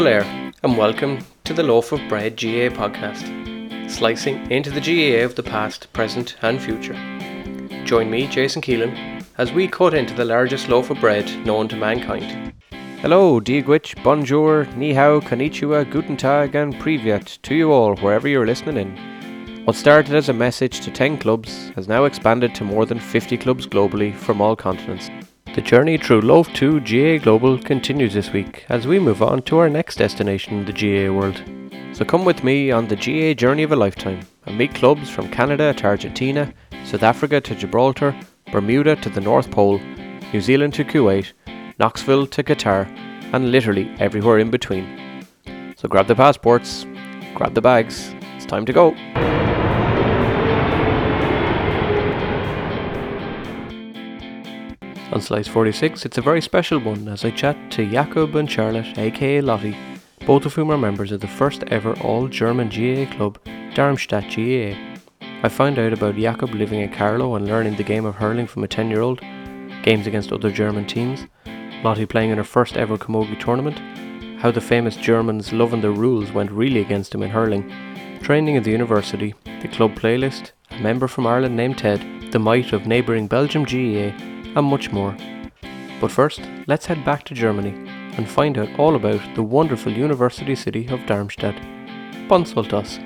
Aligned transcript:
Golair, 0.00 0.54
and 0.62 0.78
welcome 0.78 1.18
to 1.44 1.52
the 1.52 1.62
Loaf 1.62 1.92
of 1.92 2.00
Bread 2.08 2.34
GAA 2.34 2.70
podcast, 2.74 3.90
slicing 3.90 4.50
into 4.50 4.70
the 4.70 4.80
GAA 4.80 5.22
of 5.26 5.34
the 5.34 5.42
past, 5.42 5.92
present, 5.92 6.36
and 6.40 6.58
future. 6.58 6.94
Join 7.84 8.10
me, 8.10 8.26
Jason 8.26 8.62
Keelan, 8.62 9.22
as 9.36 9.52
we 9.52 9.68
cut 9.68 9.92
into 9.92 10.14
the 10.14 10.24
largest 10.24 10.70
loaf 10.70 10.88
of 10.88 10.98
bread 11.00 11.26
known 11.44 11.68
to 11.68 11.76
mankind. 11.76 12.54
Hello, 13.02 13.40
Dia 13.40 13.62
dhuit, 13.62 13.94
bonjour, 14.02 14.64
ni 14.74 14.94
hao, 14.94 15.20
konnichiwa, 15.20 15.84
guten 15.90 16.16
tag, 16.16 16.54
and 16.54 16.76
privyet 16.76 17.38
to 17.42 17.54
you 17.54 17.70
all, 17.70 17.94
wherever 17.96 18.26
you're 18.26 18.46
listening 18.46 18.78
in. 18.78 19.66
What 19.66 19.76
started 19.76 20.14
as 20.14 20.30
a 20.30 20.32
message 20.32 20.80
to 20.80 20.90
10 20.90 21.18
clubs 21.18 21.72
has 21.76 21.88
now 21.88 22.06
expanded 22.06 22.54
to 22.54 22.64
more 22.64 22.86
than 22.86 22.98
50 22.98 23.36
clubs 23.36 23.66
globally 23.66 24.14
from 24.14 24.40
all 24.40 24.56
continents. 24.56 25.10
The 25.52 25.60
journey 25.60 25.98
through 25.98 26.20
Loaf 26.20 26.52
2 26.52 26.78
GA 26.82 27.18
Global 27.18 27.58
continues 27.58 28.14
this 28.14 28.32
week 28.32 28.64
as 28.68 28.86
we 28.86 29.00
move 29.00 29.20
on 29.20 29.42
to 29.42 29.58
our 29.58 29.68
next 29.68 29.96
destination 29.96 30.58
in 30.58 30.64
the 30.64 30.72
GA 30.72 31.08
world. 31.08 31.42
So 31.92 32.04
come 32.04 32.24
with 32.24 32.44
me 32.44 32.70
on 32.70 32.86
the 32.86 32.94
GA 32.94 33.34
journey 33.34 33.64
of 33.64 33.72
a 33.72 33.76
lifetime 33.76 34.20
and 34.46 34.56
meet 34.56 34.76
clubs 34.76 35.10
from 35.10 35.28
Canada 35.28 35.74
to 35.74 35.86
Argentina, 35.86 36.54
South 36.84 37.02
Africa 37.02 37.40
to 37.40 37.56
Gibraltar, 37.56 38.14
Bermuda 38.52 38.94
to 38.94 39.10
the 39.10 39.20
North 39.20 39.50
Pole, 39.50 39.80
New 40.32 40.40
Zealand 40.40 40.72
to 40.74 40.84
Kuwait, 40.84 41.32
Knoxville 41.80 42.28
to 42.28 42.44
Qatar, 42.44 42.86
and 43.32 43.50
literally 43.50 43.92
everywhere 43.98 44.38
in 44.38 44.52
between. 44.52 45.26
So 45.76 45.88
grab 45.88 46.06
the 46.06 46.14
passports, 46.14 46.86
grab 47.34 47.54
the 47.54 47.60
bags, 47.60 48.14
it's 48.36 48.46
time 48.46 48.64
to 48.66 48.72
go. 48.72 49.49
On 55.12 55.20
Slice 55.20 55.48
46, 55.48 56.06
it's 56.06 56.18
a 56.18 56.22
very 56.22 56.40
special 56.40 56.78
one 56.78 57.08
as 57.08 57.24
I 57.24 57.32
chat 57.32 57.56
to 57.72 57.84
Jakob 57.84 58.36
and 58.36 58.48
Charlotte, 58.48 58.96
aka 58.96 59.40
Lottie, 59.40 59.76
both 60.24 60.46
of 60.46 60.54
whom 60.54 60.70
are 60.70 60.78
members 60.78 61.10
of 61.10 61.20
the 61.20 61.26
first 61.26 61.64
ever 61.64 61.98
all 61.98 62.28
German 62.28 62.68
GAA 62.68 63.12
club, 63.16 63.36
Darmstadt 63.74 64.32
GAA. 64.32 64.78
I 65.42 65.48
found 65.48 65.80
out 65.80 65.92
about 65.92 66.14
Jakob 66.14 66.54
living 66.54 66.80
in 66.80 66.92
Carlow 66.92 67.34
and 67.34 67.48
learning 67.48 67.74
the 67.74 67.82
game 67.82 68.04
of 68.04 68.14
hurling 68.14 68.46
from 68.46 68.62
a 68.62 68.68
10 68.68 68.88
year 68.88 69.00
old, 69.00 69.20
games 69.82 70.06
against 70.06 70.30
other 70.30 70.52
German 70.52 70.86
teams, 70.86 71.26
Lottie 71.82 72.06
playing 72.06 72.30
in 72.30 72.38
her 72.38 72.44
first 72.44 72.76
ever 72.76 72.96
camogie 72.96 73.40
tournament, 73.40 73.80
how 74.40 74.52
the 74.52 74.60
famous 74.60 74.94
Germans 74.94 75.52
loving 75.52 75.80
the 75.80 75.90
rules 75.90 76.30
went 76.30 76.52
really 76.52 76.80
against 76.80 77.12
him 77.16 77.24
in 77.24 77.30
hurling, 77.30 77.68
training 78.22 78.56
at 78.56 78.62
the 78.62 78.70
university, 78.70 79.34
the 79.60 79.66
club 79.66 79.96
playlist, 79.96 80.52
a 80.70 80.78
member 80.78 81.08
from 81.08 81.26
Ireland 81.26 81.56
named 81.56 81.78
Ted, 81.78 82.30
the 82.30 82.38
might 82.38 82.72
of 82.72 82.86
neighbouring 82.86 83.26
Belgium 83.26 83.64
GAA, 83.64 84.29
and 84.56 84.66
much 84.66 84.90
more. 84.90 85.16
But 86.00 86.10
first, 86.10 86.40
let's 86.66 86.86
head 86.86 87.04
back 87.04 87.24
to 87.24 87.34
Germany 87.34 87.74
and 88.16 88.28
find 88.28 88.58
out 88.58 88.78
all 88.78 88.96
about 88.96 89.20
the 89.34 89.42
wonderful 89.42 89.92
university 89.92 90.54
city 90.54 90.86
of 90.88 91.04
Darmstadt. 91.06 91.56
Consult 92.28 92.72
us. 92.72 92.98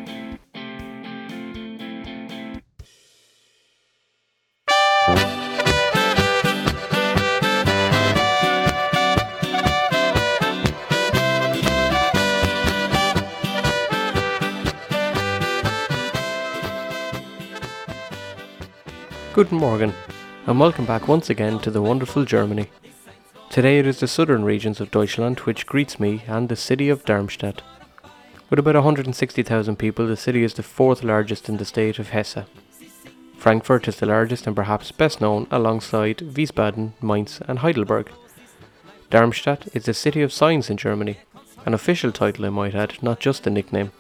Guten 19.35 19.59
Morgen, 19.59 19.93
and 20.47 20.61
welcome 20.61 20.85
back 20.85 21.09
once 21.09 21.31
again 21.31 21.59
to 21.59 21.71
the 21.71 21.81
wonderful 21.81 22.27
Germany. 22.27 22.69
Today 23.49 23.79
it 23.79 23.87
is 23.87 24.01
the 24.01 24.07
southern 24.07 24.45
regions 24.45 24.79
of 24.79 24.91
Deutschland 24.91 25.39
which 25.41 25.65
greets 25.65 25.99
me 25.99 26.23
and 26.27 26.51
the 26.51 26.57
city 26.57 26.91
of 26.91 27.03
Darmstadt. 27.07 27.63
With 28.51 28.59
about 28.59 28.75
160,000 28.75 29.77
people, 29.77 30.07
the 30.07 30.19
city 30.19 30.45
is 30.45 30.53
the 30.53 30.63
fourth 30.63 31.03
largest 31.03 31.49
in 31.49 31.57
the 31.57 31.65
state 31.65 31.99
of 31.99 32.11
Hesse. 32.11 32.45
Frankfurt 33.39 33.89
is 33.89 33.97
the 33.97 34.07
largest 34.07 34.47
and 34.47 34.55
perhaps 34.55 34.93
best 34.93 35.19
known 35.19 35.47
alongside 35.51 36.19
Wiesbaden, 36.19 36.93
Mainz, 37.01 37.41
and 37.49 37.61
Heidelberg. 37.61 38.11
Darmstadt 39.09 39.69
is 39.75 39.87
the 39.87 39.95
city 39.95 40.21
of 40.21 40.33
science 40.33 40.69
in 40.69 40.77
Germany, 40.77 41.21
an 41.65 41.73
official 41.73 42.13
title 42.13 42.45
I 42.45 42.51
might 42.51 42.75
add, 42.75 43.03
not 43.03 43.19
just 43.19 43.47
a 43.47 43.51
nickname. 43.51 43.93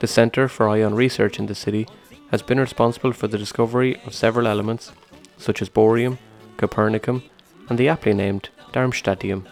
The 0.00 0.08
Centre 0.08 0.46
for 0.46 0.68
Ion 0.68 0.94
Research 0.94 1.38
in 1.38 1.46
the 1.46 1.54
city 1.54 1.88
has 2.30 2.42
been 2.42 2.60
responsible 2.60 3.12
for 3.12 3.28
the 3.28 3.38
discovery 3.38 3.98
of 4.04 4.14
several 4.14 4.46
elements, 4.46 4.92
such 5.38 5.62
as 5.62 5.68
bohrium, 5.68 6.18
copernicium, 6.56 7.22
and 7.68 7.78
the 7.78 7.88
aptly 7.88 8.12
named 8.12 8.50
Darmstadtium. 8.72 9.46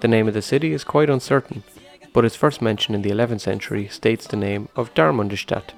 The 0.00 0.08
name 0.08 0.28
of 0.28 0.34
the 0.34 0.42
city 0.42 0.72
is 0.72 0.84
quite 0.84 1.10
uncertain, 1.10 1.62
but 2.12 2.24
its 2.24 2.36
first 2.36 2.60
mention 2.60 2.94
in 2.94 3.02
the 3.02 3.10
11th 3.10 3.40
century 3.40 3.88
states 3.88 4.26
the 4.26 4.36
name 4.36 4.68
of 4.76 4.92
Darmundestadt. 4.94 5.72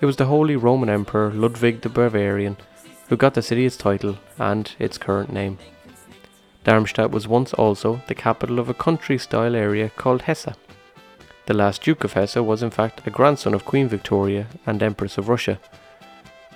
It 0.00 0.06
was 0.06 0.16
the 0.16 0.26
Holy 0.26 0.56
Roman 0.56 0.88
Emperor 0.88 1.32
Ludwig 1.32 1.80
the 1.80 1.88
Bavarian 1.88 2.56
who 3.08 3.16
got 3.16 3.34
the 3.34 3.42
city 3.42 3.66
its 3.66 3.76
title 3.76 4.18
and 4.38 4.74
its 4.78 4.98
current 4.98 5.32
name. 5.32 5.58
Darmstadt 6.64 7.10
was 7.10 7.28
once 7.28 7.52
also 7.52 8.00
the 8.08 8.14
capital 8.14 8.58
of 8.58 8.68
a 8.68 8.74
country 8.74 9.18
style 9.18 9.54
area 9.54 9.90
called 9.90 10.22
Hesse. 10.22 10.54
The 11.46 11.54
last 11.54 11.82
Duke 11.82 12.04
of 12.04 12.14
Hesse 12.14 12.36
was 12.36 12.62
in 12.62 12.70
fact 12.70 13.06
a 13.06 13.10
grandson 13.10 13.52
of 13.52 13.66
Queen 13.66 13.86
Victoria 13.86 14.46
and 14.66 14.82
Empress 14.82 15.18
of 15.18 15.28
Russia. 15.28 15.60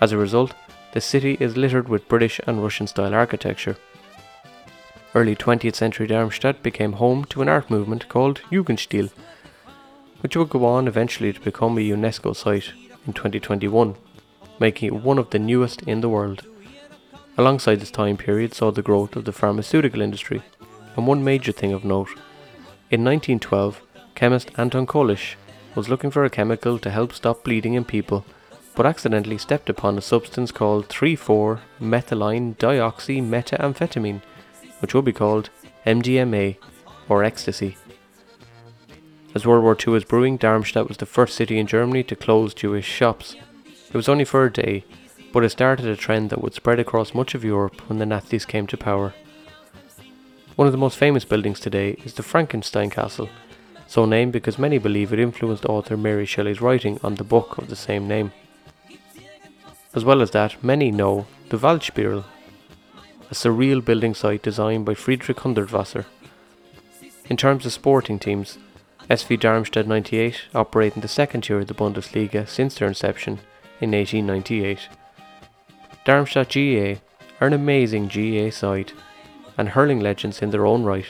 As 0.01 0.13
a 0.13 0.17
result, 0.17 0.55
the 0.93 1.01
city 1.01 1.37
is 1.41 1.57
littered 1.57 1.89
with 1.89 2.09
British 2.09 2.41
and 2.47 2.63
Russian 2.63 2.87
style 2.87 3.15
architecture. 3.15 3.77
Early 5.15 5.37
20th 5.37 5.75
century 5.75 6.07
Darmstadt 6.07 6.63
became 6.63 6.95
home 6.95 7.25
to 7.27 7.43
an 7.43 7.49
art 7.49 7.71
movement 7.71 8.09
called 8.09 8.41
Jugendstil, 8.51 9.11
which 10.21 10.37
would 10.37 10.51
go 10.51 10.65
on 10.65 10.89
eventually 10.89 11.33
to 11.33 11.41
become 11.41 11.79
a 11.79 11.81
UNESCO 11.81 12.35
site 12.35 12.73
in 13.07 13.13
2021, 13.13 13.95
making 14.59 14.89
it 14.89 15.03
one 15.03 15.19
of 15.19 15.31
the 15.31 15.39
newest 15.39 15.83
in 15.83 16.01
the 16.01 16.09
world. 16.09 16.47
Alongside 17.37 17.77
this 17.77 17.91
time 17.91 18.17
period 18.17 18.53
saw 18.55 18.71
the 18.71 18.83
growth 18.83 19.15
of 19.15 19.25
the 19.25 19.33
pharmaceutical 19.33 20.03
industry, 20.03 20.43
and 20.97 21.07
one 21.07 21.23
major 21.23 21.53
thing 21.53 21.73
of 21.73 21.85
note. 21.85 22.09
In 22.91 23.05
1912, 23.05 23.81
chemist 24.15 24.51
Anton 24.57 24.87
Köllisch 24.87 25.35
was 25.75 25.89
looking 25.89 26.11
for 26.11 26.25
a 26.25 26.31
chemical 26.31 26.79
to 26.81 26.91
help 26.91 27.13
stop 27.13 27.45
bleeding 27.45 27.75
in 27.75 27.85
people, 27.85 28.25
but 28.79 28.87
accidentally 28.87 29.37
stepped 29.37 29.69
upon 29.69 29.99
a 29.99 30.01
substance 30.01 30.53
called 30.53 30.89
3,4 30.89 31.59
methylene 31.81 32.57
dioxymethamphetamine, 32.59 34.23
which 34.79 34.95
would 34.95 35.05
be 35.05 35.13
called 35.13 35.51
MDMA 35.85 36.57
or 37.09 37.25
ecstasy. 37.25 37.77
As 39.35 39.45
World 39.45 39.65
War 39.65 39.77
II 39.77 39.95
was 39.95 40.05
brewing, 40.05 40.37
Darmstadt 40.37 40.87
was 40.87 40.99
the 40.99 41.07
first 41.07 41.35
city 41.35 41.59
in 41.59 41.67
Germany 41.67 42.05
to 42.05 42.15
close 42.15 42.55
Jewish 42.55 42.87
shops. 42.87 43.35
It 43.89 43.95
was 43.95 44.09
only 44.09 44.25
for 44.25 44.45
a 44.45 44.53
day, 44.53 44.85
but 45.33 45.43
it 45.43 45.51
started 45.51 45.87
a 45.87 45.97
trend 45.97 46.31
that 46.31 46.41
would 46.41 46.55
spread 46.55 46.79
across 46.79 47.15
much 47.15 47.35
of 47.35 47.43
Europe 47.43 47.81
when 47.89 47.99
the 47.99 48.07
Nazis 48.07 48.45
came 48.45 48.69
to 48.69 48.77
power. 48.77 49.13
One 50.55 50.69
of 50.69 50.73
the 50.73 50.79
most 50.79 50.97
famous 50.97 51.25
buildings 51.25 51.59
today 51.59 51.97
is 52.05 52.15
the 52.15 52.23
Frankenstein 52.23 52.91
Castle, 52.91 53.29
so 53.89 54.05
named 54.05 54.33
because 54.33 54.57
many 54.57 54.79
believe 54.79 55.13
it 55.13 55.19
influenced 55.19 55.65
author 55.65 55.97
Mary 55.97 56.27
Shelley's 56.27 56.61
writing 56.61 57.01
on 57.03 57.17
the 57.17 57.25
book 57.25 57.59
of 57.59 57.67
the 57.67 57.75
same 57.75 58.07
name. 58.07 58.31
As 59.95 60.05
well 60.05 60.21
as 60.21 60.33
that, 60.33 60.63
many 60.63 60.91
know 60.91 61.27
the 61.49 61.57
Waldspirale, 61.57 62.25
a 63.31 63.35
surreal 63.35 63.85
building 63.85 64.15
site 64.15 64.43
designed 64.43 64.85
by 64.85 64.95
Friedrich 64.95 65.39
Hundertwasser. 65.39 66.05
In 67.27 67.37
terms 67.37 67.65
of 67.65 67.73
sporting 67.73 68.19
teams, 68.19 68.59
SV 69.11 69.41
Darmstadt 69.41 69.87
98 69.87 70.43
operate 70.55 70.95
in 70.95 71.01
the 71.01 71.09
second 71.09 71.43
tier 71.43 71.61
of 71.61 71.67
the 71.67 71.75
Bundesliga 71.75 72.47
since 72.47 72.75
their 72.75 72.89
inception 72.89 73.41
in 73.81 73.93
1898. 73.93 74.89
Darmstadt 76.05 76.53
GAA 76.53 77.01
are 77.41 77.47
an 77.47 77.55
amazing 77.55 78.09
GAA 78.09 78.51
side 78.51 78.93
and 79.57 79.71
hurling 79.71 80.01
legends 80.01 80.43
in 80.43 80.51
their 80.51 80.67
own 80.67 80.85
right. 80.85 81.07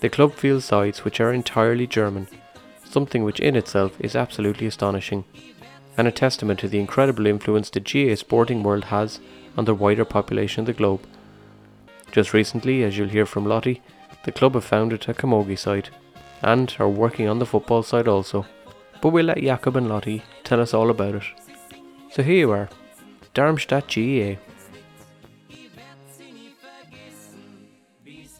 The 0.00 0.08
club 0.08 0.34
field 0.34 0.62
sides 0.62 1.04
which 1.04 1.20
are 1.20 1.32
entirely 1.32 1.86
German, 1.86 2.26
something 2.84 3.24
which 3.24 3.40
in 3.40 3.56
itself 3.56 4.00
is 4.00 4.16
absolutely 4.16 4.66
astonishing, 4.66 5.24
and 5.96 6.08
a 6.08 6.12
testament 6.12 6.60
to 6.60 6.68
the 6.68 6.80
incredible 6.80 7.26
influence 7.26 7.70
the 7.70 7.80
GA 7.80 8.14
sporting 8.16 8.62
world 8.62 8.84
has 8.84 9.20
on 9.56 9.64
the 9.64 9.74
wider 9.74 10.04
population 10.04 10.60
of 10.60 10.66
the 10.66 10.72
globe. 10.72 11.06
Just 12.10 12.32
recently, 12.32 12.82
as 12.82 12.96
you'll 12.96 13.08
hear 13.08 13.26
from 13.26 13.44
Lottie, 13.46 13.82
the 14.24 14.32
club 14.32 14.54
have 14.54 14.64
founded 14.64 15.08
a 15.08 15.14
camogie 15.14 15.58
side, 15.58 15.88
and 16.42 16.74
are 16.78 16.88
working 16.88 17.28
on 17.28 17.38
the 17.38 17.46
football 17.46 17.82
side 17.82 18.08
also. 18.08 18.46
But 19.00 19.10
we'll 19.10 19.26
let 19.26 19.38
Jakob 19.38 19.76
and 19.76 19.88
Lottie 19.88 20.22
tell 20.44 20.60
us 20.60 20.74
all 20.74 20.90
about 20.90 21.16
it. 21.16 21.24
So 22.10 22.22
here 22.22 22.36
you 22.36 22.50
are, 22.50 22.68
Darmstadt 23.34 23.88
GAA. 23.88 24.36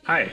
Hi. 0.04 0.30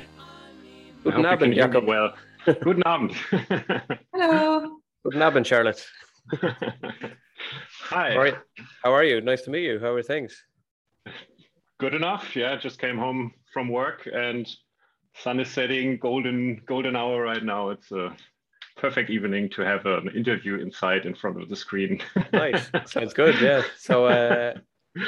Guten 1.03 1.25
I 1.25 1.29
hope 1.29 1.41
you 1.41 1.47
Abend, 1.47 1.53
can 1.53 1.53
hear 1.53 1.67
me 1.67 1.73
Jakob. 1.73 1.85
Well, 1.87 2.13
guten 2.63 2.83
Abend. 2.85 3.13
Hello. 4.13 4.77
Guten 5.03 5.21
Abend, 5.21 5.47
Charlotte. 5.47 5.85
Hi. 7.81 8.13
All 8.13 8.19
right. 8.19 8.37
How 8.83 8.93
are 8.93 9.03
you? 9.03 9.21
Nice 9.21 9.41
to 9.43 9.49
meet 9.49 9.63
you. 9.63 9.79
How 9.79 9.93
are 9.93 10.03
things? 10.03 10.43
Good 11.79 11.93
enough. 11.93 12.35
Yeah, 12.35 12.55
just 12.57 12.79
came 12.79 12.97
home 12.97 13.33
from 13.53 13.69
work 13.69 14.07
and 14.11 14.47
sun 15.15 15.39
is 15.39 15.49
setting, 15.49 15.97
golden 15.97 16.61
golden 16.65 16.95
hour 16.95 17.21
right 17.21 17.43
now. 17.43 17.69
It's 17.69 17.91
a 17.91 18.15
perfect 18.77 19.09
evening 19.09 19.49
to 19.49 19.61
have 19.61 19.85
an 19.85 20.09
interview 20.15 20.55
inside 20.59 21.05
in 21.05 21.15
front 21.15 21.41
of 21.41 21.49
the 21.49 21.55
screen. 21.55 22.01
nice, 22.33 22.69
sounds 22.85 23.13
good. 23.13 23.39
Yeah. 23.41 23.63
So 23.77 24.05
uh, 24.05 24.53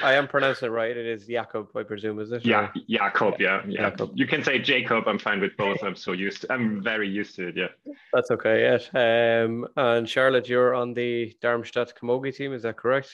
I 0.04 0.14
am 0.14 0.28
pronouncing 0.28 0.68
it 0.68 0.72
right. 0.72 0.96
It 0.96 1.06
is 1.06 1.28
Jakob, 1.28 1.68
I 1.76 1.84
presume, 1.84 2.20
is 2.20 2.32
it? 2.32 2.46
Yeah, 2.46 2.70
or? 2.76 2.82
Jakob. 2.90 3.40
Yeah, 3.40 3.62
yeah. 3.68 3.90
Jakob. 3.90 4.12
You 4.16 4.28
can 4.28 4.44
say 4.44 4.60
Jacob. 4.60 5.08
I'm 5.08 5.20
fine 5.20 5.40
with 5.40 5.56
both. 5.58 5.84
I'm 5.84 5.96
so 5.96 6.12
used. 6.12 6.42
To, 6.42 6.54
I'm 6.54 6.84
very 6.84 7.10
used 7.10 7.36
to 7.36 7.50
it. 7.50 7.58
Yeah. 7.58 7.94
That's 8.14 8.32
okay. 8.32 8.80
Yeah. 8.94 9.44
Um, 9.46 9.68
and 9.78 10.08
Charlotte, 10.08 10.48
you're 10.48 10.74
on 10.74 10.94
the 10.94 11.36
Darmstadt 11.42 11.94
Camogie 11.96 12.36
team. 12.36 12.54
Is 12.54 12.64
that 12.64 12.78
correct? 12.78 13.12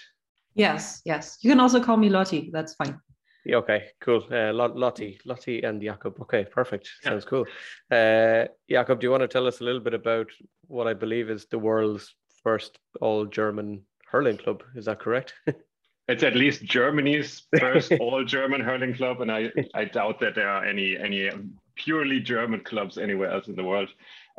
Yes. 0.55 1.01
Yes. 1.05 1.37
You 1.41 1.51
can 1.51 1.59
also 1.59 1.81
call 1.83 1.97
me 1.97 2.09
Lottie. 2.09 2.49
That's 2.51 2.73
fine. 2.75 2.99
Yeah, 3.45 3.57
Okay, 3.57 3.85
cool. 4.01 4.25
Uh, 4.29 4.51
Lottie, 4.51 5.19
Lottie, 5.23 5.63
and 5.63 5.81
Jakob. 5.81 6.19
Okay, 6.21 6.43
perfect. 6.43 6.89
Sounds 7.01 7.23
cool. 7.23 7.45
Uh, 7.89 8.45
Jakob, 8.69 8.99
do 8.99 9.05
you 9.05 9.11
want 9.11 9.21
to 9.21 9.27
tell 9.27 9.47
us 9.47 9.61
a 9.61 9.63
little 9.63 9.79
bit 9.79 9.93
about 9.93 10.27
what 10.67 10.85
I 10.85 10.93
believe 10.93 11.29
is 11.29 11.45
the 11.45 11.57
world's 11.57 12.13
first 12.43 12.77
all 12.99 13.25
German 13.25 13.83
hurling 14.11 14.37
club? 14.37 14.63
Is 14.75 14.85
that 14.85 14.99
correct? 14.99 15.33
it's 16.07 16.23
at 16.23 16.35
least 16.35 16.63
Germany's 16.63 17.43
first 17.59 17.91
all 17.99 18.23
German 18.23 18.61
hurling 18.61 18.93
club, 18.93 19.21
and 19.21 19.31
I, 19.31 19.51
I 19.73 19.85
doubt 19.85 20.19
that 20.21 20.35
there 20.35 20.49
are 20.49 20.63
any 20.63 20.97
any 20.97 21.29
purely 21.75 22.19
German 22.19 22.61
clubs 22.61 22.97
anywhere 22.97 23.29
else 23.29 23.47
in 23.47 23.55
the 23.55 23.63
world. 23.63 23.89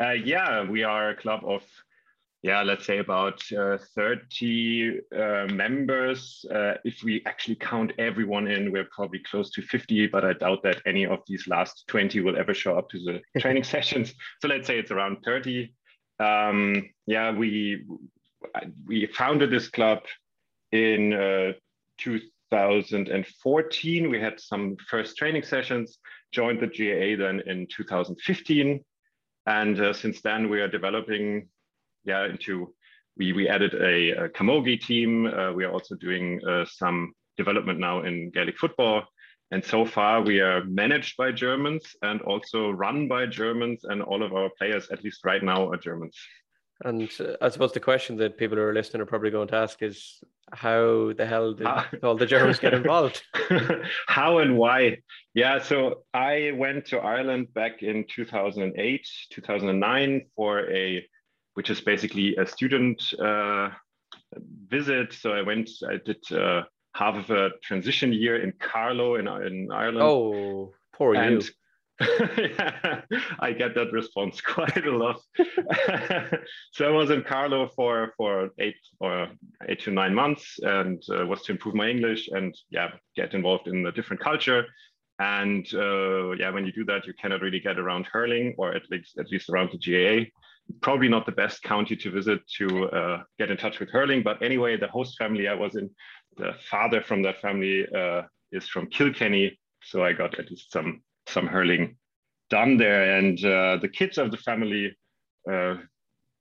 Uh, 0.00 0.12
yeah, 0.12 0.62
we 0.62 0.82
are 0.82 1.11
a 1.11 1.17
club 1.17 1.41
of 1.44 1.62
yeah, 2.43 2.62
let's 2.62 2.87
say 2.87 2.99
about 2.99 3.43
uh, 3.53 3.79
30 3.97 5.00
uh, 5.12 5.47
members. 5.53 6.44
Uh, 6.49 6.75
if 6.85 7.03
we 7.03 7.20
actually 7.26 7.56
count 7.56 7.93
everyone 7.99 8.47
in, 8.47 8.70
we're 8.70 8.88
probably 8.94 9.19
close 9.19 9.50
to 9.50 9.62
50, 9.62 10.06
but 10.06 10.25
I 10.25 10.35
doubt 10.35 10.62
that 10.62 10.81
any 10.87 11.05
of 11.05 11.19
these 11.26 11.49
last 11.49 11.85
20 11.88 12.20
will 12.20 12.38
ever 12.38 12.55
show 12.55 12.79
up 12.79 12.88
to 12.91 12.99
the 13.00 13.20
training 13.41 13.65
sessions. 13.65 14.15
So 14.41 14.47
let's 14.47 14.69
say 14.69 14.79
it's 14.79 14.93
around 14.93 15.19
30. 15.25 15.75
Um, 16.20 16.91
yeah, 17.06 17.32
we 17.32 17.85
we 18.87 19.06
founded 19.06 19.50
this 19.50 19.69
club 19.69 20.00
in 20.73 21.12
uh, 21.12 21.53
2014. 21.99 24.11
We 24.11 24.20
had 24.20 24.41
some 24.41 24.76
first 24.88 25.17
training 25.17 25.43
sessions, 25.43 25.99
joined 26.32 26.61
the 26.61 26.67
GAA 26.67 27.23
then 27.23 27.43
in 27.47 27.67
2015. 27.69 28.85
And 29.47 29.81
uh, 29.81 29.93
since 29.93 30.20
then, 30.20 30.49
we 30.49 30.61
are 30.61 30.69
developing 30.69 31.49
yeah, 32.05 32.26
into, 32.26 32.75
we, 33.17 33.32
we 33.32 33.49
added 33.49 33.75
a, 33.75 34.25
a 34.25 34.29
Camogie 34.29 34.81
team. 34.81 35.26
Uh, 35.26 35.53
we 35.53 35.65
are 35.65 35.73
also 35.73 35.94
doing 35.94 36.41
uh, 36.47 36.65
some 36.67 37.12
development 37.37 37.79
now 37.79 38.03
in 38.03 38.31
Gaelic 38.31 38.59
football. 38.59 39.05
And 39.50 39.65
so 39.65 39.87
far, 39.87 40.20
we 40.20 40.41
are 40.41 40.62
managed 40.65 41.17
by 41.17 41.32
Germans 41.32 41.97
and 42.03 42.20
also 42.23 42.70
run 42.70 43.09
by 43.09 43.25
Germans, 43.25 43.85
and 43.85 44.03
all 44.03 44.23
of 44.23 44.35
our 44.35 44.50
players, 44.59 44.91
at 44.91 45.03
least 45.03 45.25
right 45.25 45.43
now, 45.43 45.70
are 45.70 45.79
Germans. 45.79 46.15
And 46.84 47.10
uh, 47.20 47.34
I 47.40 47.48
suppose 47.48 47.72
the 47.72 47.80
question 47.80 48.16
that 48.19 48.38
people 48.38 48.56
who 48.56 48.62
are 48.62 48.72
listening 48.72 49.02
are 49.02 49.06
probably 49.06 49.30
going 49.30 49.48
to 49.48 49.56
ask 49.56 49.82
is 49.82 50.22
how 50.52 51.12
the 51.12 51.26
hell 51.26 51.52
did 51.52 51.66
all 52.02 52.16
the 52.16 52.26
Germans 52.26 52.58
get 52.58 52.75
involved? 52.82 53.22
how 54.06 54.38
and 54.38 54.56
why? 54.56 54.98
Yeah, 55.34 55.60
so 55.60 56.04
I 56.14 56.52
went 56.54 56.86
to 56.86 56.98
Ireland 56.98 57.52
back 57.52 57.82
in 57.82 58.04
2008, 58.08 59.08
2009 59.30 60.26
for 60.36 60.70
a, 60.70 61.04
which 61.54 61.70
is 61.70 61.80
basically 61.80 62.36
a 62.36 62.46
student 62.46 63.02
uh, 63.19 63.70
visit. 64.69 65.12
So 65.12 65.32
I 65.32 65.42
went, 65.42 65.69
I 65.88 65.98
did 66.04 66.22
uh, 66.32 66.62
half 66.94 67.16
of 67.16 67.31
a 67.31 67.50
transition 67.62 68.12
year 68.12 68.40
in 68.42 68.52
Carlow 68.58 69.16
in, 69.16 69.26
in 69.26 69.70
Ireland. 69.72 70.02
Oh, 70.02 70.72
poor 70.92 71.14
and, 71.14 71.42
you 71.42 71.50
yeah, 72.00 73.00
I 73.40 73.52
get 73.52 73.74
that 73.74 73.92
response 73.92 74.40
quite 74.54 74.84
a 74.84 74.90
lot. 74.90 75.20
so 76.72 76.86
I 76.86 76.90
was 76.90 77.10
in 77.10 77.22
Carlow 77.22 77.70
for 77.74 78.12
for 78.16 78.50
eight 78.58 78.76
or 79.00 79.28
eight 79.68 79.80
to 79.82 79.90
nine 79.90 80.14
months, 80.14 80.58
and 80.62 81.02
uh, 81.10 81.26
was 81.26 81.42
to 81.42 81.52
improve 81.52 81.74
my 81.74 81.88
English 81.88 82.28
and 82.28 82.54
yeah, 82.70 82.90
get 83.16 83.34
involved 83.34 83.68
in 83.68 83.86
a 83.86 83.92
different 83.92 84.22
culture. 84.22 84.66
And 85.20 85.66
uh, 85.74 86.30
yeah, 86.32 86.50
when 86.50 86.64
you 86.64 86.72
do 86.72 86.84
that, 86.84 87.06
you 87.06 87.12
cannot 87.20 87.40
really 87.40 87.60
get 87.60 87.78
around 87.78 88.06
hurling, 88.06 88.54
or 88.58 88.72
at 88.72 88.88
least 88.90 89.18
at 89.18 89.30
least 89.30 89.48
around 89.48 89.70
the 89.72 89.78
GAA. 89.78 90.26
Probably 90.82 91.08
not 91.08 91.24
the 91.26 91.32
best 91.32 91.62
county 91.62 91.96
to 91.96 92.10
visit 92.10 92.40
to 92.58 92.84
uh, 92.90 93.22
get 93.38 93.50
in 93.50 93.56
touch 93.56 93.80
with 93.80 93.90
hurling. 93.90 94.22
But 94.22 94.42
anyway, 94.42 94.76
the 94.76 94.88
host 94.88 95.16
family 95.16 95.48
I 95.48 95.54
was 95.54 95.74
in, 95.76 95.90
the 96.36 96.52
father 96.70 97.02
from 97.02 97.22
that 97.22 97.40
family 97.40 97.86
uh, 97.92 98.22
is 98.52 98.68
from 98.68 98.86
Kilkenny, 98.88 99.58
so 99.82 100.04
I 100.04 100.12
got 100.12 100.38
at 100.38 100.50
least 100.50 100.70
some 100.70 101.00
some 101.28 101.46
hurling 101.46 101.96
done 102.50 102.76
there. 102.76 103.19
And 103.19 103.42
uh, 103.44 103.78
the 103.80 103.88
kids 103.88 104.19
of 104.19 104.30
the 104.30 104.36
family, 104.36 104.96
uh, 105.50 105.76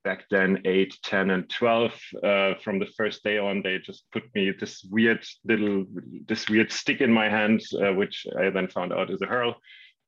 back 0.04 0.25
then, 0.31 0.62
8, 0.66 0.98
10, 1.04 1.30
and 1.31 1.50
12, 1.50 1.92
uh, 2.24 2.54
from 2.63 2.80
the 2.80 2.88
first 2.98 3.24
day 3.24 3.38
on, 3.38 3.62
they 3.62 3.80
just 3.80 4.06
put 4.12 4.24
me 4.34 4.51
this 4.57 4.86
weird 4.89 5.25
little, 5.45 5.86
this 6.28 6.50
weird 6.50 6.72
stick 6.72 7.01
in 7.01 7.12
my 7.12 7.30
hand, 7.30 7.62
uh, 7.81 7.94
which 7.94 8.25
I 8.39 8.50
then 8.50 8.68
found 8.69 8.94
out 8.94 9.12
is 9.12 9.22
a 9.22 9.25
hurl. 9.25 9.56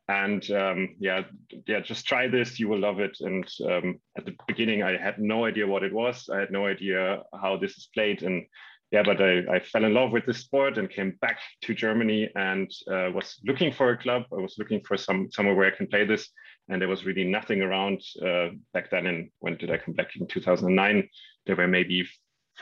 And 0.07 0.49
um, 0.49 0.95
yeah, 0.99 1.21
yeah, 1.67 1.81
just 1.81 2.07
try 2.07 2.27
this. 2.27 2.59
You 2.59 2.67
will 2.67 2.79
love 2.79 2.99
it. 2.99 3.17
And 3.19 3.47
um, 3.63 3.99
at 4.17 4.25
the 4.25 4.35
beginning, 4.47 4.81
I 4.81 4.97
had 4.97 5.19
no 5.19 5.45
idea 5.45 5.67
what 5.67 5.83
it 5.83 5.93
was. 5.93 6.29
I 6.33 6.39
had 6.39 6.49
no 6.49 6.65
idea 6.65 7.21
how 7.39 7.57
this 7.57 7.77
is 7.77 7.89
played. 7.93 8.23
And 8.23 8.47
yeah, 8.91 9.03
but 9.03 9.21
I, 9.21 9.39
I 9.55 9.59
fell 9.59 9.85
in 9.85 9.93
love 9.93 10.11
with 10.11 10.25
the 10.25 10.33
sport 10.33 10.77
and 10.77 10.89
came 10.89 11.17
back 11.21 11.37
to 11.63 11.75
Germany 11.75 12.29
and 12.35 12.71
uh, 12.91 13.11
was 13.13 13.39
looking 13.45 13.71
for 13.71 13.91
a 13.91 13.97
club. 13.97 14.23
I 14.31 14.41
was 14.41 14.55
looking 14.57 14.81
for 14.81 14.97
some 14.97 15.29
somewhere 15.31 15.55
where 15.55 15.71
I 15.71 15.75
can 15.75 15.87
play 15.87 16.05
this, 16.05 16.29
and 16.69 16.81
there 16.81 16.89
was 16.89 17.05
really 17.05 17.23
nothing 17.23 17.61
around 17.61 18.01
uh, 18.25 18.49
back 18.73 18.89
then. 18.89 19.05
And 19.05 19.29
when 19.39 19.57
did 19.57 19.71
I 19.71 19.77
come 19.77 19.93
back 19.93 20.15
in 20.15 20.25
2009? 20.27 21.07
There 21.45 21.55
were 21.55 21.67
maybe 21.67 22.07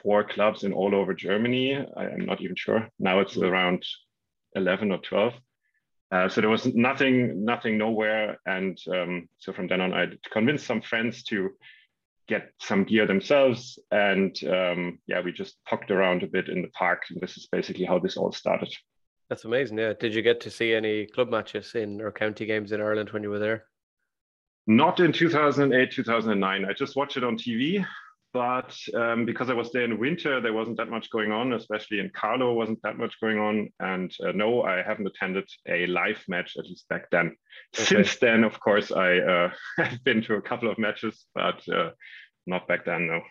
four 0.03 0.23
clubs 0.25 0.63
in 0.63 0.73
all 0.73 0.93
over 0.93 1.13
Germany. 1.13 1.75
I, 1.75 2.05
am 2.05 2.25
not 2.25 2.41
even 2.41 2.55
sure. 2.57 2.89
Now 2.99 3.19
it's 3.19 3.37
around 3.37 3.85
11 4.55 4.91
or 4.91 4.97
12. 4.97 5.33
Uh, 6.09 6.29
so 6.29 6.41
there 6.41 6.49
was 6.49 6.65
nothing, 6.65 7.43
nothing 7.43 7.77
nowhere. 7.77 8.37
And 8.45 8.77
um, 8.93 9.29
so 9.37 9.53
from 9.53 9.67
then 9.67 9.81
on, 9.81 9.93
I 9.93 10.07
convinced 10.31 10.65
some 10.65 10.81
friends 10.81 11.23
to 11.23 11.49
get 12.27 12.51
some 12.61 12.83
gear 12.83 13.07
themselves. 13.07 13.79
And 13.91 14.35
um, 14.45 14.99
yeah, 15.07 15.21
we 15.21 15.31
just 15.31 15.57
poked 15.67 15.91
around 15.91 16.23
a 16.23 16.27
bit 16.27 16.49
in 16.49 16.61
the 16.61 16.69
park. 16.69 17.03
And 17.09 17.19
this 17.21 17.37
is 17.37 17.47
basically 17.51 17.85
how 17.85 17.99
this 17.99 18.17
all 18.17 18.31
started. 18.31 18.73
That's 19.29 19.45
amazing. 19.45 19.77
Yeah. 19.77 19.93
Did 19.99 20.13
you 20.13 20.21
get 20.21 20.39
to 20.41 20.51
see 20.51 20.73
any 20.73 21.05
club 21.05 21.29
matches 21.29 21.75
in 21.75 22.01
or 22.01 22.11
county 22.11 22.45
games 22.45 22.71
in 22.71 22.81
Ireland 22.81 23.09
when 23.11 23.23
you 23.23 23.29
were 23.29 23.39
there? 23.39 23.65
Not 24.67 24.99
in 24.99 25.13
2008, 25.13 25.91
2009. 25.91 26.65
I 26.65 26.73
just 26.73 26.95
watched 26.95 27.17
it 27.17 27.23
on 27.23 27.37
TV 27.37 27.85
but 28.37 28.77
um, 28.93 29.25
because 29.25 29.49
I 29.49 29.53
was 29.53 29.71
there 29.71 29.83
in 29.83 29.97
winter, 29.97 30.39
there 30.39 30.53
wasn't 30.53 30.77
that 30.77 30.89
much 30.89 31.09
going 31.09 31.31
on, 31.31 31.53
especially 31.53 31.99
in 31.99 32.11
Carlow, 32.13 32.53
wasn't 32.53 32.81
that 32.83 32.97
much 32.97 33.19
going 33.19 33.39
on. 33.39 33.69
And 33.79 34.11
uh, 34.23 34.31
no, 34.31 34.61
I 34.61 34.83
haven't 34.83 35.07
attended 35.07 35.49
a 35.67 35.87
live 35.87 36.23
match, 36.27 36.55
at 36.55 36.65
least 36.65 36.87
back 36.87 37.09
then. 37.09 37.35
Okay. 37.75 37.85
Since 37.85 38.17
then, 38.17 38.43
of 38.43 38.59
course, 38.59 38.91
I 38.91 39.17
uh, 39.17 39.49
have 39.77 40.03
been 40.03 40.21
to 40.23 40.35
a 40.35 40.41
couple 40.41 40.69
of 40.69 40.77
matches, 40.77 41.25
but 41.33 41.67
uh, 41.69 41.91
not 42.47 42.67
back 42.67 42.85
then, 42.85 43.07
no. 43.07 43.21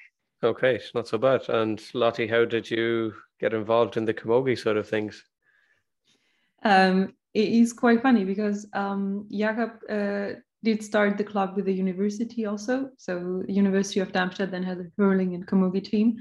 Okay, 0.42 0.78
not 0.94 1.08
so 1.08 1.18
bad. 1.18 1.49
And 1.49 1.82
Lottie, 1.94 2.26
how 2.26 2.44
did 2.44 2.70
you 2.70 3.14
get 3.40 3.54
involved 3.54 3.96
in 3.96 4.04
the 4.04 4.14
Camogie 4.14 4.58
sort 4.58 4.76
of 4.76 4.88
things? 4.88 5.25
Um, 6.62 7.14
it 7.35 7.49
is 7.49 7.73
quite 7.73 8.02
funny 8.02 8.25
because 8.25 8.66
um, 8.73 9.26
Jakob 9.30 9.73
uh, 9.90 10.40
did 10.62 10.82
start 10.82 11.16
the 11.16 11.25
club 11.25 11.56
with 11.56 11.66
the 11.66 11.73
university 11.73 12.46
also. 12.46 12.90
So 12.99 13.42
University 13.49 14.00
of 14.00 14.12
Darmstadt 14.12 14.50
then 14.50 14.62
had 14.62 14.78
a 14.78 14.87
hurling 14.99 15.35
and 15.35 15.46
camogie 15.46 15.85
team. 15.85 16.16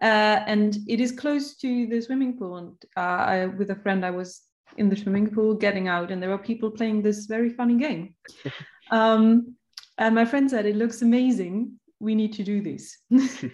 Uh, 0.00 0.40
and 0.46 0.78
it 0.88 1.00
is 1.00 1.12
close 1.12 1.56
to 1.56 1.86
the 1.86 2.00
swimming 2.00 2.38
pool. 2.38 2.56
And 2.56 2.74
uh, 2.96 3.00
I, 3.00 3.46
with 3.46 3.70
a 3.70 3.76
friend, 3.76 4.04
I 4.04 4.10
was 4.10 4.42
in 4.76 4.88
the 4.88 4.96
swimming 4.96 5.28
pool 5.28 5.54
getting 5.54 5.88
out, 5.88 6.10
and 6.10 6.22
there 6.22 6.30
were 6.30 6.38
people 6.38 6.70
playing 6.70 7.02
this 7.02 7.26
very 7.26 7.50
funny 7.50 7.76
game. 7.76 8.14
um, 8.90 9.54
and 9.98 10.14
my 10.14 10.24
friend 10.24 10.50
said, 10.50 10.66
"It 10.66 10.76
looks 10.76 11.02
amazing. 11.02 11.78
We 12.00 12.14
need 12.14 12.32
to 12.34 12.42
do 12.42 12.60
this." 12.62 12.98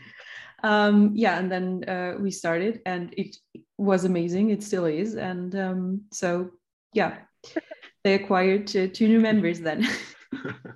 um, 0.62 1.12
yeah, 1.14 1.38
and 1.38 1.50
then 1.50 1.84
uh, 1.88 2.14
we 2.18 2.30
started, 2.30 2.80
and 2.86 3.12
it 3.16 3.36
was 3.78 4.04
amazing. 4.04 4.50
It 4.50 4.62
still 4.62 4.86
is, 4.86 5.14
and 5.14 5.54
um, 5.54 6.02
so 6.12 6.50
yeah, 6.92 7.18
they 8.04 8.14
acquired 8.14 8.66
two 8.66 9.08
new 9.08 9.20
members 9.20 9.60
then. 9.60 9.86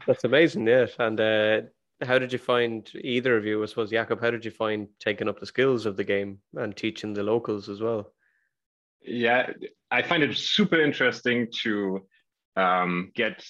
That's 0.07 0.25
amazing, 0.25 0.67
yes. 0.67 0.93
And 0.99 1.21
uh, 1.21 1.61
how 2.03 2.19
did 2.19 2.33
you 2.33 2.39
find 2.39 2.91
either 2.95 3.37
of 3.37 3.45
you? 3.45 3.63
I 3.63 3.67
suppose 3.67 3.91
Jakob, 3.91 4.21
how 4.21 4.31
did 4.31 4.45
you 4.45 4.51
find 4.51 4.89
taking 4.99 5.29
up 5.29 5.41
the 5.41 5.47
skills 5.47 5.87
of 5.87 5.97
the 5.97 6.05
game 6.05 6.39
and 6.57 6.77
teaching 6.77 7.13
the 7.13 7.23
locals 7.23 7.69
as 7.69 7.81
well? 7.81 8.13
Yeah, 9.03 9.53
I 9.91 10.03
find 10.03 10.23
it 10.23 10.37
super 10.37 10.81
interesting 10.81 11.49
to 11.63 12.07
um, 12.57 13.13
get 13.15 13.45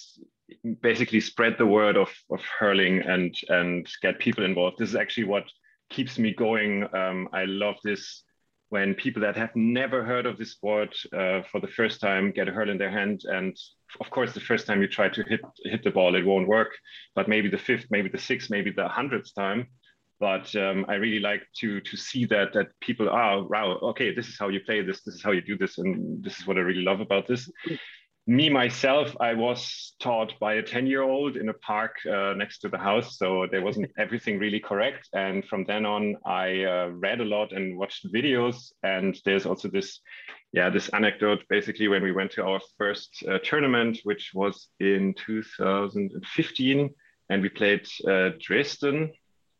basically 0.82 1.20
spread 1.20 1.56
the 1.58 1.66
word 1.66 1.96
of 1.96 2.10
of 2.30 2.40
hurling 2.58 3.00
and 3.02 3.34
and 3.48 3.88
get 4.02 4.18
people 4.18 4.44
involved. 4.44 4.78
This 4.78 4.90
is 4.90 4.96
actually 4.96 5.24
what 5.24 5.44
keeps 5.90 6.18
me 6.18 6.32
going. 6.32 6.86
Um, 6.94 7.28
I 7.32 7.44
love 7.44 7.76
this 7.84 8.22
when 8.68 8.94
people 8.94 9.22
that 9.22 9.36
have 9.36 9.54
never 9.56 10.04
heard 10.04 10.26
of 10.26 10.38
this 10.38 10.52
sport 10.52 10.96
uh, 11.12 11.42
for 11.50 11.60
the 11.60 11.66
first 11.66 12.00
time 12.00 12.30
get 12.30 12.48
a 12.48 12.52
hurl 12.52 12.70
in 12.70 12.78
their 12.78 12.90
hand 12.90 13.22
and 13.26 13.56
of 14.00 14.10
course, 14.10 14.32
the 14.32 14.40
first 14.40 14.66
time 14.66 14.80
you 14.80 14.88
try 14.88 15.08
to 15.08 15.22
hit 15.24 15.40
hit 15.64 15.82
the 15.82 15.90
ball, 15.90 16.14
it 16.14 16.24
won't 16.24 16.46
work. 16.46 16.70
But 17.16 17.28
maybe 17.28 17.48
the 17.48 17.58
fifth, 17.58 17.86
maybe 17.90 18.08
the 18.08 18.18
sixth, 18.18 18.50
maybe 18.50 18.70
the 18.70 18.86
hundredth 18.86 19.34
time, 19.34 19.66
but 20.20 20.54
um, 20.54 20.84
I 20.88 20.94
really 20.94 21.18
like 21.18 21.42
to 21.60 21.80
to 21.80 21.96
see 21.96 22.26
that 22.26 22.52
that 22.52 22.68
people 22.80 23.08
are 23.08 23.42
wow 23.42 23.78
okay 23.90 24.14
this 24.14 24.28
is 24.28 24.38
how 24.38 24.48
you 24.48 24.60
play 24.60 24.82
this 24.82 25.00
this 25.02 25.14
is 25.16 25.22
how 25.22 25.32
you 25.32 25.40
do 25.40 25.56
this 25.56 25.78
and 25.78 26.22
this 26.22 26.38
is 26.38 26.46
what 26.46 26.58
I 26.58 26.60
really 26.60 26.82
love 26.82 27.00
about 27.00 27.26
this. 27.26 27.50
Me 28.30 28.48
myself, 28.48 29.16
I 29.18 29.34
was 29.34 29.96
taught 29.98 30.38
by 30.38 30.54
a 30.54 30.62
ten 30.62 30.86
year 30.86 31.02
old 31.02 31.36
in 31.36 31.48
a 31.48 31.52
park 31.54 31.96
uh, 32.06 32.32
next 32.34 32.60
to 32.60 32.68
the 32.68 32.78
house, 32.78 33.18
so 33.18 33.48
there 33.50 33.60
wasn't 33.60 33.90
everything 33.98 34.38
really 34.38 34.60
correct. 34.60 35.08
And 35.12 35.44
from 35.44 35.64
then 35.64 35.84
on, 35.84 36.14
I 36.24 36.62
uh, 36.62 36.86
read 36.92 37.20
a 37.20 37.24
lot 37.24 37.50
and 37.50 37.76
watched 37.76 38.06
videos. 38.14 38.70
And 38.84 39.18
there's 39.24 39.46
also 39.46 39.66
this 39.66 39.98
yeah 40.52 40.70
this 40.70 40.90
anecdote 40.90 41.42
basically 41.48 41.88
when 41.88 42.04
we 42.04 42.12
went 42.12 42.30
to 42.32 42.44
our 42.44 42.60
first 42.78 43.10
uh, 43.28 43.40
tournament, 43.42 43.98
which 44.04 44.30
was 44.32 44.68
in 44.78 45.12
2015 45.14 46.90
and 47.30 47.42
we 47.42 47.48
played 47.48 47.88
uh, 48.06 48.30
Dresden 48.38 49.12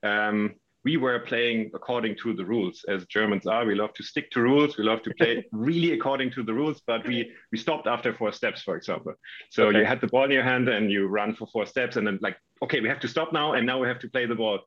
um, 0.05 0.55
we 0.85 0.97
were 0.97 1.19
playing 1.21 1.71
according 1.75 2.17
to 2.23 2.33
the 2.33 2.45
rules 2.45 2.85
as 2.89 3.05
Germans 3.07 3.47
are. 3.47 3.67
We 3.67 3.75
love 3.75 3.93
to 3.95 4.03
stick 4.03 4.31
to 4.33 4.41
rules. 4.41 4.79
We 4.79 4.85
love 4.85 5.03
to 5.03 5.15
play 5.15 5.45
really 5.53 5.93
according 5.93 6.31
to 6.33 6.43
the 6.43 6.55
rules, 6.55 6.81
but 6.87 7.07
we 7.07 7.31
we 7.53 7.59
stopped 7.59 7.87
after 7.87 8.15
four 8.15 8.33
steps, 8.33 8.63
for 8.63 8.77
example. 8.77 9.15
So 9.51 9.67
okay. 9.67 9.79
you 9.79 9.85
had 9.85 10.01
the 10.01 10.07
ball 10.07 10.25
in 10.25 10.31
your 10.31 10.43
hand 10.43 10.69
and 10.69 10.91
you 10.91 11.07
run 11.07 11.35
for 11.35 11.47
four 11.49 11.67
steps, 11.67 11.97
and 11.97 12.07
then 12.07 12.19
like, 12.23 12.37
okay, 12.63 12.81
we 12.81 12.89
have 12.89 13.01
to 13.01 13.09
stop 13.09 13.33
now, 13.33 13.53
and 13.53 13.67
now 13.67 13.79
we 13.79 13.89
have 13.89 13.99
to 14.01 14.09
play 14.09 14.27
the 14.27 14.35
ball. 14.35 14.61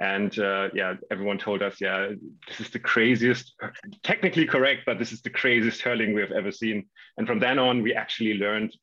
And 0.00 0.36
uh, 0.38 0.70
yeah, 0.74 0.94
everyone 1.10 1.38
told 1.38 1.62
us, 1.62 1.78
yeah, 1.78 2.08
this 2.48 2.60
is 2.60 2.70
the 2.70 2.78
craziest, 2.78 3.54
technically 4.02 4.46
correct, 4.46 4.84
but 4.86 4.98
this 4.98 5.12
is 5.12 5.20
the 5.20 5.28
craziest 5.28 5.82
hurling 5.82 6.14
we 6.14 6.22
have 6.22 6.32
ever 6.32 6.50
seen. 6.50 6.86
And 7.18 7.26
from 7.26 7.38
then 7.38 7.58
on, 7.58 7.82
we 7.82 7.92
actually 7.92 8.34
learned 8.34 8.74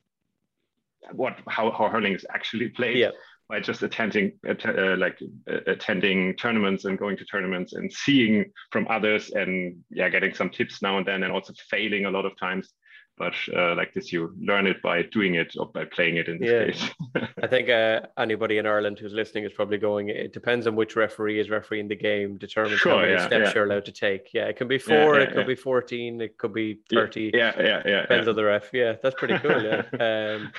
what 1.12 1.38
how, 1.48 1.70
how 1.72 1.88
hurling 1.88 2.14
is 2.14 2.24
actually 2.32 2.68
played. 2.68 2.96
Yeah 2.98 3.10
by 3.48 3.60
just 3.60 3.82
attending 3.82 4.32
uh, 4.46 4.96
like 4.96 5.18
uh, 5.50 5.58
attending 5.66 6.36
tournaments 6.36 6.84
and 6.84 6.98
going 6.98 7.16
to 7.16 7.24
tournaments 7.24 7.72
and 7.72 7.92
seeing 7.92 8.44
from 8.70 8.86
others 8.88 9.30
and 9.30 9.76
yeah 9.90 10.08
getting 10.08 10.34
some 10.34 10.50
tips 10.50 10.82
now 10.82 10.98
and 10.98 11.06
then 11.06 11.22
and 11.22 11.32
also 11.32 11.52
failing 11.70 12.04
a 12.04 12.10
lot 12.10 12.26
of 12.26 12.36
times 12.38 12.70
but 13.18 13.34
uh, 13.56 13.74
like 13.74 13.92
this 13.94 14.12
you 14.12 14.34
learn 14.40 14.66
it 14.66 14.80
by 14.82 15.02
doing 15.02 15.34
it 15.34 15.54
or 15.58 15.66
by 15.66 15.84
playing 15.84 16.16
it 16.16 16.28
in 16.28 16.38
this 16.38 16.50
yeah. 16.50 16.64
case. 16.66 17.30
I 17.42 17.46
think 17.46 17.68
uh, 17.68 18.00
anybody 18.16 18.58
in 18.58 18.66
ireland 18.66 18.98
who's 18.98 19.12
listening 19.12 19.44
is 19.44 19.52
probably 19.52 19.78
going 19.78 20.08
it 20.08 20.32
depends 20.32 20.66
on 20.66 20.76
which 20.76 20.96
referee 20.96 21.38
is 21.40 21.50
refereeing 21.50 21.88
the 21.88 21.96
game 21.96 22.36
determines 22.36 22.80
sure, 22.80 22.92
how 22.92 23.00
many 23.00 23.12
yeah, 23.12 23.26
steps 23.26 23.46
yeah. 23.46 23.52
you're 23.54 23.64
allowed 23.64 23.84
to 23.86 23.92
take. 23.92 24.30
Yeah 24.32 24.44
it 24.44 24.56
can 24.56 24.68
be 24.68 24.78
four 24.78 25.18
it 25.18 25.32
could 25.32 25.46
be 25.46 25.54
14 25.54 26.20
it 26.20 26.38
could 26.38 26.52
be 26.52 26.80
30 26.90 27.32
yeah 27.34 27.52
yeah 27.58 27.82
yeah 27.84 28.02
depends 28.02 28.28
on 28.28 28.36
the 28.36 28.44
ref. 28.44 28.70
Yeah 28.72 28.94
that's 29.02 29.14
pretty 29.16 29.38
cool 29.38 29.62
yeah. 29.62 29.82
Um, 30.08 30.52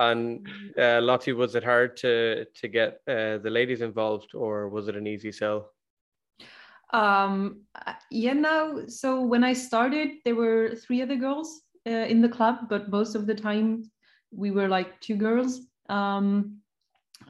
and 0.00 0.46
uh, 0.78 1.00
lottie 1.00 1.32
was 1.32 1.54
it 1.54 1.64
hard 1.64 1.96
to 1.98 2.44
to 2.44 2.68
get 2.68 3.00
uh, 3.08 3.38
the 3.38 3.50
ladies 3.50 3.80
involved 3.80 4.34
or 4.34 4.68
was 4.68 4.88
it 4.88 4.96
an 4.96 5.06
easy 5.06 5.32
sell? 5.32 5.72
Um 6.92 7.62
yeah 8.10 8.34
now 8.34 8.86
so 8.86 9.22
when 9.22 9.42
i 9.44 9.54
started 9.54 10.08
there 10.24 10.34
were 10.34 10.74
three 10.74 11.00
other 11.00 11.16
girls 11.16 11.62
uh, 11.86 11.90
in 11.90 12.20
the 12.20 12.28
club, 12.28 12.68
but 12.68 12.90
most 12.90 13.14
of 13.14 13.26
the 13.26 13.34
time 13.34 13.90
we 14.30 14.50
were 14.50 14.68
like 14.68 15.00
two 15.00 15.16
girls. 15.16 15.60
Um, 15.88 16.58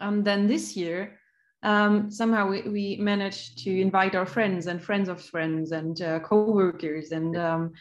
and 0.00 0.24
then 0.24 0.46
this 0.46 0.76
year, 0.76 1.18
um, 1.62 2.10
somehow 2.10 2.48
we, 2.48 2.62
we, 2.62 2.96
managed 2.96 3.58
to 3.64 3.80
invite 3.80 4.16
our 4.16 4.26
friends 4.26 4.66
and 4.66 4.82
friends 4.82 5.08
of 5.08 5.22
friends 5.22 5.70
and 5.70 6.00
uh, 6.02 6.18
co-workers 6.20 7.12
and 7.12 7.36
um, 7.36 7.72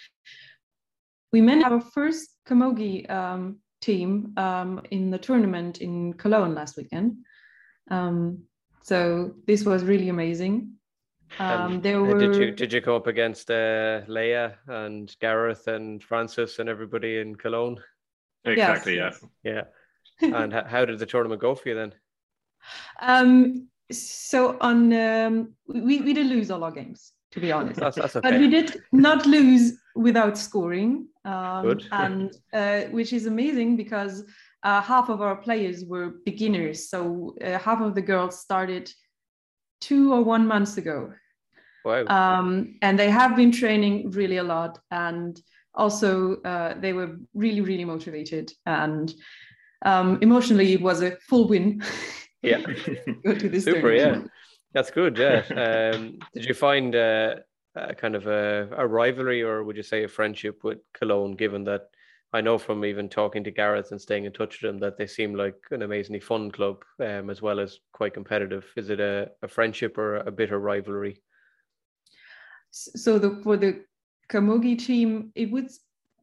we 1.31 1.41
managed 1.41 1.65
our 1.65 1.81
first 1.81 2.35
camogie 2.47 3.09
um, 3.09 3.57
team 3.81 4.33
um, 4.37 4.81
in 4.91 5.09
the 5.09 5.17
tournament 5.17 5.79
in 5.79 6.13
Cologne 6.13 6.53
last 6.53 6.77
weekend. 6.77 7.17
Um, 7.89 8.43
so 8.83 9.33
this 9.47 9.65
was 9.65 9.83
really 9.83 10.09
amazing. 10.09 10.73
Um, 11.39 11.81
there 11.81 12.01
were... 12.01 12.17
Did 12.17 12.35
you 12.35 12.51
did 12.51 12.73
you 12.73 12.81
go 12.81 12.95
up 12.95 13.07
against 13.07 13.50
uh, 13.50 14.01
Leia 14.07 14.55
and 14.67 15.15
Gareth 15.19 15.67
and 15.67 16.03
Francis 16.03 16.59
and 16.59 16.69
everybody 16.69 17.19
in 17.19 17.35
Cologne? 17.35 17.79
Exactly. 18.45 18.95
Yes. 18.95 19.23
Yeah. 19.43 19.61
Yeah. 20.21 20.35
and 20.43 20.53
how 20.53 20.85
did 20.85 21.00
the 21.00 21.05
tournament 21.05 21.41
go 21.41 21.55
for 21.55 21.69
you 21.69 21.75
then? 21.75 21.93
Um. 23.00 23.67
So 23.91 24.57
on 24.61 24.93
um, 24.93 25.53
we 25.67 26.01
we 26.01 26.13
did 26.13 26.27
lose 26.27 26.51
all 26.51 26.63
our 26.63 26.71
games 26.71 27.13
to 27.31 27.39
be 27.39 27.51
honest. 27.51 27.79
that's, 27.79 27.95
that's 27.95 28.15
okay. 28.15 28.29
But 28.29 28.39
we 28.39 28.50
did 28.50 28.81
not 28.91 29.25
lose 29.25 29.73
without 29.95 30.38
scoring. 30.38 31.07
Um, 31.25 31.63
Good. 31.63 31.88
And 31.91 32.35
uh, 32.53 32.81
which 32.91 33.13
is 33.13 33.25
amazing 33.25 33.77
because 33.77 34.23
uh, 34.63 34.81
half 34.81 35.09
of 35.09 35.21
our 35.21 35.35
players 35.35 35.85
were 35.85 36.15
beginners. 36.25 36.89
So 36.89 37.35
uh, 37.43 37.57
half 37.57 37.81
of 37.81 37.95
the 37.95 38.01
girls 38.01 38.39
started 38.39 38.91
two 39.81 40.13
or 40.13 40.23
one 40.23 40.47
months 40.47 40.77
ago. 40.77 41.11
Wow. 41.83 42.05
Um, 42.05 42.75
and 42.81 42.97
they 42.97 43.09
have 43.09 43.35
been 43.35 43.51
training 43.51 44.11
really 44.11 44.38
a 44.38 44.43
lot. 44.43 44.79
And 44.91 45.41
also, 45.73 46.38
uh, 46.43 46.79
they 46.79 46.93
were 46.93 47.17
really, 47.33 47.61
really 47.61 47.85
motivated. 47.85 48.51
And 48.65 49.13
um, 49.83 50.19
emotionally, 50.21 50.73
it 50.73 50.81
was 50.81 51.01
a 51.01 51.17
full 51.27 51.47
win. 51.47 51.81
Yeah. 52.43 52.57
go 53.23 53.35
to 53.35 53.50
this 53.50 53.65
Super, 53.65 53.93
yeah. 53.93 54.23
That's 54.73 54.89
good. 54.89 55.15
Yeah. 55.15 55.43
Um, 55.93 56.17
did 56.33 56.45
you 56.45 56.55
find 56.55 56.95
uh, 56.95 57.35
a 57.75 57.93
kind 57.93 58.15
of 58.15 58.25
a, 58.25 58.67
a, 58.75 58.88
rivalry 58.88 59.43
or 59.43 59.63
would 59.63 59.77
you 59.77 59.83
say 59.83 60.03
a 60.03 60.07
friendship 60.07 60.63
with 60.63 60.79
Cologne, 60.93 61.35
given 61.35 61.63
that 61.65 61.81
I 62.33 62.41
know 62.41 62.57
from 62.57 62.85
even 62.85 63.09
talking 63.09 63.43
to 63.43 63.51
Gareth 63.51 63.91
and 63.91 64.00
staying 64.00 64.25
in 64.25 64.31
touch 64.31 64.61
with 64.61 64.71
them 64.71 64.79
that 64.79 64.97
they 64.97 65.07
seem 65.07 65.35
like 65.35 65.55
an 65.71 65.81
amazingly 65.81 66.21
fun 66.21 66.50
club 66.50 66.83
um, 67.00 67.29
as 67.29 67.41
well 67.41 67.59
as 67.59 67.79
quite 67.91 68.13
competitive. 68.13 68.65
Is 68.77 68.89
it 68.89 69.00
a, 69.00 69.29
a 69.41 69.47
friendship 69.47 69.97
or 69.97 70.17
a 70.17 70.31
bitter 70.31 70.59
rivalry? 70.59 71.21
So 72.71 73.19
the 73.19 73.41
for 73.43 73.57
the 73.57 73.83
Camogie 74.29 74.79
team, 74.79 75.31
it 75.35 75.51
would 75.51 75.69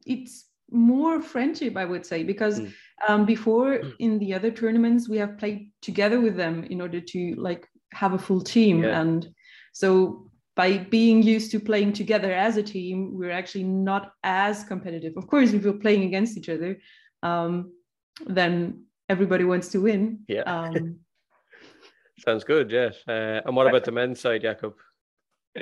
it's 0.05 0.45
more 0.71 1.21
friendship, 1.21 1.77
I 1.77 1.85
would 1.85 2.05
say, 2.05 2.23
because 2.23 2.59
mm. 2.59 2.73
um, 3.07 3.25
before 3.25 3.81
in 3.99 4.17
the 4.17 4.33
other 4.33 4.49
tournaments 4.49 5.07
we 5.07 5.17
have 5.17 5.37
played 5.37 5.71
together 5.81 6.19
with 6.19 6.35
them 6.35 6.63
in 6.63 6.81
order 6.81 7.01
to 7.01 7.35
like 7.37 7.67
have 7.93 8.13
a 8.13 8.19
full 8.19 8.41
team, 8.41 8.83
yeah. 8.83 8.99
and 8.99 9.29
so 9.73 10.28
by 10.59 10.77
being 10.77 11.23
used 11.23 11.51
to 11.51 11.57
playing 11.57 11.93
together 11.93 12.33
as 12.33 12.57
a 12.57 12.61
team, 12.61 13.17
we're 13.17 13.31
actually 13.31 13.63
not 13.63 14.11
as 14.25 14.65
competitive. 14.65 15.13
Of 15.15 15.25
course, 15.25 15.53
if 15.53 15.63
we're 15.63 15.83
playing 15.85 16.03
against 16.03 16.37
each 16.37 16.49
other, 16.49 16.79
um, 17.23 17.71
then 18.27 18.83
everybody 19.07 19.45
wants 19.45 19.69
to 19.69 19.79
win. 19.79 20.19
Yeah. 20.27 20.41
Um, 20.41 20.99
Sounds 22.25 22.43
good, 22.43 22.69
yes. 22.71 22.97
Uh, 23.07 23.39
and 23.45 23.55
what 23.55 23.67
about 23.67 23.85
the 23.85 23.93
men's 23.93 24.19
side, 24.19 24.41
Jakob? 24.41 24.73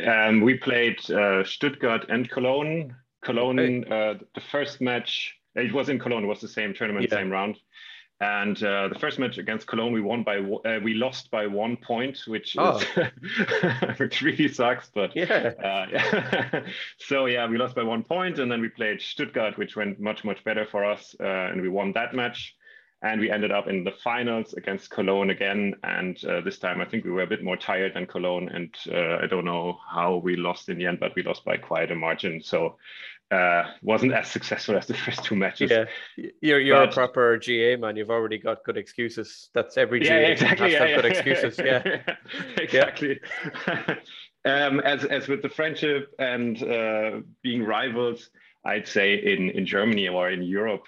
Um, 0.03 0.41
we 0.41 0.55
played 0.55 0.97
uh, 1.11 1.43
Stuttgart 1.43 2.07
and 2.09 2.27
Cologne. 2.27 2.95
Cologne, 3.23 3.83
okay. 3.85 3.91
uh, 3.91 4.15
the 4.33 4.41
first 4.51 4.81
match, 4.81 5.31
it 5.53 5.71
was 5.73 5.89
in 5.89 5.99
Cologne, 5.99 6.23
it 6.23 6.27
was 6.27 6.41
the 6.41 6.47
same 6.47 6.73
tournament, 6.73 7.05
yeah. 7.07 7.17
same 7.17 7.29
round. 7.29 7.59
And 8.19 8.61
uh, 8.63 8.87
the 8.87 8.97
first 8.99 9.19
match 9.19 9.37
against 9.37 9.67
Cologne, 9.67 9.93
we 9.93 10.01
won 10.01 10.23
by 10.23 10.39
uh, 10.39 10.79
we 10.83 10.95
lost 10.95 11.29
by 11.29 11.45
one 11.45 11.77
point, 11.77 12.19
which 12.25 12.55
oh. 12.57 12.77
is, 12.77 13.97
which 13.99 14.21
really 14.23 14.47
sucks. 14.47 14.89
But 14.93 15.15
yeah, 15.15 15.51
uh, 15.63 15.85
yeah. 15.91 16.61
so 16.97 17.27
yeah, 17.27 17.47
we 17.47 17.59
lost 17.59 17.75
by 17.75 17.83
one 17.83 18.03
point, 18.03 18.39
and 18.39 18.51
then 18.51 18.61
we 18.61 18.69
played 18.69 19.01
Stuttgart, 19.01 19.57
which 19.59 19.75
went 19.75 19.99
much 19.99 20.23
much 20.23 20.43
better 20.43 20.65
for 20.65 20.83
us, 20.83 21.15
uh, 21.19 21.23
and 21.23 21.61
we 21.61 21.69
won 21.69 21.91
that 21.93 22.15
match. 22.15 22.55
And 23.03 23.21
we 23.21 23.29
ended 23.29 23.51
up 23.51 23.67
in 23.67 23.83
the 23.83 23.91
finals 24.03 24.55
against 24.55 24.89
Cologne 24.89 25.29
again. 25.29 25.75
And 25.83 26.17
uh, 26.25 26.41
this 26.41 26.57
time, 26.57 26.81
I 26.81 26.85
think 26.85 27.05
we 27.05 27.11
were 27.11 27.21
a 27.21 27.27
bit 27.27 27.43
more 27.43 27.55
tired 27.55 27.93
than 27.93 28.07
Cologne. 28.07 28.49
And 28.49 28.75
uh, 28.91 29.23
I 29.23 29.27
don't 29.27 29.45
know 29.45 29.77
how 29.87 30.15
we 30.15 30.35
lost 30.35 30.67
in 30.67 30.79
the 30.79 30.87
end, 30.87 30.99
but 30.99 31.13
we 31.15 31.21
lost 31.21 31.45
by 31.45 31.57
quite 31.57 31.91
a 31.91 31.95
margin. 31.95 32.41
So 32.41 32.77
uh, 33.31 33.63
wasn't 33.81 34.13
as 34.13 34.29
successful 34.29 34.77
as 34.77 34.87
the 34.87 34.93
first 34.93 35.23
two 35.23 35.35
matches. 35.35 35.69
Yeah, 35.69 35.85
you're 36.41 36.59
you're 36.59 36.85
but, 36.85 36.89
a 36.89 36.93
proper 36.93 37.37
GA 37.37 37.75
man. 37.75 37.95
You've 37.95 38.09
already 38.09 38.37
got 38.37 38.63
good 38.63 38.77
excuses. 38.77 39.49
That's 39.53 39.77
every 39.77 39.99
GA 39.99 40.21
yeah, 40.21 40.27
exactly, 40.27 40.71
has 40.71 40.73
yeah, 40.73 40.85
yeah, 40.85 40.95
good 40.95 41.05
excuses. 41.05 41.57
Yeah, 41.57 42.15
exactly. 42.57 43.19
um, 44.45 44.79
as 44.79 45.03
as 45.03 45.27
with 45.27 45.41
the 45.41 45.49
friendship 45.49 46.13
and 46.19 46.61
uh, 46.63 47.21
being 47.43 47.63
rivals, 47.63 48.29
I'd 48.63 48.87
say 48.87 49.15
in 49.15 49.49
in 49.49 49.65
Germany 49.65 50.07
or 50.07 50.29
in 50.29 50.43
Europe, 50.43 50.83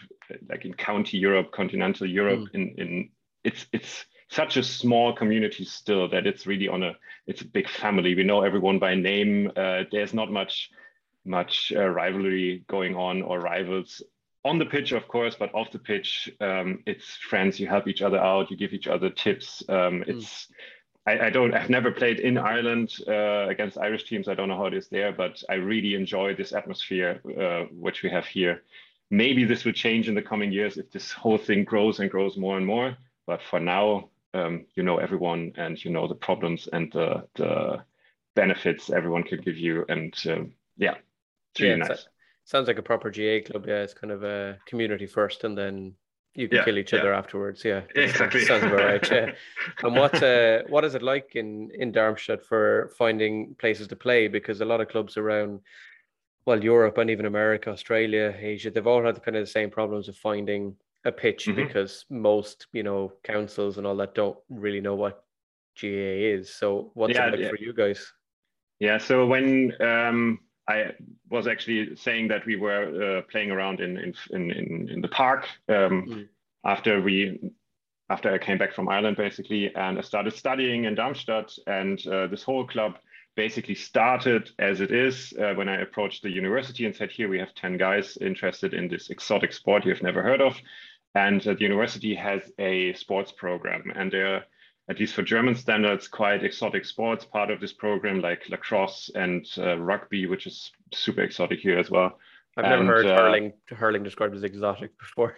like 0.47 0.65
in 0.65 0.73
county 0.73 1.17
Europe, 1.17 1.51
continental 1.51 2.07
Europe, 2.07 2.39
mm. 2.39 2.55
in 2.55 2.75
in 2.77 3.09
it's 3.43 3.65
it's 3.73 4.05
such 4.29 4.57
a 4.57 4.63
small 4.63 5.11
community 5.13 5.65
still 5.65 6.07
that 6.07 6.27
it's 6.27 6.45
really 6.45 6.67
on 6.67 6.83
a 6.83 6.95
it's 7.27 7.41
a 7.41 7.45
big 7.45 7.67
family. 7.67 8.15
We 8.15 8.23
know 8.23 8.43
everyone 8.43 8.79
by 8.79 8.95
name. 8.95 9.51
Uh, 9.55 9.83
there's 9.91 10.13
not 10.13 10.31
much 10.31 10.69
much 11.25 11.71
uh, 11.75 11.87
rivalry 11.87 12.63
going 12.67 12.95
on 12.95 13.21
or 13.21 13.39
rivals 13.39 14.01
on 14.45 14.57
the 14.57 14.65
pitch, 14.65 14.91
of 14.93 15.07
course, 15.07 15.35
but 15.37 15.53
off 15.53 15.71
the 15.71 15.79
pitch, 15.79 16.29
um, 16.39 16.81
it's 16.85 17.15
friends. 17.15 17.59
You 17.59 17.67
help 17.67 17.87
each 17.87 18.01
other 18.01 18.17
out. 18.17 18.49
You 18.49 18.57
give 18.57 18.73
each 18.73 18.87
other 18.87 19.09
tips. 19.09 19.63
Um, 19.67 20.01
mm. 20.01 20.07
it's 20.07 20.47
I, 21.05 21.27
I, 21.27 21.29
don't. 21.29 21.53
I've 21.53 21.69
never 21.69 21.91
played 21.91 22.19
in 22.19 22.37
Ireland 22.37 22.93
uh, 23.07 23.47
against 23.47 23.77
Irish 23.77 24.05
teams. 24.05 24.27
I 24.27 24.35
don't 24.35 24.47
know 24.47 24.57
how 24.57 24.65
it 24.65 24.73
is 24.73 24.87
there, 24.87 25.11
but 25.11 25.41
I 25.49 25.55
really 25.55 25.95
enjoy 25.95 26.35
this 26.35 26.53
atmosphere 26.53 27.21
uh, 27.39 27.63
which 27.73 28.03
we 28.03 28.09
have 28.09 28.25
here. 28.25 28.63
maybe 29.09 29.43
this 29.43 29.65
will 29.65 29.73
change 29.73 30.07
in 30.07 30.15
the 30.15 30.21
coming 30.21 30.51
years 30.51 30.77
if 30.77 30.91
this 30.91 31.11
whole 31.11 31.37
thing 31.37 31.63
grows 31.63 31.99
and 31.99 32.11
grows 32.11 32.37
more 32.37 32.57
and 32.57 32.65
more. 32.65 32.95
But 33.25 33.41
for 33.41 33.59
now, 33.59 34.09
um, 34.33 34.65
you 34.75 34.83
know 34.83 34.97
everyone 34.97 35.53
and 35.57 35.83
you 35.83 35.91
know 35.91 36.07
the 36.07 36.15
problems 36.15 36.69
and 36.71 36.91
the, 36.91 37.27
the 37.35 37.83
benefits 38.35 38.89
everyone 38.89 39.23
could 39.23 39.43
give 39.43 39.57
you. 39.57 39.85
And 39.89 40.13
um, 40.29 40.53
yeah, 40.77 40.95
it's 41.51 41.61
really 41.61 41.79
yeah, 41.79 41.87
nice. 41.87 42.07
sounds 42.45 42.67
like 42.67 42.77
a 42.77 42.83
proper 42.83 43.09
GA 43.09 43.41
club. 43.41 43.65
Yeah, 43.67 43.81
it's 43.81 43.93
kind 43.93 44.11
of 44.11 44.23
a 44.23 44.57
community 44.65 45.07
first 45.07 45.43
and 45.43 45.57
then 45.57 45.95
you 46.35 46.47
can 46.47 46.57
yeah, 46.57 46.65
kill 46.65 46.77
each 46.77 46.93
other 46.93 47.13
afterwards. 47.13 47.65
Yeah, 47.65 47.81
exactly. 47.95 48.45
Sounds 48.45 48.63
about 48.63 48.79
right. 48.79 49.11
Yeah. 49.11 49.31
and 49.83 49.95
what 49.95 50.21
uh, 50.21 50.63
what 50.69 50.85
is 50.85 50.95
it 50.95 51.01
like 51.01 51.35
in 51.35 51.69
in 51.73 51.91
Darmstadt 51.91 52.45
for 52.45 52.91
finding 52.97 53.55
places 53.59 53.87
to 53.87 53.95
play? 53.95 54.27
Because 54.27 54.61
a 54.61 54.65
lot 54.65 54.81
of 54.81 54.89
clubs 54.89 55.17
around, 55.17 55.61
well, 56.45 56.63
Europe 56.63 56.97
and 56.97 57.09
even 57.09 57.25
America, 57.25 57.71
Australia, 57.71 58.35
Asia, 58.37 58.71
they've 58.71 58.87
all 58.87 59.03
had 59.03 59.23
kind 59.23 59.37
of 59.37 59.43
the 59.43 59.51
same 59.51 59.69
problems 59.69 60.07
of 60.07 60.15
finding 60.17 60.75
a 61.05 61.11
pitch 61.11 61.45
mm-hmm. 61.45 61.55
because 61.55 62.05
most 62.09 62.67
you 62.73 62.83
know 62.83 63.13
councils 63.23 63.77
and 63.77 63.87
all 63.87 63.95
that 63.95 64.15
don't 64.15 64.37
really 64.49 64.81
know 64.81 64.95
what 64.95 65.23
GA 65.75 66.23
is. 66.23 66.53
So 66.53 66.91
what's 66.93 67.15
yeah, 67.15 67.27
it 67.27 67.31
like 67.31 67.39
yeah. 67.39 67.49
for 67.49 67.57
you 67.57 67.73
guys? 67.73 68.13
Yeah. 68.79 68.97
So 68.97 69.25
when 69.25 69.73
um, 69.81 70.39
I 70.69 70.91
was 71.29 71.47
actually 71.47 71.95
saying 71.95 72.27
that 72.27 72.45
we 72.45 72.55
were 72.55 72.83
uh, 73.17 73.21
playing 73.31 73.51
around 73.51 73.81
in 73.81 73.97
in 73.97 74.13
in 74.31 74.89
in, 74.89 75.01
the 75.01 75.07
park 75.07 75.47
um, 75.67 75.75
mm. 75.75 76.27
after 76.63 77.01
we 77.01 77.39
after 78.09 78.31
I 78.31 78.37
came 78.37 78.59
back 78.59 78.73
from 78.73 78.87
Ireland 78.87 79.17
basically, 79.17 79.73
and 79.75 79.97
I 79.97 80.01
started 80.01 80.33
studying 80.33 80.85
in 80.85 80.95
Darmstadt, 80.95 81.57
and 81.65 82.05
uh, 82.07 82.27
this 82.27 82.43
whole 82.43 82.65
club 82.67 82.99
basically 83.35 83.75
started 83.75 84.51
as 84.59 84.81
it 84.81 84.91
is 84.91 85.33
uh, 85.39 85.53
when 85.53 85.69
I 85.69 85.81
approached 85.81 86.23
the 86.23 86.29
university 86.29 86.85
and 86.85 86.95
said, 86.95 87.09
here 87.09 87.29
we 87.29 87.39
have 87.39 87.53
10 87.55 87.77
guys 87.77 88.17
interested 88.19 88.73
in 88.73 88.89
this 88.89 89.09
exotic 89.09 89.53
sport 89.53 89.85
you've 89.85 90.03
never 90.03 90.21
heard 90.21 90.41
of. 90.41 90.57
And 91.15 91.39
uh, 91.47 91.53
the 91.53 91.61
university 91.61 92.13
has 92.15 92.41
a 92.59 92.93
sports 92.93 93.31
program 93.31 93.93
and 93.95 94.11
they're 94.11 94.45
at 94.89 94.99
least 94.99 95.13
for 95.13 95.21
German 95.21 95.55
standards, 95.55 96.07
quite 96.07 96.43
exotic 96.43 96.83
sports 96.83 97.23
part 97.23 97.51
of 97.51 97.59
this 97.59 97.71
program, 97.71 98.21
like 98.21 98.49
lacrosse 98.49 99.11
and 99.13 99.45
uh, 99.57 99.77
rugby, 99.77 100.25
which 100.25 100.47
is 100.47 100.71
super 100.91 101.21
exotic 101.21 101.59
here 101.59 101.77
as 101.77 101.91
well. 101.91 102.17
I've 102.57 102.65
and, 102.65 102.85
never 102.85 103.03
heard 103.03 103.05
uh, 103.05 103.17
hurling 103.17 103.53
hurling 103.69 104.03
described 104.03 104.35
as 104.35 104.43
exotic 104.43 104.97
before. 104.97 105.35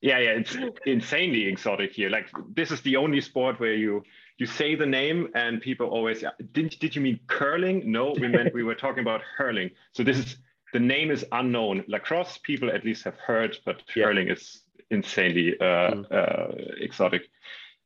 Yeah, 0.00 0.18
yeah, 0.18 0.30
it's 0.30 0.56
insanely 0.86 1.46
exotic 1.46 1.92
here. 1.92 2.10
Like 2.10 2.28
this 2.54 2.70
is 2.70 2.80
the 2.80 2.96
only 2.96 3.20
sport 3.20 3.60
where 3.60 3.74
you 3.74 4.02
you 4.38 4.46
say 4.46 4.74
the 4.74 4.86
name 4.86 5.28
and 5.34 5.60
people 5.60 5.88
always 5.88 6.24
did 6.52 6.76
did 6.80 6.96
you 6.96 7.02
mean 7.02 7.20
curling? 7.26 7.90
No, 7.90 8.14
we 8.18 8.28
meant 8.36 8.54
we 8.54 8.62
were 8.62 8.74
talking 8.74 9.00
about 9.00 9.20
hurling. 9.36 9.70
So 9.92 10.02
this 10.02 10.18
is 10.18 10.36
the 10.72 10.80
name 10.80 11.10
is 11.10 11.24
unknown. 11.32 11.84
Lacrosse 11.86 12.38
people 12.42 12.70
at 12.70 12.84
least 12.84 13.04
have 13.04 13.16
heard, 13.18 13.58
but 13.64 13.82
yeah. 13.94 14.04
hurling 14.04 14.28
is 14.28 14.62
insanely 14.90 15.58
uh, 15.60 15.64
mm. 15.64 16.12
uh, 16.12 16.74
exotic. 16.80 17.28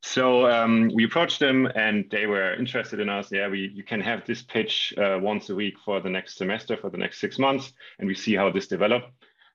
So 0.02 0.50
um, 0.50 0.90
we 0.94 1.04
approached 1.04 1.40
them 1.40 1.66
and 1.74 2.06
they 2.10 2.26
were 2.26 2.54
interested 2.54 3.00
in 3.00 3.08
us. 3.08 3.30
Yeah, 3.30 3.48
we 3.48 3.70
you 3.74 3.84
can 3.84 4.00
have 4.00 4.24
this 4.26 4.42
pitch 4.42 4.94
uh, 4.96 5.18
once 5.20 5.50
a 5.50 5.54
week 5.54 5.74
for 5.84 6.00
the 6.00 6.08
next 6.08 6.38
semester, 6.38 6.76
for 6.76 6.90
the 6.90 6.96
next 6.96 7.20
six 7.20 7.38
months, 7.38 7.72
and 7.98 8.08
we 8.08 8.14
see 8.14 8.34
how 8.34 8.50
this 8.50 8.66
developed. 8.66 9.10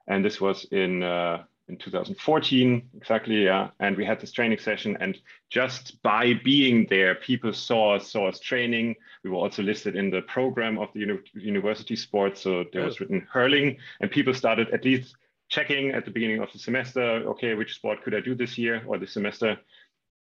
And 0.08 0.24
this 0.24 0.40
was 0.40 0.66
in 0.66 1.02
uh, 1.02 1.44
in 1.68 1.78
2014 1.78 2.90
exactly. 2.96 3.46
Yeah, 3.46 3.72
and 3.80 3.98
we 3.98 4.06
had 4.06 4.20
this 4.20 4.32
training 4.32 4.60
session, 4.60 4.98
and 5.00 5.18
just 5.50 6.02
by 6.04 6.34
being 6.44 6.86
there, 6.90 7.16
people 7.16 7.52
saw 7.52 7.96
us, 7.96 8.12
saw 8.12 8.28
us 8.28 8.40
training. 8.40 8.96
We 9.24 9.32
were 9.32 9.38
also 9.38 9.64
listed 9.64 9.96
in 9.96 10.12
the 10.12 10.22
program 10.22 10.78
of 10.78 10.90
the 10.94 11.00
uni 11.00 11.20
university 11.34 11.96
sports, 11.96 12.42
so 12.42 12.66
there 12.72 12.86
was 12.86 13.00
written 13.00 13.28
hurling, 13.32 13.78
and 14.00 14.12
people 14.12 14.34
started 14.34 14.70
at 14.70 14.86
least 14.86 15.16
checking 15.50 15.92
at 15.92 16.06
the 16.06 16.12
beginning 16.12 16.42
of 16.42 16.52
the 16.54 16.60
semester. 16.60 17.02
Okay, 17.02 17.56
which 17.56 17.76
sport 17.76 18.04
could 18.04 18.14
I 18.14 18.20
do 18.20 18.36
this 18.36 18.58
year 18.58 18.84
or 18.86 19.00
this 19.00 19.14
semester? 19.14 19.58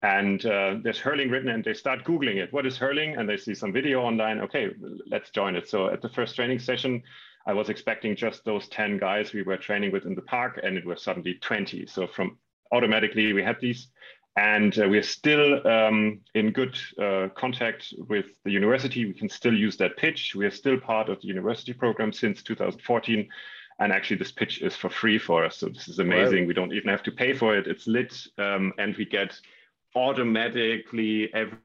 And 0.02 0.44
uh, 0.46 0.76
there's 0.82 0.98
hurling 0.98 1.30
written 1.30 1.50
and 1.50 1.64
they 1.64 1.74
start 1.74 2.04
googling 2.04 2.36
it. 2.36 2.52
What 2.52 2.66
is 2.66 2.76
hurling? 2.76 3.16
And 3.16 3.28
they 3.28 3.36
see 3.36 3.54
some 3.54 3.72
video 3.72 4.02
online. 4.02 4.40
Okay 4.40 4.70
let's 5.10 5.30
join 5.30 5.56
it. 5.56 5.68
So 5.68 5.88
at 5.88 6.02
the 6.02 6.08
first 6.08 6.36
training 6.36 6.58
session 6.58 7.02
i 7.44 7.52
was 7.52 7.68
expecting 7.68 8.14
just 8.14 8.44
those 8.44 8.68
10 8.68 8.98
guys 8.98 9.32
we 9.32 9.42
were 9.42 9.56
training 9.56 9.90
with 9.90 10.06
in 10.06 10.14
the 10.14 10.22
park 10.22 10.60
and 10.62 10.78
it 10.78 10.86
was 10.86 11.02
suddenly 11.02 11.34
20 11.40 11.86
so 11.88 12.06
from 12.06 12.38
automatically 12.72 13.32
we 13.32 13.42
had 13.42 13.60
these. 13.60 13.88
And 14.36 14.76
uh, 14.78 14.88
we're 14.88 15.02
still 15.02 15.66
um, 15.68 16.20
in 16.34 16.52
good 16.52 16.78
uh, 16.98 17.28
contact 17.36 17.92
with 18.08 18.26
the 18.44 18.50
university. 18.50 19.04
We 19.04 19.12
can 19.12 19.28
still 19.28 19.54
use 19.54 19.76
that 19.76 19.98
pitch. 19.98 20.34
We 20.34 20.46
are 20.46 20.50
still 20.50 20.80
part 20.80 21.10
of 21.10 21.20
the 21.20 21.28
university 21.28 21.74
program 21.74 22.14
since 22.14 22.42
2014 22.42 23.28
and 23.78 23.92
actually 23.92 24.16
this 24.16 24.32
pitch 24.32 24.62
is 24.62 24.74
for 24.74 24.88
free 24.88 25.18
for 25.18 25.44
us. 25.44 25.58
So 25.58 25.68
this 25.68 25.88
is 25.88 25.98
amazing. 25.98 26.44
Wow. 26.44 26.48
we 26.48 26.54
don't 26.54 26.72
even 26.72 26.88
have 26.88 27.02
to 27.02 27.12
pay 27.12 27.34
for 27.34 27.56
it. 27.56 27.66
It's 27.66 27.86
lit 27.86 28.14
um, 28.38 28.72
and 28.78 28.96
we 28.96 29.04
get 29.04 29.38
automatically 29.94 31.32
every 31.34 31.58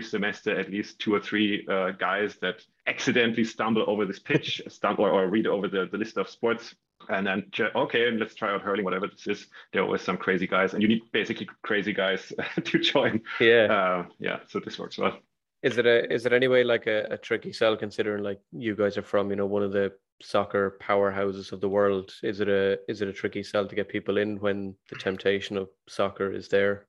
semester 0.00 0.58
at 0.58 0.70
least 0.70 0.98
two 0.98 1.14
or 1.14 1.20
three 1.20 1.66
uh, 1.68 1.90
guys 1.90 2.36
that 2.40 2.64
accidentally 2.86 3.44
stumble 3.44 3.84
over 3.86 4.04
this 4.06 4.18
pitch, 4.18 4.62
stumble 4.68 5.04
or, 5.04 5.10
or 5.10 5.28
read 5.28 5.46
over 5.46 5.68
the, 5.68 5.88
the 5.90 5.98
list 5.98 6.16
of 6.16 6.28
sports, 6.28 6.74
and 7.08 7.26
then 7.26 7.50
okay, 7.74 8.10
let's 8.10 8.34
try 8.34 8.54
out 8.54 8.62
hurling, 8.62 8.84
whatever 8.84 9.06
this 9.06 9.26
is. 9.26 9.46
There 9.72 9.82
are 9.82 9.84
always 9.84 10.02
some 10.02 10.16
crazy 10.16 10.46
guys, 10.46 10.72
and 10.72 10.82
you 10.82 10.88
need 10.88 11.02
basically 11.12 11.48
crazy 11.62 11.92
guys 11.92 12.32
to 12.64 12.78
join. 12.78 13.20
Yeah, 13.40 13.64
uh, 13.64 14.06
yeah. 14.18 14.38
So 14.48 14.60
this 14.60 14.78
works 14.78 14.98
well. 14.98 15.18
Is 15.62 15.78
it 15.78 15.86
a 15.86 16.12
is 16.12 16.26
it 16.26 16.32
anyway 16.32 16.64
like 16.64 16.86
a, 16.86 17.06
a 17.10 17.16
tricky 17.16 17.52
sell 17.52 17.76
considering 17.76 18.22
like 18.22 18.40
you 18.52 18.74
guys 18.74 18.96
are 18.96 19.02
from 19.02 19.30
you 19.30 19.36
know 19.36 19.46
one 19.46 19.62
of 19.62 19.72
the 19.72 19.92
soccer 20.22 20.78
powerhouses 20.80 21.52
of 21.52 21.60
the 21.60 21.68
world? 21.68 22.14
Is 22.22 22.40
it 22.40 22.48
a 22.48 22.78
is 22.88 23.02
it 23.02 23.08
a 23.08 23.12
tricky 23.12 23.42
sell 23.42 23.66
to 23.66 23.74
get 23.74 23.88
people 23.88 24.18
in 24.18 24.38
when 24.38 24.74
the 24.88 24.96
temptation 24.96 25.56
of 25.56 25.68
soccer 25.88 26.32
is 26.32 26.48
there? 26.48 26.86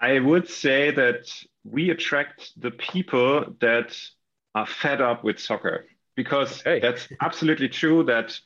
I 0.00 0.18
would 0.18 0.48
say 0.48 0.90
that 0.92 1.30
we 1.64 1.90
attract 1.90 2.52
the 2.60 2.70
people 2.70 3.54
that 3.60 3.98
are 4.54 4.66
fed 4.66 5.00
up 5.00 5.22
with 5.22 5.38
soccer 5.38 5.86
because 6.16 6.62
that's 6.64 7.08
absolutely 7.20 7.68
true 7.68 8.04
that 8.04 8.38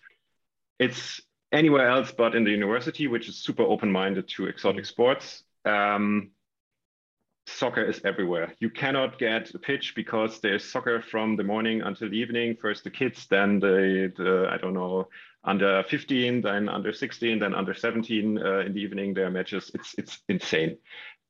it's 0.78 1.20
anywhere 1.52 1.88
else 1.88 2.12
but 2.12 2.34
in 2.34 2.44
the 2.44 2.50
university, 2.50 3.06
which 3.06 3.28
is 3.28 3.36
super 3.36 3.62
open-minded 3.62 4.28
to 4.28 4.46
exotic 4.46 4.84
mm. 4.84 4.86
sports. 4.86 5.44
Um, 5.64 6.30
soccer 7.46 7.84
is 7.84 8.00
everywhere. 8.04 8.54
You 8.58 8.70
cannot 8.70 9.18
get 9.18 9.54
a 9.54 9.58
pitch 9.58 9.94
because 9.94 10.40
there's 10.40 10.64
soccer 10.64 11.02
from 11.02 11.36
the 11.36 11.44
morning 11.44 11.82
until 11.82 12.08
the 12.10 12.16
evening. 12.16 12.56
First 12.60 12.84
the 12.84 12.90
kids, 12.90 13.26
then 13.28 13.60
the, 13.60 14.12
the 14.16 14.48
I 14.50 14.56
don't 14.56 14.74
know, 14.74 15.08
under 15.44 15.82
15, 15.82 16.40
then 16.40 16.68
under 16.68 16.92
16, 16.92 17.38
then 17.38 17.54
under 17.54 17.74
17 17.74 18.38
uh, 18.38 18.58
in 18.60 18.72
the 18.72 18.80
evening. 18.80 19.14
There 19.14 19.26
are 19.26 19.30
matches. 19.30 19.70
It's 19.74 19.94
it's 19.98 20.18
insane, 20.28 20.78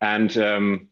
and 0.01 0.37
um, 0.39 0.89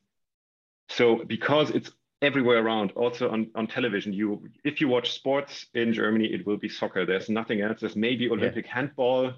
so 0.89 1.23
because 1.25 1.71
it's 1.71 1.91
everywhere 2.21 2.65
around, 2.65 2.93
also 2.93 3.31
on, 3.31 3.51
on 3.55 3.67
television, 3.67 4.13
you 4.13 4.49
if 4.65 4.81
you 4.81 4.89
watch 4.89 5.13
sports 5.13 5.67
in 5.75 5.93
Germany, 5.93 6.27
it 6.27 6.47
will 6.47 6.57
be 6.57 6.69
soccer. 6.69 7.07
There's 7.07 7.29
nothing 7.29 7.61
else. 7.61 7.81
There's 7.81 7.97
maybe 7.97 8.29
Olympic 8.31 8.67
yeah. 8.67 8.75
handball, 8.75 9.33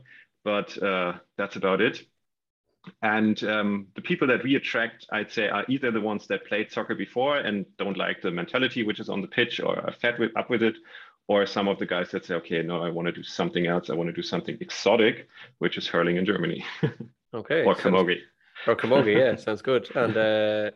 but 0.44 0.82
uh, 0.82 1.14
that's 1.36 1.56
about 1.56 1.80
it. 1.80 2.02
And 3.02 3.42
um, 3.44 3.86
the 3.94 4.02
people 4.02 4.28
that 4.28 4.42
we 4.42 4.56
attract, 4.56 5.06
I'd 5.10 5.32
say, 5.32 5.48
are 5.48 5.64
either 5.68 5.90
the 5.90 6.00
ones 6.00 6.26
that 6.26 6.46
played 6.46 6.70
soccer 6.70 6.94
before 6.94 7.38
and 7.38 7.64
don't 7.78 7.96
like 7.96 8.20
the 8.22 8.30
mentality 8.30 8.82
which 8.82 9.00
is 9.00 9.08
on 9.08 9.22
the 9.22 9.28
pitch 9.28 9.60
or 9.60 9.78
are 9.78 9.92
fed 9.92 10.18
with, 10.18 10.36
up 10.36 10.50
with 10.50 10.62
it, 10.62 10.76
or 11.26 11.46
some 11.46 11.68
of 11.68 11.78
the 11.78 11.86
guys 11.86 12.10
that 12.10 12.26
say, 12.26 12.34
okay, 12.34 12.62
no, 12.62 12.82
I 12.82 12.90
want 12.90 13.06
to 13.06 13.12
do 13.12 13.22
something 13.22 13.66
else. 13.66 13.88
I 13.88 13.94
want 13.94 14.08
to 14.08 14.12
do 14.12 14.22
something 14.22 14.58
exotic, 14.60 15.28
which 15.58 15.78
is 15.78 15.86
hurling 15.86 16.16
in 16.16 16.26
Germany. 16.26 16.64
okay. 17.34 17.64
or 17.64 17.74
camogie. 17.74 18.20
Or 18.66 18.76
camogie, 18.76 19.16
yeah, 19.16 19.36
sounds 19.42 19.62
good. 19.62 19.88
And 19.96 20.16
uh, 20.16 20.70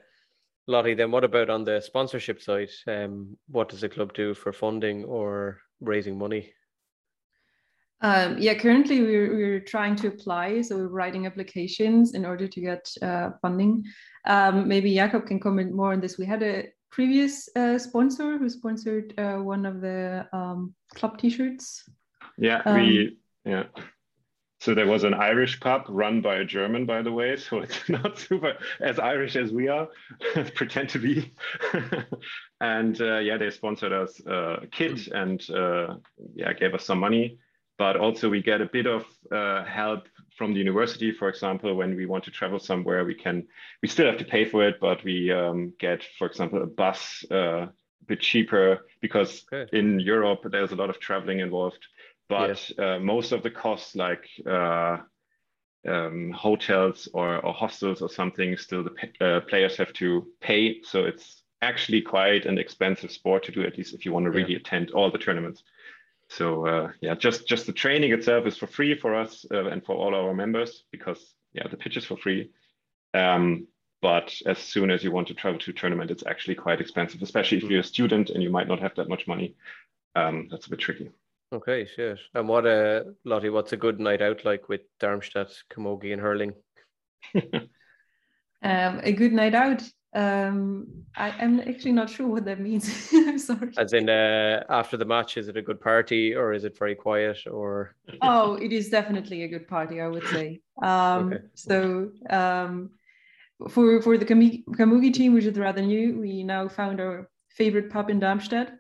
Lottie, 0.67 0.95
then 0.95 1.11
what 1.11 1.25
about 1.25 1.51
on 1.51 1.65
the 1.65 1.81
sponsorship 1.81 2.41
side? 2.41 2.71
Um, 2.87 3.37
what 3.49 3.69
does 3.69 3.83
the 3.83 3.89
club 3.89 4.15
do 4.15 4.35
for 4.35 4.53
funding 4.53 5.05
or 5.05 5.59
raising 5.81 6.17
money? 6.17 6.53
Um, 8.01 8.39
yeah, 8.39 8.55
currently 8.55 9.03
we're, 9.03 9.35
we're 9.35 9.61
trying 9.61 9.97
to 9.97 10.09
apply. 10.09 10.63
So 10.63 10.77
we're 10.77 10.89
writing 10.89 11.27
applications 11.27 12.15
in 12.15 12.25
order 12.25 12.47
to 12.47 12.61
get 12.61 12.89
uh, 13.03 13.31
funding. 13.43 13.85
Um, 14.27 14.69
maybe 14.69 14.95
Jakob 14.95 15.27
can 15.27 15.41
comment 15.41 15.75
more 15.75 15.93
on 15.93 16.01
this. 16.01 16.19
We 16.19 16.27
had 16.27 16.43
a 16.43 16.69
previous 16.91 17.49
uh, 17.57 17.79
sponsor 17.79 18.39
who 18.39 18.49
sponsored 18.49 19.15
uh, 19.19 19.37
one 19.37 19.67
of 19.67 19.81
the 19.81 20.27
um, 20.33 20.75
club 20.95 21.19
t-shirts. 21.19 21.89
Yeah, 22.39 22.63
we, 22.73 23.09
um, 23.09 23.17
yeah. 23.45 23.65
So 24.61 24.75
there 24.75 24.87
was 24.87 25.05
an 25.05 25.15
Irish 25.15 25.61
pub 25.61 25.85
run 25.89 26.21
by 26.21 26.37
a 26.37 26.45
German, 26.45 26.87
by 26.87 27.03
the 27.03 27.13
way. 27.13 27.37
So 27.49 27.61
it's 27.61 27.89
not 27.89 28.19
super 28.19 28.55
as 28.81 28.99
Irish 28.99 29.35
as 29.37 29.53
we 29.53 29.69
are, 29.69 29.89
pretend 30.55 30.89
to 30.91 30.99
be. 30.99 31.33
and 32.61 33.01
uh, 33.01 33.19
yeah, 33.19 33.39
they 33.39 33.51
sponsored 33.51 33.93
us 33.93 34.21
uh, 34.27 34.59
a 34.63 34.67
kit 34.67 35.09
and 35.09 35.49
uh, 35.51 35.97
yeah, 36.35 36.53
gave 36.53 36.75
us 36.75 36.85
some 36.85 36.99
money 36.99 37.39
but 37.79 37.97
also 37.97 38.29
we 38.29 38.43
get 38.43 38.61
a 38.61 38.67
bit 38.67 38.87
of 38.87 39.05
uh, 39.31 39.65
help 39.65 40.09
from 40.37 40.53
the 40.53 40.59
university. 40.59 41.13
For 41.13 41.29
example, 41.29 41.75
when 41.75 41.95
we 41.97 42.07
want 42.07 42.25
to 42.25 42.31
travel 42.31 42.59
somewhere, 42.59 43.05
we 43.05 43.15
can 43.15 43.47
we 43.83 43.89
still 43.89 44.07
have 44.07 44.19
to 44.19 44.25
pay 44.25 44.45
for 44.45 44.67
it, 44.67 44.81
but 44.81 45.03
we 45.05 45.33
um, 45.33 45.73
get, 45.79 46.03
for 46.19 46.27
example, 46.27 46.63
a 46.63 46.67
bus 46.67 47.25
uh, 47.31 47.67
a 47.67 48.05
bit 48.07 48.21
cheaper 48.21 48.87
because 49.01 49.45
okay. 49.53 49.77
in 49.77 50.01
Europe 50.01 50.41
there's 50.51 50.73
a 50.73 50.77
lot 50.77 50.91
of 50.91 50.99
traveling 51.01 51.41
involved. 51.41 51.87
but 52.29 52.71
yeah. 52.79 52.97
uh, 52.97 52.99
most 52.99 53.33
of 53.33 53.43
the 53.43 53.51
costs 53.51 53.97
like 53.97 54.29
uh, 54.47 54.99
um, 55.87 56.31
hotels 56.33 57.09
or, 57.15 57.39
or, 57.39 57.55
hostels 57.55 58.03
or 58.03 58.09
something 58.09 58.57
still 58.57 58.85
the 58.85 59.27
uh, 59.27 59.41
players 59.41 59.77
have 59.77 59.93
to 59.95 60.27
pay 60.41 60.83
so 60.83 61.05
it's 61.05 61.43
actually 61.63 62.03
quite 62.03 62.45
an 62.47 62.59
expensive 62.59 63.11
sport 63.11 63.45
to 63.45 63.53
do 63.53 63.63
at 63.63 63.79
least 63.79 63.95
if 63.95 64.05
you 64.05 64.13
want 64.13 64.25
to 64.25 64.31
really 64.31 64.53
yeah. 64.53 64.59
attend 64.59 64.91
all 64.91 65.11
the 65.11 65.19
tournaments 65.19 65.63
so 66.29 66.67
uh, 66.67 66.91
yeah 67.01 67.15
just 67.15 67.49
just 67.49 67.67
the 67.67 67.73
training 67.73 68.13
itself 68.13 68.47
is 68.47 68.57
for 68.57 68.67
free 68.67 68.95
for 68.95 69.15
us 69.15 69.45
uh, 69.53 69.67
and 69.67 69.85
for 69.85 69.95
all 69.97 70.15
our 70.15 70.35
members 70.35 70.85
because 70.91 71.35
yeah 71.53 71.67
the 71.69 71.77
pitch 71.77 71.97
is 71.97 72.05
for 72.05 72.17
free 72.17 72.51
um, 73.15 73.67
but 74.01 74.35
as 74.47 74.59
soon 74.59 74.91
as 74.91 75.03
you 75.03 75.11
want 75.11 75.27
to 75.27 75.35
travel 75.35 75.59
to 75.59 75.71
a 75.71 75.75
tournament 75.75 76.11
it's 76.11 76.27
actually 76.27 76.55
quite 76.55 76.81
expensive 76.81 77.23
especially 77.23 77.59
if 77.59 77.65
hmm. 77.65 77.71
you're 77.71 77.81
a 77.81 77.85
student 77.85 78.31
and 78.31 78.43
you 78.43 78.51
might 78.51 78.69
not 78.69 78.81
have 78.81 78.95
that 78.95 79.09
much 79.09 79.27
money 79.27 79.55
um, 80.17 80.49
that's 80.51 80.67
a 80.67 80.71
bit 80.71 80.79
tricky 80.79 81.11
Okay, 81.51 81.87
shit. 81.87 82.19
And 82.35 82.47
what 82.47 82.67
uh 82.67 83.05
Lottie, 83.25 83.49
what's 83.49 83.73
a 83.73 83.77
good 83.77 83.99
night 83.99 84.21
out 84.21 84.45
like 84.45 84.69
with 84.69 84.83
Darmstadt, 85.01 85.51
Camogie 85.71 86.13
and 86.13 86.21
hurling? 86.21 86.53
um, 87.35 87.71
a 88.63 89.13
good 89.13 89.33
night 89.33 89.55
out. 89.55 89.83
Um, 90.15 90.87
I, 91.17 91.31
am 91.43 91.61
actually 91.61 91.93
not 91.93 92.09
sure 92.09 92.27
what 92.27 92.45
that 92.47 92.61
means. 92.61 93.11
I'm 93.13 93.39
sorry. 93.39 93.73
As 93.77 93.93
in 93.93 94.09
uh, 94.09 94.65
after 94.71 94.97
the 94.97 95.05
match, 95.05 95.37
is 95.37 95.49
it 95.49 95.57
a 95.57 95.63
good 95.63 95.81
party 95.81 96.35
or 96.35 96.53
is 96.53 96.65
it 96.65 96.79
very 96.79 96.95
quiet 96.95 97.39
or 97.47 97.95
Oh, 98.23 98.55
it 98.55 98.73
is 98.73 98.89
definitely 98.89 99.43
a 99.45 99.49
good 99.49 99.69
party, 99.69 100.01
I 100.01 100.09
would 100.09 100.27
say. 100.29 100.61
Um 100.83 101.33
okay. 101.33 101.45
so 101.55 102.11
um 102.31 102.91
for 103.69 104.01
for 104.01 104.17
the 104.17 104.25
Camogie 104.25 105.13
team, 105.13 105.35
which 105.35 105.45
is 105.45 105.59
rather 105.59 105.83
new, 105.83 106.21
we 106.21 106.43
now 106.43 106.69
found 106.69 107.01
our 107.01 107.29
favorite 107.51 107.91
pub 107.91 108.09
in 108.09 108.21
Darmstadt 108.21 108.73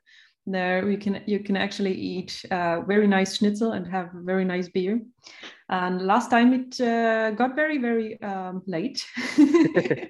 there 0.52 0.84
we 0.86 0.96
can 0.96 1.22
you 1.26 1.40
can 1.40 1.56
actually 1.56 1.92
eat 1.92 2.44
uh, 2.50 2.80
very 2.82 3.06
nice 3.06 3.36
schnitzel 3.36 3.72
and 3.72 3.86
have 3.86 4.10
very 4.14 4.44
nice 4.44 4.68
beer 4.68 5.00
and 5.68 6.02
last 6.02 6.30
time 6.30 6.52
it 6.52 6.80
uh, 6.80 7.30
got 7.32 7.54
very 7.54 7.78
very 7.78 8.20
um, 8.22 8.62
late. 8.66 9.04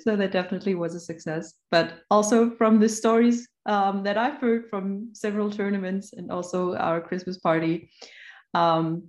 So 0.00 0.16
that 0.16 0.32
definitely 0.32 0.74
was 0.74 0.96
a 0.96 0.98
success. 0.98 1.54
But 1.70 2.00
also 2.10 2.50
from 2.50 2.80
the 2.80 2.88
stories 2.88 3.46
um, 3.66 4.02
that 4.02 4.18
i've 4.18 4.38
heard 4.38 4.68
from 4.68 5.10
several 5.12 5.50
tournaments 5.50 6.12
and 6.12 6.30
also 6.30 6.74
our 6.76 7.00
christmas 7.00 7.38
party 7.38 7.90
um, 8.54 9.08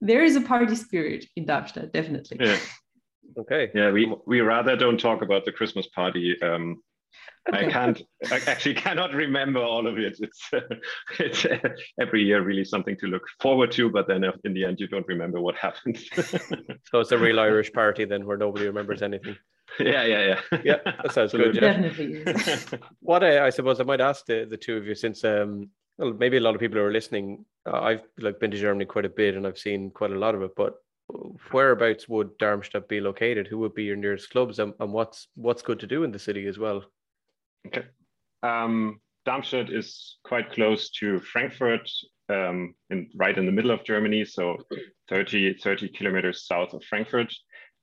there 0.00 0.24
is 0.24 0.36
a 0.36 0.40
party 0.40 0.74
spirit 0.74 1.26
in 1.36 1.46
darmstadt 1.46 1.92
definitely. 1.92 2.38
Yeah. 2.40 2.58
Okay. 3.38 3.70
Yeah 3.74 3.90
we 3.90 4.12
we 4.26 4.40
rather 4.40 4.76
don't 4.76 4.98
talk 4.98 5.22
about 5.22 5.44
the 5.44 5.52
christmas 5.52 5.86
party 5.88 6.40
um, 6.42 6.82
I 7.52 7.64
can't. 7.70 8.02
I 8.30 8.40
actually 8.46 8.74
cannot 8.86 9.12
remember 9.12 9.60
all 9.60 9.86
of 9.86 9.98
it. 9.98 10.18
It's 10.20 10.40
uh, 10.52 10.60
it's 11.18 11.44
uh, 11.44 11.58
every 12.00 12.22
year 12.22 12.42
really 12.42 12.64
something 12.64 12.96
to 12.98 13.06
look 13.06 13.22
forward 13.40 13.72
to, 13.72 13.90
but 13.90 14.06
then 14.08 14.24
in 14.44 14.54
the 14.54 14.64
end 14.64 14.80
you 14.80 14.88
don't 14.88 15.06
remember 15.08 15.40
what 15.40 15.56
happened. 15.56 15.98
so 16.90 17.00
it's 17.00 17.12
a 17.12 17.18
real 17.18 17.40
Irish 17.40 17.72
party 17.72 18.04
then, 18.04 18.26
where 18.26 18.36
nobody 18.36 18.66
remembers 18.66 19.02
anything. 19.02 19.36
Yeah, 19.78 20.04
yeah, 20.04 20.36
yeah. 20.52 20.58
Yeah, 20.64 20.76
that 20.84 21.12
sounds 21.12 21.32
good. 21.32 21.54
Yeah. 21.54 21.80
Definitely. 21.80 22.78
what 23.00 23.22
I, 23.22 23.46
I, 23.46 23.50
suppose 23.50 23.80
I 23.80 23.84
might 23.84 24.00
ask 24.00 24.26
the, 24.26 24.44
the 24.48 24.56
two 24.56 24.76
of 24.76 24.84
you, 24.84 24.96
since 24.96 25.22
um, 25.24 25.70
well, 25.96 26.12
maybe 26.12 26.38
a 26.38 26.40
lot 26.40 26.56
of 26.56 26.60
people 26.60 26.78
who 26.78 26.84
are 26.84 26.92
listening, 26.92 27.44
uh, 27.66 27.80
I've 27.80 28.02
like 28.18 28.40
been 28.40 28.50
to 28.50 28.58
Germany 28.58 28.84
quite 28.84 29.04
a 29.04 29.10
bit 29.10 29.36
and 29.36 29.46
I've 29.46 29.58
seen 29.58 29.90
quite 29.90 30.10
a 30.10 30.18
lot 30.18 30.34
of 30.34 30.42
it, 30.42 30.50
but 30.56 30.74
whereabouts 31.52 32.08
would 32.08 32.36
Darmstadt 32.38 32.88
be 32.88 33.00
located? 33.00 33.46
Who 33.46 33.58
would 33.58 33.74
be 33.74 33.84
your 33.84 33.96
nearest 33.96 34.30
clubs, 34.30 34.58
and, 34.58 34.74
and 34.80 34.92
what's 34.92 35.28
what's 35.34 35.62
good 35.62 35.80
to 35.80 35.86
do 35.86 36.04
in 36.04 36.12
the 36.12 36.18
city 36.18 36.46
as 36.46 36.58
well? 36.58 36.84
Okay. 37.66 37.84
Um, 38.42 39.00
Darmstadt 39.26 39.70
is 39.70 40.18
quite 40.24 40.52
close 40.52 40.90
to 40.90 41.20
Frankfurt, 41.20 41.88
um, 42.28 42.74
in, 42.88 43.10
right 43.16 43.36
in 43.36 43.46
the 43.46 43.52
middle 43.52 43.70
of 43.70 43.84
Germany, 43.84 44.24
so 44.24 44.56
30, 45.08 45.58
30 45.58 45.88
kilometers 45.90 46.46
south 46.46 46.72
of 46.72 46.82
Frankfurt. 46.84 47.32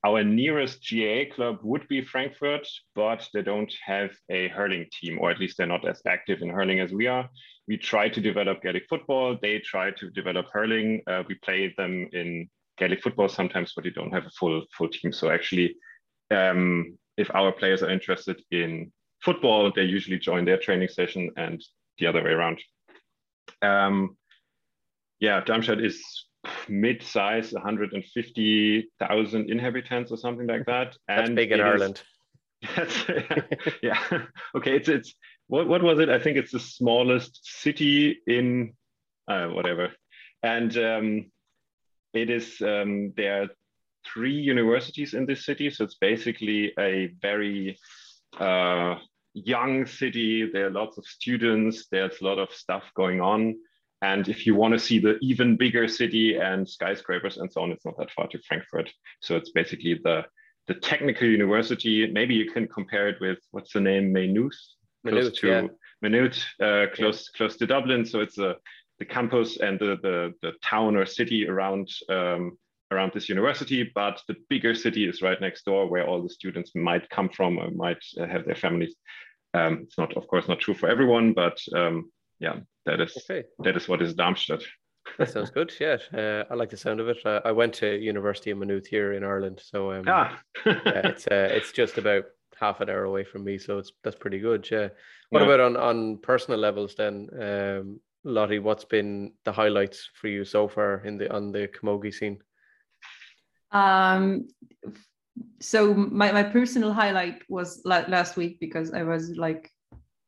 Our 0.05 0.23
nearest 0.23 0.87
GAA 0.89 1.33
club 1.33 1.59
would 1.63 1.87
be 1.87 2.03
Frankfurt, 2.03 2.67
but 2.95 3.27
they 3.33 3.41
don't 3.41 3.73
have 3.85 4.11
a 4.29 4.47
hurling 4.49 4.85
team, 4.91 5.19
or 5.19 5.31
at 5.31 5.39
least 5.39 5.57
they're 5.57 5.67
not 5.67 5.87
as 5.87 6.01
active 6.07 6.41
in 6.41 6.49
hurling 6.49 6.79
as 6.79 6.91
we 6.91 7.07
are. 7.07 7.29
We 7.67 7.77
try 7.77 8.07
to 8.09 8.21
develop 8.21 8.61
Gaelic 8.61 8.85
football. 8.89 9.37
They 9.41 9.59
try 9.59 9.91
to 9.91 10.09
develop 10.11 10.47
hurling. 10.53 11.01
Uh, 11.07 11.23
we 11.27 11.35
play 11.35 11.73
them 11.77 12.07
in 12.13 12.49
Gaelic 12.77 13.01
football 13.01 13.27
sometimes, 13.27 13.73
but 13.75 13.83
we 13.83 13.91
don't 13.91 14.13
have 14.13 14.25
a 14.25 14.29
full 14.29 14.63
full 14.77 14.87
team. 14.87 15.11
So 15.11 15.29
actually, 15.29 15.75
um, 16.31 16.97
if 17.17 17.33
our 17.33 17.51
players 17.51 17.83
are 17.83 17.89
interested 17.89 18.41
in 18.51 18.91
football, 19.27 19.71
they 19.75 19.83
usually 19.83 20.17
join 20.17 20.45
their 20.45 20.57
training 20.57 20.87
session 20.87 21.29
and 21.35 21.61
the 21.99 22.07
other 22.07 22.23
way 22.23 22.31
around. 22.31 22.59
Um, 23.61 24.15
yeah, 25.19 25.43
Darmstadt 25.43 25.83
is 25.83 26.01
mid-size, 26.69 27.51
150,000 27.51 29.51
inhabitants 29.51 30.13
or 30.13 30.17
something 30.17 30.47
like 30.47 30.65
that. 30.67 30.95
That's 31.09 31.27
and 31.27 31.35
big 31.35 31.51
in 31.51 31.59
Ireland. 31.59 32.01
Is, 32.77 33.05
yeah. 33.83 34.01
Okay. 34.55 34.77
It's 34.77 34.89
it's 34.89 35.13
what 35.47 35.67
what 35.67 35.83
was 35.83 35.99
it? 35.99 36.09
I 36.09 36.19
think 36.19 36.37
it's 36.37 36.53
the 36.53 36.59
smallest 36.59 37.39
city 37.43 38.19
in 38.25 38.73
uh, 39.27 39.49
whatever, 39.49 39.91
and 40.41 40.75
um, 40.77 41.31
it 42.13 42.31
is 42.31 42.59
um, 42.61 43.13
there 43.15 43.43
are 43.43 43.49
three 44.11 44.33
universities 44.33 45.13
in 45.13 45.27
this 45.27 45.45
city, 45.45 45.69
so 45.69 45.83
it's 45.83 45.97
basically 46.01 46.73
a 46.79 47.13
very 47.21 47.77
uh, 48.39 48.95
young 49.45 49.85
city. 49.85 50.49
There 50.51 50.67
are 50.67 50.71
lots 50.71 50.97
of 50.97 51.05
students. 51.05 51.87
There's 51.91 52.21
a 52.21 52.25
lot 52.25 52.39
of 52.39 52.51
stuff 52.51 52.83
going 52.95 53.21
on. 53.21 53.55
And 54.01 54.27
if 54.27 54.45
you 54.45 54.53
want 54.53 54.73
to 54.73 54.79
see 54.79 54.99
the 54.99 55.17
even 55.21 55.57
bigger 55.57 55.87
city 55.87 56.37
and 56.37 56.69
skyscrapers 56.69 57.37
and 57.37 57.51
so 57.51 57.61
on, 57.61 57.71
it's 57.71 57.85
not 57.85 57.97
that 57.97 58.11
far 58.11 58.27
to 58.27 58.39
Frankfurt. 58.47 58.91
So 59.21 59.35
it's 59.35 59.51
basically 59.51 59.99
the 60.03 60.25
the 60.67 60.75
technical 60.75 61.27
university. 61.27 62.11
Maybe 62.11 62.35
you 62.35 62.51
can 62.51 62.67
compare 62.67 63.07
it 63.07 63.17
with 63.21 63.39
what's 63.51 63.73
the 63.73 63.79
name, 63.79 64.11
Maynooth, 64.11 64.59
close 65.07 65.31
to 65.39 65.47
yeah. 65.47 66.27
Uh, 66.59 66.87
close 66.93 67.29
yeah. 67.33 67.37
close 67.37 67.57
to 67.57 67.65
Dublin. 67.65 68.05
So 68.05 68.19
it's 68.19 68.37
a 68.37 68.57
the 68.99 69.05
campus 69.05 69.57
and 69.57 69.79
the 69.79 69.97
the, 70.01 70.33
the 70.41 70.51
town 70.63 70.95
or 70.95 71.05
city 71.05 71.47
around 71.47 71.89
um, 72.09 72.57
around 72.91 73.11
this 73.13 73.29
university, 73.29 73.91
but 73.95 74.21
the 74.27 74.35
bigger 74.49 74.73
city 74.73 75.07
is 75.07 75.21
right 75.21 75.41
next 75.41 75.65
door 75.65 75.89
where 75.89 76.07
all 76.07 76.21
the 76.21 76.29
students 76.29 76.71
might 76.75 77.09
come 77.09 77.29
from 77.29 77.57
or 77.57 77.69
might 77.71 78.03
uh, 78.19 78.25
have 78.27 78.45
their 78.45 78.55
families. 78.55 78.95
Um, 79.53 79.79
it's 79.83 79.97
not, 79.97 80.15
of 80.17 80.27
course, 80.27 80.47
not 80.47 80.59
true 80.59 80.73
for 80.73 80.89
everyone, 80.89 81.33
but 81.33 81.57
um, 81.75 82.11
yeah, 82.39 82.57
that 82.85 83.01
is 83.01 83.17
okay. 83.29 83.47
that 83.59 83.75
is 83.75 83.87
what 83.87 84.01
is 84.01 84.13
Darmstadt. 84.13 84.63
that 85.17 85.29
sounds 85.29 85.49
good. 85.49 85.71
Yeah, 85.79 85.97
uh, 86.13 86.43
I 86.51 86.55
like 86.55 86.69
the 86.69 86.77
sound 86.77 86.99
of 86.99 87.07
it. 87.07 87.17
Uh, 87.25 87.41
I 87.45 87.51
went 87.51 87.73
to 87.75 87.97
University 87.97 88.51
of 88.51 88.57
Maynooth 88.57 88.87
here 88.87 89.13
in 89.13 89.23
Ireland, 89.23 89.61
so 89.63 89.91
um, 89.91 90.03
ah. 90.07 90.39
yeah, 90.65 90.73
it's 90.85 91.27
uh, 91.27 91.49
it's 91.51 91.71
just 91.71 91.97
about 91.97 92.25
half 92.59 92.81
an 92.81 92.89
hour 92.89 93.03
away 93.03 93.23
from 93.23 93.43
me, 93.43 93.57
so 93.57 93.77
it's 93.77 93.91
that's 94.03 94.15
pretty 94.15 94.39
good. 94.39 94.67
Yeah. 94.69 94.89
What 95.29 95.41
yeah. 95.41 95.45
about 95.45 95.59
on 95.59 95.77
on 95.77 96.17
personal 96.17 96.59
levels 96.59 96.95
then, 96.95 97.29
um, 97.39 97.99
Lottie? 98.23 98.59
What's 98.59 98.85
been 98.85 99.33
the 99.45 99.51
highlights 99.51 100.09
for 100.13 100.27
you 100.27 100.45
so 100.45 100.67
far 100.67 101.05
in 101.05 101.17
the 101.17 101.33
on 101.33 101.51
the 101.51 101.67
camogie 101.67 102.13
scene? 102.13 102.39
Um, 103.71 104.47
so 105.59 105.93
my, 105.93 106.31
my 106.31 106.43
personal 106.43 106.93
highlight 106.93 107.41
was 107.49 107.81
last 107.85 108.37
week 108.37 108.59
because 108.59 108.93
I 108.93 109.03
was 109.03 109.35
like 109.37 109.71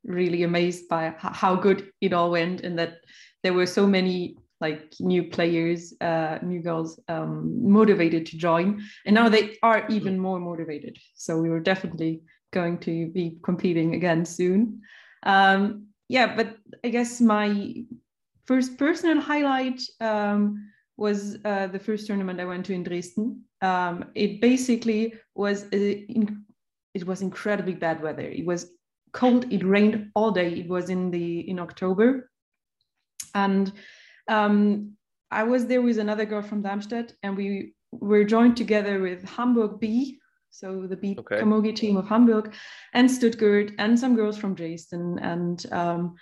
really 0.04 0.43
amazed 0.43 0.88
by 0.89 1.13
how 1.17 1.56
good 1.56 1.91
it 2.02 2.13
all 2.13 2.32
went 2.32 2.62
and 2.62 2.78
that 2.80 2.98
there 3.43 3.54
were 3.54 3.65
so 3.65 3.86
many 3.86 4.38
like 4.62 4.93
new 5.00 5.24
players, 5.24 5.93
uh, 6.02 6.38
new 6.41 6.62
girls 6.62 7.00
um, 7.08 7.72
motivated 7.72 8.26
to 8.26 8.38
join. 8.38 8.82
And 9.06 9.15
now 9.15 9.30
they 9.30 9.58
are 9.63 9.88
even 9.88 10.19
more 10.19 10.39
motivated. 10.39 10.98
So 11.15 11.39
we 11.39 11.50
were 11.50 11.62
definitely 11.62 12.22
going 12.52 12.80
to 12.80 13.08
be 13.08 13.38
competing 13.43 13.95
again 13.95 14.26
soon. 14.26 14.82
Um, 15.24 15.88
yeah, 16.10 16.36
but 16.36 16.58
I 16.84 16.89
guess 16.89 17.22
my 17.22 17.86
first 18.45 18.78
personal 18.78 19.22
highlight 19.22 19.82
um, 20.02 20.72
was 20.98 21.38
uh, 21.45 21.67
the 21.67 21.80
first 21.80 22.08
tournament 22.08 22.41
I 22.41 22.45
went 22.45 22.65
to 22.65 22.74
in 22.74 22.84
Dresden. 22.84 23.43
Um, 23.62 24.12
it 24.15 24.41
basically 24.41 25.13
was 25.36 25.65
a, 25.74 26.06
it 26.93 27.06
was 27.06 27.22
incredibly 27.22 27.74
bad 27.74 28.02
weather. 28.02 28.24
It 28.24 28.45
was 28.45 28.72
cold. 29.12 29.52
It 29.52 29.63
rained 29.63 30.12
all 30.15 30.32
day. 30.32 30.54
It 30.54 30.67
was 30.67 30.89
in 30.89 31.12
the 31.12 31.50
in 31.50 31.60
October, 31.60 32.30
and 33.36 33.72
um, 34.28 34.93
I 35.32 35.43
was 35.43 35.65
there 35.65 35.82
with 35.82 36.00
another 36.00 36.26
girl 36.26 36.41
from 36.41 36.62
Darmstadt, 36.62 37.13
and 37.24 37.36
we 37.36 37.74
were 37.91 38.24
joined 38.24 38.58
together 38.58 39.02
with 39.02 39.28
Hamburg 39.28 39.80
B, 39.80 40.19
so 40.50 40.88
the 40.88 40.95
B 40.95 41.15
okay. 41.19 41.41
Camogie 41.41 41.76
team 41.76 41.98
of 41.98 42.08
Hamburg, 42.08 42.54
and 42.93 43.10
Stuttgart, 43.10 43.72
and 43.78 44.00
some 44.00 44.15
girls 44.15 44.38
from 44.38 44.56
Dresden, 44.56 45.19
and 45.19 45.65
um, 45.72 46.15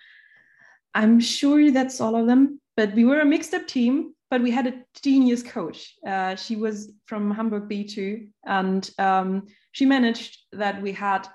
I'm 0.94 1.20
sure 1.20 1.72
that's 1.72 2.02
all 2.02 2.16
of 2.16 2.28
them. 2.28 2.60
But 2.76 2.94
we 2.94 3.06
were 3.06 3.22
a 3.22 3.26
mixed 3.26 3.54
up 3.54 3.68
team 3.68 4.14
but 4.30 4.42
we 4.42 4.52
had 4.52 4.68
a 4.68 4.84
genius 5.02 5.44
coach. 5.44 5.96
Uh, 6.06 6.36
she 6.36 6.56
was 6.56 6.92
from 7.06 7.32
Hamburg 7.32 7.70
B2, 7.70 8.28
and 8.46 8.90
um, 8.98 9.48
she 9.72 9.86
managed 9.86 10.38
that 10.52 10.82
we 10.82 10.92
had 10.92 11.28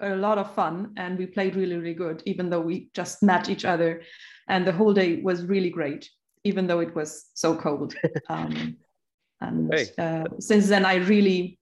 a 0.00 0.16
lot 0.16 0.38
of 0.38 0.54
fun 0.54 0.92
and 0.96 1.18
we 1.18 1.26
played 1.26 1.56
really, 1.56 1.76
really 1.76 1.94
good, 1.94 2.22
even 2.24 2.50
though 2.50 2.60
we 2.60 2.88
just 2.94 3.22
met 3.22 3.48
each 3.48 3.64
other. 3.64 4.02
And 4.48 4.66
the 4.66 4.72
whole 4.72 4.94
day 4.94 5.20
was 5.20 5.44
really 5.44 5.70
great. 5.70 6.08
even 6.44 6.68
though 6.68 6.80
it 6.80 6.94
was 6.94 7.26
so 7.34 7.56
cold. 7.56 7.94
Um, 8.30 8.76
and 9.40 9.72
hey. 9.72 9.86
uh, 9.98 10.24
since 10.38 10.68
then, 10.68 10.84
I 10.84 10.96
really, 10.96 11.58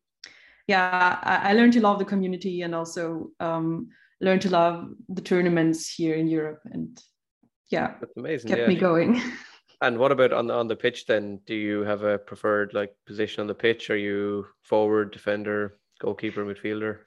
yeah, 0.67 1.19
I, 1.23 1.51
I, 1.51 1.53
learned 1.55 1.73
to 1.75 1.81
love 1.81 1.99
the 1.99 2.05
community 2.05 2.63
and 2.63 2.75
also 2.75 3.31
um, 3.41 3.89
learned 4.21 4.43
to 4.43 4.51
love 4.51 4.89
the 5.09 5.23
tournaments 5.23 5.89
here 5.89 6.15
in 6.15 6.29
Europe. 6.29 6.61
And 6.73 7.01
yeah, 7.71 7.95
that's 8.01 8.17
amazing. 8.17 8.49
Kept 8.49 8.63
yeah. 8.63 8.69
me 8.69 8.77
going. 8.77 9.23
And 9.83 9.99
what 9.99 10.13
about 10.13 10.33
on 10.33 10.47
the, 10.47 10.55
on 10.55 10.69
the 10.69 10.77
pitch 10.77 11.07
then? 11.07 11.41
Do 11.47 11.55
you 11.55 11.81
have 11.83 12.03
a 12.03 12.19
preferred 12.19 12.73
like 12.73 12.95
position 13.07 13.43
on 13.43 13.47
the 13.47 13.55
pitch? 13.55 13.91
Are 13.91 13.97
you 13.97 14.47
forward, 14.63 15.13
defender, 15.13 15.79
goalkeeper, 16.01 16.45
midfielder? 16.45 17.01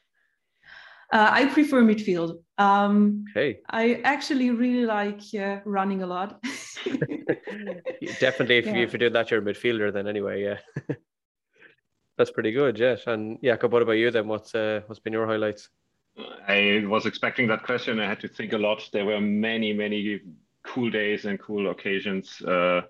Uh, 1.11 1.29
I 1.31 1.45
prefer 1.45 1.81
midfield. 1.81 2.37
Um, 2.59 3.25
okay. 3.31 3.59
I 3.69 4.01
actually 4.03 4.51
really 4.51 4.85
like 4.85 5.21
uh, 5.33 5.57
running 5.65 6.03
a 6.03 6.07
lot. 6.07 6.39
Definitely, 8.19 8.57
if, 8.59 8.65
yeah. 8.67 8.75
you, 8.75 8.83
if 8.83 8.93
you're 8.93 8.99
doing 8.99 9.13
that, 9.13 9.31
you're 9.31 9.41
a 9.41 9.43
midfielder 9.43 9.91
then 9.91 10.07
anyway. 10.07 10.43
Yeah. 10.43 10.59
That's 12.17 12.31
pretty 12.31 12.51
good, 12.51 12.77
yes. 12.77 13.07
And 13.07 13.39
Jakob, 13.43 13.71
what 13.71 13.81
about 13.81 13.93
you 13.93 14.11
then? 14.11 14.27
What's 14.27 14.53
uh, 14.53 14.81
what's 14.85 14.99
been 14.99 15.13
your 15.13 15.25
highlights? 15.25 15.69
I 16.47 16.83
was 16.85 17.05
expecting 17.05 17.47
that 17.47 17.63
question. 17.63 17.99
I 17.99 18.07
had 18.07 18.19
to 18.19 18.27
think 18.27 18.53
a 18.53 18.57
lot. 18.57 18.87
There 18.91 19.05
were 19.05 19.21
many, 19.21 19.73
many 19.73 20.19
cool 20.73 20.89
days 20.89 21.25
and 21.25 21.39
cool 21.39 21.69
occasions. 21.69 22.41
Uh, 22.41 22.81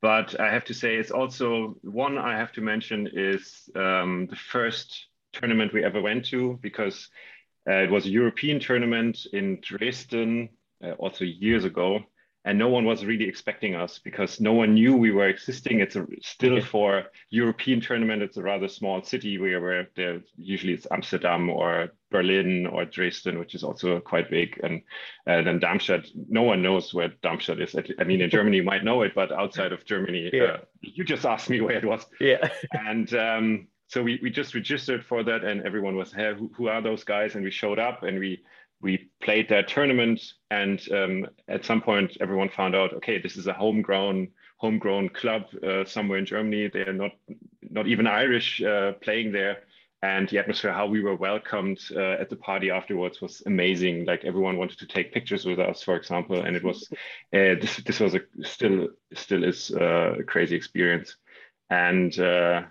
but 0.00 0.38
I 0.38 0.52
have 0.52 0.64
to 0.66 0.74
say, 0.74 0.96
it's 0.96 1.10
also 1.10 1.76
one 1.82 2.18
I 2.18 2.36
have 2.36 2.52
to 2.52 2.60
mention 2.60 3.08
is 3.12 3.68
um, 3.74 4.26
the 4.28 4.36
first 4.36 5.06
tournament 5.32 5.72
we 5.72 5.84
ever 5.84 6.00
went 6.00 6.26
to 6.26 6.58
because 6.62 7.08
uh, 7.68 7.82
it 7.84 7.90
was 7.90 8.06
a 8.06 8.10
European 8.10 8.60
tournament 8.60 9.26
in 9.32 9.58
Dresden, 9.62 10.50
uh, 10.84 10.92
also 10.92 11.24
years 11.24 11.64
ago, 11.64 12.00
and 12.44 12.58
no 12.58 12.68
one 12.68 12.84
was 12.84 13.04
really 13.04 13.26
expecting 13.26 13.74
us 13.74 13.98
because 13.98 14.40
no 14.40 14.52
one 14.52 14.74
knew 14.74 14.94
we 14.94 15.10
were 15.10 15.28
existing. 15.28 15.80
It's 15.80 15.96
a, 15.96 16.06
still 16.22 16.60
for 16.60 17.04
European 17.30 17.80
tournament. 17.80 18.22
It's 18.22 18.36
a 18.36 18.42
rather 18.42 18.68
small 18.68 19.02
city 19.02 19.38
where, 19.38 19.60
where 19.60 19.88
there 19.96 20.20
usually 20.36 20.74
it's 20.74 20.86
Amsterdam 20.90 21.48
or 21.48 21.88
Berlin 22.10 22.66
or 22.66 22.84
Dresden, 22.84 23.38
which 23.38 23.54
is 23.54 23.64
also 23.64 23.98
quite 23.98 24.30
big, 24.30 24.60
and 24.62 24.82
uh, 25.26 25.42
then 25.42 25.58
Darmstadt. 25.58 26.06
No 26.28 26.42
one 26.42 26.62
knows 26.62 26.92
where 26.92 27.08
Darmstadt 27.22 27.60
is. 27.60 27.74
I 27.98 28.04
mean, 28.04 28.20
in 28.20 28.30
Germany 28.30 28.58
you 28.58 28.62
might 28.62 28.84
know 28.84 29.02
it, 29.02 29.14
but 29.14 29.32
outside 29.32 29.72
of 29.72 29.84
Germany, 29.86 30.30
yeah. 30.32 30.42
uh, 30.42 30.58
you 30.82 31.02
just 31.04 31.24
asked 31.24 31.48
me 31.48 31.62
where 31.62 31.76
it 31.76 31.84
was. 31.84 32.04
Yeah, 32.20 32.48
and. 32.72 33.12
Um, 33.14 33.68
so 33.86 34.02
we, 34.02 34.18
we 34.22 34.30
just 34.30 34.54
registered 34.54 35.04
for 35.04 35.22
that 35.22 35.44
and 35.44 35.62
everyone 35.62 35.94
was 35.94 36.10
hey 36.10 36.32
who, 36.34 36.50
who 36.56 36.68
are 36.68 36.80
those 36.80 37.04
guys 37.04 37.34
and 37.34 37.44
we 37.44 37.50
showed 37.50 37.78
up 37.78 38.02
and 38.02 38.18
we 38.18 38.42
we 38.84 39.10
played 39.22 39.48
that 39.48 39.66
tournament 39.66 40.20
and 40.50 40.80
um, 40.92 41.26
at 41.48 41.64
some 41.64 41.80
point 41.80 42.16
everyone 42.20 42.50
found 42.50 42.76
out 42.76 42.92
okay 42.92 43.18
this 43.18 43.36
is 43.36 43.46
a 43.46 43.52
homegrown 43.52 44.28
homegrown 44.58 45.08
club 45.08 45.42
uh, 45.66 45.84
somewhere 45.84 46.18
in 46.18 46.26
germany. 46.26 46.70
They're 46.72 46.92
not 46.92 47.12
not 47.62 47.86
even 47.88 48.06
irish 48.06 48.62
uh, 48.62 48.92
playing 49.02 49.32
there. 49.32 49.56
And 50.02 50.28
the 50.28 50.38
atmosphere 50.38 50.72
how 50.72 50.86
we 50.86 51.02
were 51.02 51.16
welcomed 51.16 51.80
uh, 51.96 52.22
at 52.22 52.28
the 52.28 52.36
party 52.36 52.70
afterwards 52.70 53.22
was 53.22 53.42
amazing. 53.46 54.04
Like 54.04 54.24
everyone 54.24 54.58
wanted 54.58 54.78
to 54.80 54.86
take 54.86 55.14
pictures 55.14 55.46
with 55.46 55.58
us 55.58 55.82
for 55.82 55.96
example 55.96 56.42
and 56.42 56.54
it 56.54 56.62
was 56.62 56.88
uh, 56.92 57.56
this 57.62 57.76
this 57.86 58.00
was 58.00 58.14
a 58.14 58.20
still 58.42 58.88
still 59.14 59.44
is 59.44 59.70
uh, 59.70 60.16
a 60.20 60.24
crazy 60.24 60.56
experience. 60.56 61.16
And 61.70 62.12
uh, 62.18 62.62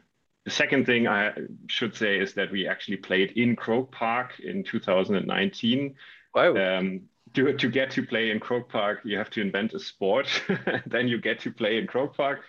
the 0.46 0.52
second 0.52 0.86
thing 0.86 1.08
I 1.08 1.34
should 1.68 1.96
say 1.96 2.20
is 2.20 2.34
that 2.34 2.52
we 2.52 2.68
actually 2.68 2.98
played 2.98 3.32
in 3.32 3.56
Croke 3.56 3.92
Park 3.92 4.40
in 4.40 4.64
2019. 4.64 5.96
Wow. 6.36 6.56
Um, 6.56 7.02
to, 7.34 7.54
to 7.54 7.70
get 7.70 7.92
to 7.92 8.06
play 8.06 8.30
in 8.30 8.40
Croke 8.40 8.70
Park, 8.70 9.00
you 9.06 9.18
have 9.18 9.30
to 9.32 9.42
invent 9.42 9.74
a 9.74 9.80
sport. 9.80 10.28
then 10.86 11.08
you 11.08 11.20
get 11.20 11.40
to 11.42 11.52
play 11.52 11.78
in 11.78 11.88
Croke 11.88 12.16
Park 12.16 12.42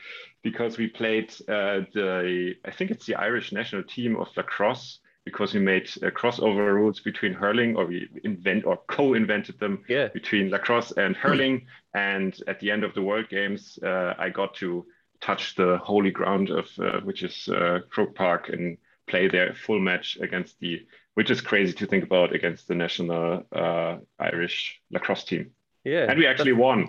because 0.42 0.76
we 0.76 0.88
played 0.88 1.32
uh, 1.48 1.82
the, 1.94 2.54
I 2.64 2.70
think 2.70 2.90
it's 2.90 3.06
the 3.06 3.14
Irish 3.14 3.52
national 3.52 3.84
team 3.84 4.16
of 4.16 4.28
lacrosse 4.36 4.98
because 5.24 5.54
we 5.54 5.60
made 5.60 5.88
uh, 6.02 6.10
crossover 6.10 6.74
rules 6.74 7.00
between 7.00 7.32
hurling 7.32 7.76
or 7.76 7.86
we 7.86 8.08
invent 8.24 8.66
or 8.66 8.76
co-invented 8.88 9.58
them 9.58 9.82
yeah. 9.88 10.08
between 10.08 10.50
lacrosse 10.50 10.92
and 10.92 11.16
hurling. 11.16 11.64
and 11.94 12.36
at 12.46 12.60
the 12.60 12.70
end 12.70 12.84
of 12.84 12.92
the 12.94 13.00
World 13.00 13.28
Games, 13.30 13.78
uh, 13.82 14.14
I 14.18 14.28
got 14.28 14.54
to 14.56 14.84
touch 15.24 15.54
the 15.54 15.78
holy 15.78 16.10
ground 16.10 16.50
of 16.50 16.66
uh, 16.78 17.00
which 17.00 17.22
is 17.22 17.48
uh, 17.48 17.80
Croke 17.90 18.14
Park 18.14 18.50
and 18.50 18.76
play 19.06 19.28
their 19.28 19.54
full 19.54 19.80
match 19.80 20.18
against 20.20 20.58
the 20.60 20.86
which 21.14 21.30
is 21.30 21.40
crazy 21.40 21.72
to 21.72 21.86
think 21.86 22.04
about 22.04 22.34
against 22.34 22.68
the 22.68 22.74
national 22.74 23.44
uh, 23.52 23.96
Irish 24.18 24.80
lacrosse 24.90 25.24
team. 25.24 25.50
Yeah, 25.84 26.06
and 26.10 26.18
we 26.18 26.26
actually 26.26 26.52
won. 26.52 26.88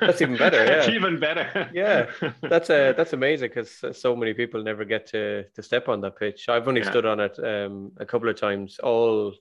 that's 0.00 0.20
even 0.20 0.36
better. 0.36 0.64
Yeah, 0.72 0.90
even 0.90 1.20
better. 1.20 1.70
yeah, 1.72 2.10
that's 2.42 2.70
a 2.70 2.90
uh, 2.90 2.92
that's 2.92 3.12
amazing 3.12 3.50
because 3.50 3.84
so 3.92 4.16
many 4.16 4.34
people 4.34 4.62
never 4.62 4.84
get 4.84 5.06
to 5.08 5.44
to 5.54 5.62
step 5.62 5.88
on 5.88 6.00
that 6.02 6.16
pitch. 6.16 6.48
I've 6.48 6.68
only 6.68 6.82
yeah. 6.82 6.90
stood 6.90 7.06
on 7.06 7.20
it 7.20 7.38
um, 7.38 7.92
a 7.98 8.06
couple 8.06 8.28
of 8.28 8.36
times. 8.36 8.78
All 8.80 9.32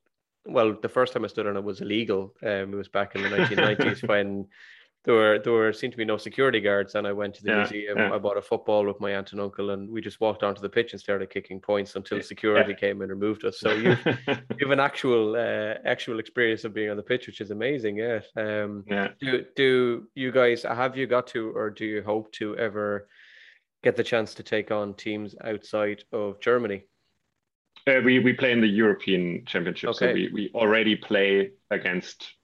well, 0.46 0.76
the 0.82 0.90
first 0.90 1.14
time 1.14 1.26
I 1.26 1.28
stood 1.28 1.48
on 1.48 1.58
it 1.58 1.64
was 1.64 1.82
illegal. 1.82 2.34
Um, 2.44 2.74
it 2.74 2.76
was 2.76 2.88
back 2.90 3.16
in 3.16 3.24
the 3.24 3.30
1990s 3.30 4.08
when 4.08 4.48
there 5.04 5.16
were 5.16 5.40
there 5.44 5.54
were 5.54 5.74
seemed 5.74 5.94
to 5.94 5.98
be 5.98 6.06
no 6.06 6.18
security 6.18 6.60
guards 6.60 6.94
and 6.94 7.08
I 7.08 7.12
went 7.12 7.34
to 7.36 7.44
the 7.44 7.50
yeah, 7.50 7.58
museum. 7.58 7.98
Yeah. 7.98 8.14
I 8.14 8.20
bought 8.20 8.38
a 8.38 8.42
football 8.42 8.86
with 8.86 9.00
my 9.00 9.16
aunt 9.16 9.32
and 9.32 9.42
uncle 9.42 9.72
and 9.72 9.90
we 9.90 10.00
just 10.00 10.22
walked 10.22 10.44
onto 10.44 10.62
the 10.62 10.70
pitch 10.70 10.92
and 10.92 11.02
started 11.02 11.32
kicking 11.32 11.60
points 11.60 11.96
until 11.96 12.22
security 12.22 12.72
yeah. 12.72 12.78
came 12.78 13.02
and 13.02 13.10
removed 13.10 13.44
us. 13.44 13.60
So 13.60 13.72
you 13.72 13.98
you 14.28 14.36
have 14.62 14.72
an 14.72 14.80
actual 14.80 15.36
uh, 15.36 15.76
actual 15.86 16.20
experience 16.20 16.66
of 16.66 16.74
being 16.74 16.92
on 16.92 16.98
the 16.98 17.04
pitch, 17.04 17.26
which 17.26 17.42
is 17.42 17.50
amazing. 17.50 17.98
Yeah. 17.98 18.20
Um, 18.36 18.84
yeah. 18.88 19.08
Do 19.20 19.46
do 19.56 20.08
you 20.14 20.32
guys 20.32 20.64
have 20.64 20.96
you 20.96 21.08
got 21.08 21.28
to 21.28 21.50
or 21.56 21.72
do 21.72 21.86
you 21.86 22.04
hope 22.04 22.32
to 22.34 22.56
ever 22.58 23.08
get 23.84 23.96
the 23.96 24.04
chance 24.04 24.36
to 24.36 24.44
take 24.44 24.70
on 24.70 24.94
teams 24.94 25.36
outside 25.44 26.04
of 26.14 26.40
Germany? 26.40 26.84
Uh, 27.88 28.02
we 28.06 28.20
we 28.20 28.34
play 28.34 28.52
in 28.52 28.62
the 28.62 28.68
European 28.68 29.44
Championship, 29.48 29.90
okay. 29.90 29.98
so 29.98 30.14
we, 30.14 30.30
we 30.32 30.52
already 30.54 30.96
play 30.96 31.50
against 31.72 32.36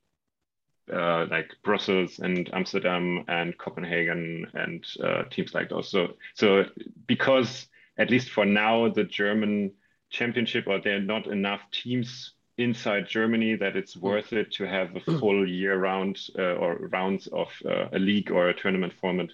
uh, 0.91 1.25
like 1.29 1.51
Brussels 1.63 2.19
and 2.19 2.49
Amsterdam 2.53 3.23
and 3.27 3.57
Copenhagen 3.57 4.47
and 4.53 4.85
uh, 5.03 5.23
teams 5.29 5.53
like 5.53 5.69
those. 5.69 5.89
So, 5.89 6.13
so 6.33 6.65
because 7.07 7.67
at 7.97 8.09
least 8.09 8.29
for 8.29 8.45
now, 8.45 8.89
the 8.89 9.03
German 9.03 9.71
championship 10.09 10.65
or 10.67 10.79
there 10.79 10.97
are 10.97 11.01
not 11.01 11.27
enough 11.27 11.61
teams 11.71 12.33
inside 12.57 13.07
Germany 13.07 13.55
that 13.55 13.75
it's 13.75 13.93
hmm. 13.93 14.01
worth 14.01 14.33
it 14.33 14.51
to 14.53 14.67
have 14.67 14.95
a 14.95 14.99
hmm. 14.99 15.19
full 15.19 15.47
year 15.47 15.77
round 15.77 16.19
uh, 16.37 16.53
or 16.53 16.75
rounds 16.91 17.27
of 17.27 17.49
uh, 17.65 17.87
a 17.91 17.99
league 17.99 18.31
or 18.31 18.49
a 18.49 18.53
tournament 18.53 18.93
format 18.99 19.29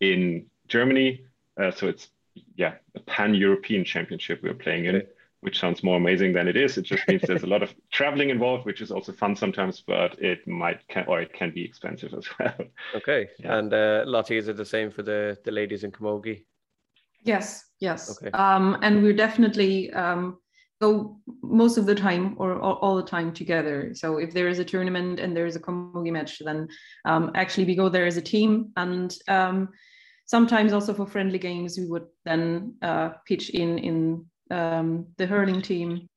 in 0.00 0.46
Germany. 0.68 1.22
Uh, 1.60 1.70
so 1.70 1.88
it's 1.88 2.08
yeah 2.54 2.74
a 2.94 3.00
pan 3.00 3.34
European 3.34 3.84
championship 3.84 4.40
we're 4.42 4.54
playing 4.54 4.84
in 4.84 5.02
which 5.40 5.58
sounds 5.58 5.84
more 5.84 5.96
amazing 5.96 6.32
than 6.32 6.48
it 6.48 6.56
is. 6.56 6.78
It 6.78 6.82
just 6.82 7.06
means 7.06 7.22
there's 7.22 7.44
a 7.44 7.48
lot 7.48 7.62
of 7.62 7.74
traveling 7.92 8.30
involved, 8.30 8.66
which 8.66 8.80
is 8.80 8.90
also 8.90 9.12
fun 9.12 9.36
sometimes, 9.36 9.82
but 9.86 10.20
it 10.20 10.46
might 10.48 10.86
can, 10.88 11.04
or 11.06 11.20
it 11.20 11.32
can 11.32 11.52
be 11.52 11.64
expensive 11.64 12.12
as 12.14 12.26
well. 12.38 12.54
Okay. 12.94 13.28
Yeah. 13.38 13.58
And 13.58 13.72
uh, 13.72 14.04
Lottie, 14.06 14.36
is 14.36 14.48
it 14.48 14.56
the 14.56 14.64
same 14.64 14.90
for 14.90 15.02
the 15.02 15.38
the 15.44 15.50
ladies 15.50 15.84
in 15.84 15.92
Camogie? 15.92 16.44
Yes. 17.22 17.64
Yes. 17.80 18.10
Okay. 18.10 18.30
Um, 18.30 18.78
and 18.82 19.02
we're 19.02 19.12
definitely 19.12 19.92
um, 19.92 20.38
go 20.80 21.18
most 21.42 21.76
of 21.78 21.86
the 21.86 21.94
time 21.94 22.34
or 22.38 22.60
all, 22.60 22.76
all, 22.76 22.96
the 22.96 23.02
time 23.02 23.32
together. 23.32 23.92
So 23.94 24.18
if 24.18 24.32
there 24.32 24.48
is 24.48 24.58
a 24.58 24.64
tournament 24.64 25.20
and 25.20 25.36
there 25.36 25.46
is 25.46 25.56
a 25.56 25.60
Camogie 25.60 26.12
match, 26.12 26.40
then 26.44 26.68
um, 27.04 27.30
actually 27.34 27.66
we 27.66 27.76
go 27.76 27.88
there 27.88 28.06
as 28.06 28.16
a 28.16 28.22
team 28.22 28.72
and. 28.76 29.14
Um, 29.28 29.68
sometimes 30.28 30.74
also 30.74 30.92
for 30.92 31.06
friendly 31.06 31.38
games, 31.38 31.78
we 31.78 31.86
would 31.86 32.06
then 32.24 32.74
uh, 32.82 33.08
pitch 33.26 33.48
in 33.50 33.78
in 33.78 34.26
um, 34.50 35.06
the 35.16 35.26
hurling 35.26 35.62
team 35.62 36.08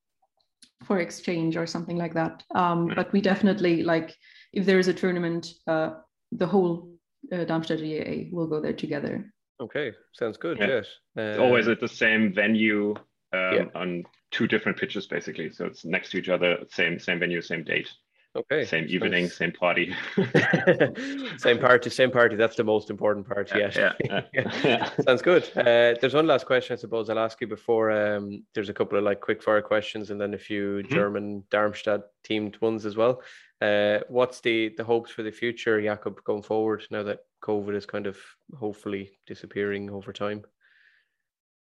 for 0.83 0.99
exchange 0.99 1.57
or 1.57 1.67
something 1.67 1.97
like 1.97 2.13
that. 2.13 2.43
Um, 2.55 2.91
but 2.95 3.11
we 3.11 3.21
definitely 3.21 3.83
like 3.83 4.15
if 4.53 4.65
there 4.65 4.79
is 4.79 4.87
a 4.87 4.93
tournament, 4.93 5.47
uh, 5.67 5.91
the 6.31 6.47
whole 6.47 6.91
uh, 7.31 7.45
Darmstadt 7.45 7.79
GAA 7.79 8.35
will 8.35 8.47
go 8.47 8.59
there 8.59 8.73
together. 8.73 9.31
Okay, 9.61 9.93
sounds 10.13 10.37
good. 10.37 10.57
Yeah. 10.59 10.67
Yes, 10.67 10.87
uh, 11.17 11.41
always 11.41 11.67
at 11.67 11.79
the 11.79 11.87
same 11.87 12.33
venue 12.33 12.95
um, 13.33 13.53
yeah. 13.53 13.65
on 13.75 14.03
two 14.31 14.47
different 14.47 14.77
pitches, 14.77 15.07
basically. 15.07 15.51
So 15.51 15.65
it's 15.65 15.85
next 15.85 16.11
to 16.11 16.17
each 16.17 16.29
other, 16.29 16.57
same 16.69 16.99
same 16.99 17.19
venue, 17.19 17.41
same 17.41 17.63
date. 17.63 17.89
Okay. 18.33 18.63
Same 18.63 18.85
evening, 18.87 19.27
same 19.27 19.51
party. 19.51 19.93
same 21.37 21.59
party, 21.59 21.89
same 21.89 22.11
party. 22.11 22.37
That's 22.37 22.55
the 22.55 22.63
most 22.63 22.89
important 22.89 23.27
part. 23.27 23.53
Yeah. 23.53 23.93
Yeah. 24.03 24.21
yeah. 24.33 24.89
Sounds 25.01 25.21
good. 25.21 25.43
Uh, 25.55 25.95
there's 25.99 26.13
one 26.13 26.27
last 26.27 26.45
question, 26.45 26.73
I 26.73 26.77
suppose 26.77 27.09
I'll 27.09 27.19
ask 27.19 27.41
you 27.41 27.47
before. 27.47 27.91
Um, 27.91 28.45
there's 28.53 28.69
a 28.69 28.73
couple 28.73 28.97
of 28.97 29.03
like 29.03 29.19
quick 29.19 29.43
fire 29.43 29.61
questions 29.61 30.11
and 30.11 30.21
then 30.21 30.33
a 30.33 30.37
few 30.37 30.75
mm-hmm. 30.77 30.93
German 30.93 31.43
Darmstadt 31.49 32.03
teamed 32.23 32.57
ones 32.61 32.85
as 32.85 32.95
well. 32.95 33.21
Uh, 33.59 33.99
what's 34.07 34.39
the 34.39 34.73
the 34.77 34.83
hopes 34.83 35.11
for 35.11 35.23
the 35.23 35.31
future, 35.31 35.81
Jakob, 35.81 36.23
going 36.23 36.41
forward 36.41 36.83
now 36.89 37.03
that 37.03 37.25
COVID 37.43 37.75
is 37.75 37.85
kind 37.85 38.07
of 38.07 38.17
hopefully 38.57 39.11
disappearing 39.27 39.89
over 39.89 40.13
time? 40.13 40.45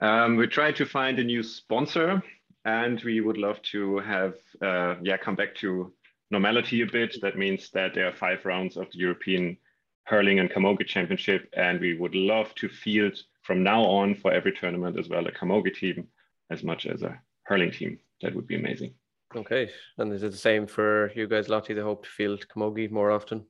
Um, 0.00 0.36
we're 0.36 0.46
trying 0.46 0.74
to 0.74 0.84
find 0.84 1.18
a 1.18 1.24
new 1.24 1.42
sponsor 1.42 2.22
and 2.64 3.02
we 3.02 3.20
would 3.20 3.38
love 3.38 3.60
to 3.62 3.98
have 3.98 4.34
uh, 4.62 4.96
yeah 5.02 5.16
come 5.16 5.34
back 5.34 5.54
to 5.56 5.92
normality 6.30 6.82
a 6.82 6.86
bit. 6.86 7.16
That 7.22 7.38
means 7.38 7.70
that 7.70 7.94
there 7.94 8.06
are 8.06 8.12
five 8.12 8.44
rounds 8.44 8.76
of 8.76 8.90
the 8.92 8.98
European 8.98 9.56
hurling 10.04 10.40
and 10.40 10.50
camogie 10.50 10.86
championship, 10.86 11.48
and 11.54 11.80
we 11.80 11.96
would 11.98 12.14
love 12.14 12.54
to 12.56 12.68
field 12.68 13.18
from 13.42 13.62
now 13.62 13.82
on 13.82 14.14
for 14.14 14.32
every 14.32 14.52
tournament 14.52 14.98
as 14.98 15.08
well 15.08 15.26
a 15.26 15.32
camogie 15.32 15.74
team 15.74 16.08
as 16.50 16.62
much 16.62 16.86
as 16.86 17.02
a 17.02 17.20
hurling 17.44 17.70
team. 17.70 17.98
That 18.22 18.34
would 18.34 18.46
be 18.46 18.56
amazing. 18.56 18.94
Okay, 19.36 19.70
and 19.98 20.12
is 20.12 20.22
it 20.22 20.32
the 20.32 20.38
same 20.38 20.66
for 20.66 21.12
you 21.14 21.28
guys, 21.28 21.48
Lottie? 21.48 21.74
They 21.74 21.82
hope 21.82 22.04
to 22.04 22.10
field 22.10 22.46
camogie 22.48 22.90
more 22.90 23.10
often. 23.10 23.44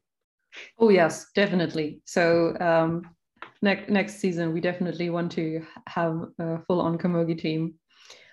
Oh 0.79 0.89
yes, 0.89 1.31
definitely. 1.35 2.01
So 2.05 2.57
um, 2.61 3.09
next 3.63 3.89
next 3.89 4.19
season, 4.19 4.53
we 4.53 4.61
definitely 4.61 5.11
want 5.11 5.31
to 5.33 5.65
have 5.87 6.25
a 6.41 6.59
full 6.67 6.81
on 6.81 6.99
camogie 6.99 7.39
team 7.39 7.75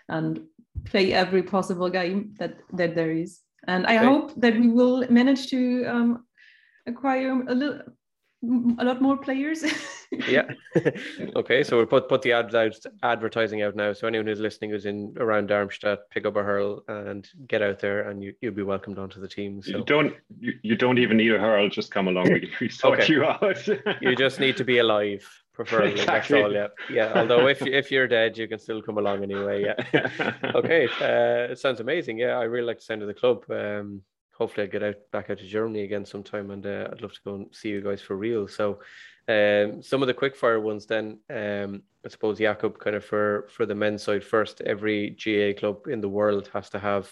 and 0.09 0.41
play 0.85 1.13
every 1.13 1.43
possible 1.43 1.89
game 1.89 2.33
that 2.39 2.57
that 2.73 2.95
there 2.95 3.11
is. 3.11 3.41
And 3.67 3.85
I 3.87 3.97
okay. 3.97 4.05
hope 4.05 4.33
that 4.37 4.53
we 4.53 4.67
will 4.67 5.05
manage 5.09 5.47
to 5.49 5.85
um, 5.85 6.25
acquire 6.85 7.31
a 7.47 7.53
little 7.53 7.81
a 8.77 8.85
lot 8.85 9.01
more 9.01 9.17
players. 9.17 9.63
yeah. 10.27 10.43
okay, 11.35 11.63
so 11.63 11.77
we'll 11.77 11.85
put 11.85 12.07
put 12.07 12.21
the 12.21 12.33
ads 12.33 12.53
out, 12.53 12.75
advertising 13.03 13.61
out 13.61 13.75
now. 13.75 13.93
So 13.93 14.07
anyone 14.07 14.27
who's 14.27 14.39
listening 14.39 14.71
who's 14.71 14.85
in 14.85 15.15
around 15.17 15.47
Darmstadt, 15.47 16.09
pick 16.11 16.25
up 16.25 16.35
a 16.35 16.43
hurl 16.43 16.83
and 16.87 17.27
get 17.47 17.61
out 17.61 17.79
there, 17.79 18.09
and 18.09 18.23
you 18.23 18.33
you'll 18.41 18.53
be 18.53 18.63
welcomed 18.63 18.99
onto 18.99 19.19
the 19.19 19.27
team. 19.27 19.61
So 19.61 19.77
you 19.77 19.85
don't 19.85 20.13
you, 20.39 20.53
you 20.61 20.75
don't 20.75 20.99
even 20.99 21.17
need 21.17 21.33
a 21.33 21.39
hurl. 21.39 21.69
Just 21.69 21.91
come 21.91 22.07
along. 22.07 22.31
We 22.31 22.51
we 22.61 22.69
sort 22.81 22.99
okay. 22.99 23.13
you 23.13 23.25
out. 23.25 23.67
you 24.01 24.15
just 24.15 24.39
need 24.39 24.57
to 24.57 24.63
be 24.63 24.79
alive. 24.79 25.27
Preferably, 25.55 25.91
exactly. 25.91 26.41
that's 26.41 26.45
all. 26.45 26.53
Yeah, 26.53 26.67
yeah. 26.91 27.13
Although 27.15 27.47
if 27.47 27.65
if 27.65 27.89
you're 27.89 28.07
dead, 28.07 28.37
you 28.37 28.47
can 28.47 28.59
still 28.59 28.81
come 28.81 28.97
along 28.97 29.23
anyway. 29.23 29.63
Yeah. 29.63 30.33
okay, 30.55 30.85
uh, 30.99 31.51
it 31.51 31.59
sounds 31.59 31.79
amazing. 31.79 32.17
Yeah, 32.17 32.37
I 32.37 32.43
really 32.43 32.67
like 32.67 32.79
the 32.79 32.83
sound 32.83 33.01
of 33.01 33.07
the 33.07 33.13
club. 33.13 33.49
Um, 33.49 34.01
hopefully 34.37 34.67
I 34.67 34.69
get 34.69 34.83
out 34.83 34.95
back 35.11 35.29
out 35.29 35.37
to 35.37 35.47
Germany 35.47 35.83
again 35.83 36.05
sometime, 36.05 36.51
and 36.51 36.65
uh, 36.65 36.89
I'd 36.91 37.01
love 37.01 37.13
to 37.13 37.21
go 37.23 37.35
and 37.35 37.47
see 37.55 37.69
you 37.69 37.81
guys 37.81 38.01
for 38.01 38.17
real. 38.17 38.49
So, 38.49 38.79
um, 39.29 39.81
some 39.81 40.01
of 40.01 40.07
the 40.07 40.13
quick 40.13 40.35
fire 40.35 40.59
ones 40.59 40.85
then. 40.85 41.19
Um, 41.29 41.83
I 42.05 42.09
suppose 42.09 42.37
Jakob, 42.37 42.77
kind 42.77 42.97
of 42.97 43.05
for 43.05 43.47
for 43.49 43.65
the 43.65 43.75
men's 43.75 44.03
side 44.03 44.25
first. 44.25 44.59
Every 44.61 45.11
GAA 45.11 45.57
club 45.57 45.87
in 45.87 46.01
the 46.01 46.09
world 46.09 46.49
has 46.53 46.69
to 46.71 46.79
have 46.79 47.09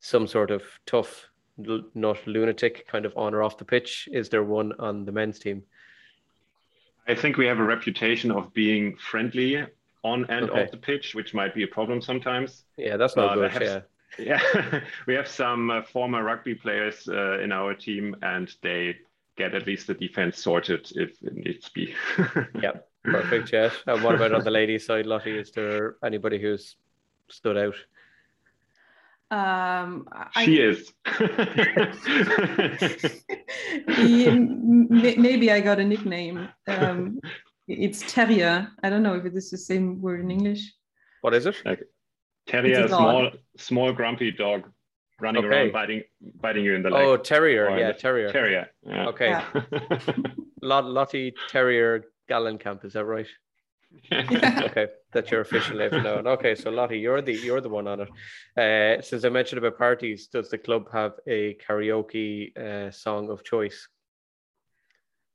some 0.00 0.26
sort 0.26 0.50
of 0.50 0.62
tough, 0.86 1.28
not 1.56 2.26
lunatic 2.26 2.88
kind 2.88 3.04
of 3.04 3.12
on 3.16 3.34
or 3.34 3.42
off 3.42 3.58
the 3.58 3.64
pitch. 3.64 4.08
Is 4.10 4.30
there 4.30 4.42
one 4.42 4.72
on 4.78 5.04
the 5.04 5.12
men's 5.12 5.38
team? 5.38 5.64
I 7.06 7.14
think 7.14 7.36
we 7.36 7.46
have 7.46 7.58
a 7.58 7.64
reputation 7.64 8.30
of 8.30 8.52
being 8.54 8.96
friendly 8.96 9.66
on 10.02 10.26
and 10.28 10.50
okay. 10.50 10.64
off 10.64 10.70
the 10.70 10.76
pitch, 10.76 11.14
which 11.14 11.34
might 11.34 11.54
be 11.54 11.62
a 11.62 11.66
problem 11.66 12.00
sometimes. 12.00 12.64
Yeah, 12.76 12.96
that's 12.96 13.16
not 13.16 13.34
good. 13.34 13.52
Yeah 13.60 13.80
yeah, 14.18 14.40
we 15.06 15.14
have 15.14 15.28
some 15.28 15.70
uh, 15.70 15.82
former 15.82 16.22
rugby 16.22 16.54
players 16.54 17.08
uh, 17.08 17.38
in 17.40 17.52
our 17.52 17.74
team, 17.74 18.16
and 18.22 18.54
they 18.62 18.96
get 19.36 19.54
at 19.54 19.66
least 19.66 19.86
the 19.86 19.94
defense 19.94 20.38
sorted 20.38 20.90
if 20.94 21.20
it 21.22 21.34
needs 21.34 21.66
to 21.66 21.72
be. 21.72 21.94
yeah, 22.62 22.72
perfect. 23.02 23.52
Yeah. 23.52 23.70
And 23.86 24.02
what 24.02 24.14
about 24.14 24.32
on 24.32 24.44
the 24.44 24.50
ladies' 24.50 24.86
side, 24.86 25.06
Lottie? 25.06 25.38
Is 25.38 25.50
there 25.50 25.96
anybody 26.04 26.40
who's 26.40 26.76
stood 27.28 27.56
out? 27.56 27.74
Um, 29.30 30.06
she 30.42 30.62
I, 30.62 30.66
is. 30.66 30.92
maybe 35.18 35.50
I 35.50 35.60
got 35.60 35.80
a 35.80 35.84
nickname. 35.84 36.48
Um, 36.68 37.18
it's 37.66 38.12
Terrier. 38.12 38.68
I 38.82 38.90
don't 38.90 39.02
know 39.02 39.14
if 39.14 39.24
it 39.24 39.34
is 39.34 39.50
the 39.50 39.58
same 39.58 40.00
word 40.00 40.20
in 40.20 40.30
English. 40.30 40.72
What 41.22 41.34
is 41.34 41.46
it? 41.46 41.56
Terrier, 42.46 42.86
small, 42.86 43.30
small, 43.56 43.92
grumpy 43.92 44.30
dog 44.30 44.70
running 45.20 45.44
okay. 45.44 45.56
around 45.56 45.72
biting, 45.72 46.02
biting 46.40 46.64
you 46.64 46.74
in 46.74 46.82
the 46.82 46.90
leg. 46.90 47.04
Oh, 47.04 47.16
terrier, 47.16 47.76
yeah, 47.78 47.92
terrier. 47.92 48.30
Terrier. 48.30 48.68
Yeah. 48.86 49.08
Okay. 49.08 49.30
Yeah. 49.30 49.44
Lot, 50.62 50.84
Lottie 50.84 51.32
Terrier 51.48 52.04
Gallenkamp, 52.30 52.84
is 52.84 52.92
that 52.92 53.06
right? 53.06 53.26
okay, 54.12 54.88
that's 55.12 55.30
your 55.30 55.40
official 55.40 55.76
name 55.76 56.02
now. 56.02 56.16
Okay, 56.34 56.54
so 56.54 56.70
Lottie, 56.70 56.98
you're 56.98 57.22
the 57.22 57.32
you're 57.32 57.60
the 57.60 57.68
one 57.68 57.86
on 57.86 58.00
it. 58.00 58.08
Uh, 58.56 59.02
since 59.02 59.24
I 59.24 59.28
mentioned 59.28 59.58
about 59.58 59.78
parties, 59.78 60.28
does 60.28 60.50
the 60.50 60.58
club 60.58 60.90
have 60.92 61.12
a 61.26 61.54
karaoke 61.54 62.56
uh, 62.56 62.90
song 62.90 63.30
of 63.30 63.44
choice? 63.44 63.88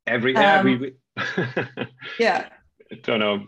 Every 0.07 0.35
um, 0.35 0.43
every 0.43 0.95
yeah. 2.19 2.49
Don't 3.03 3.19
know 3.19 3.47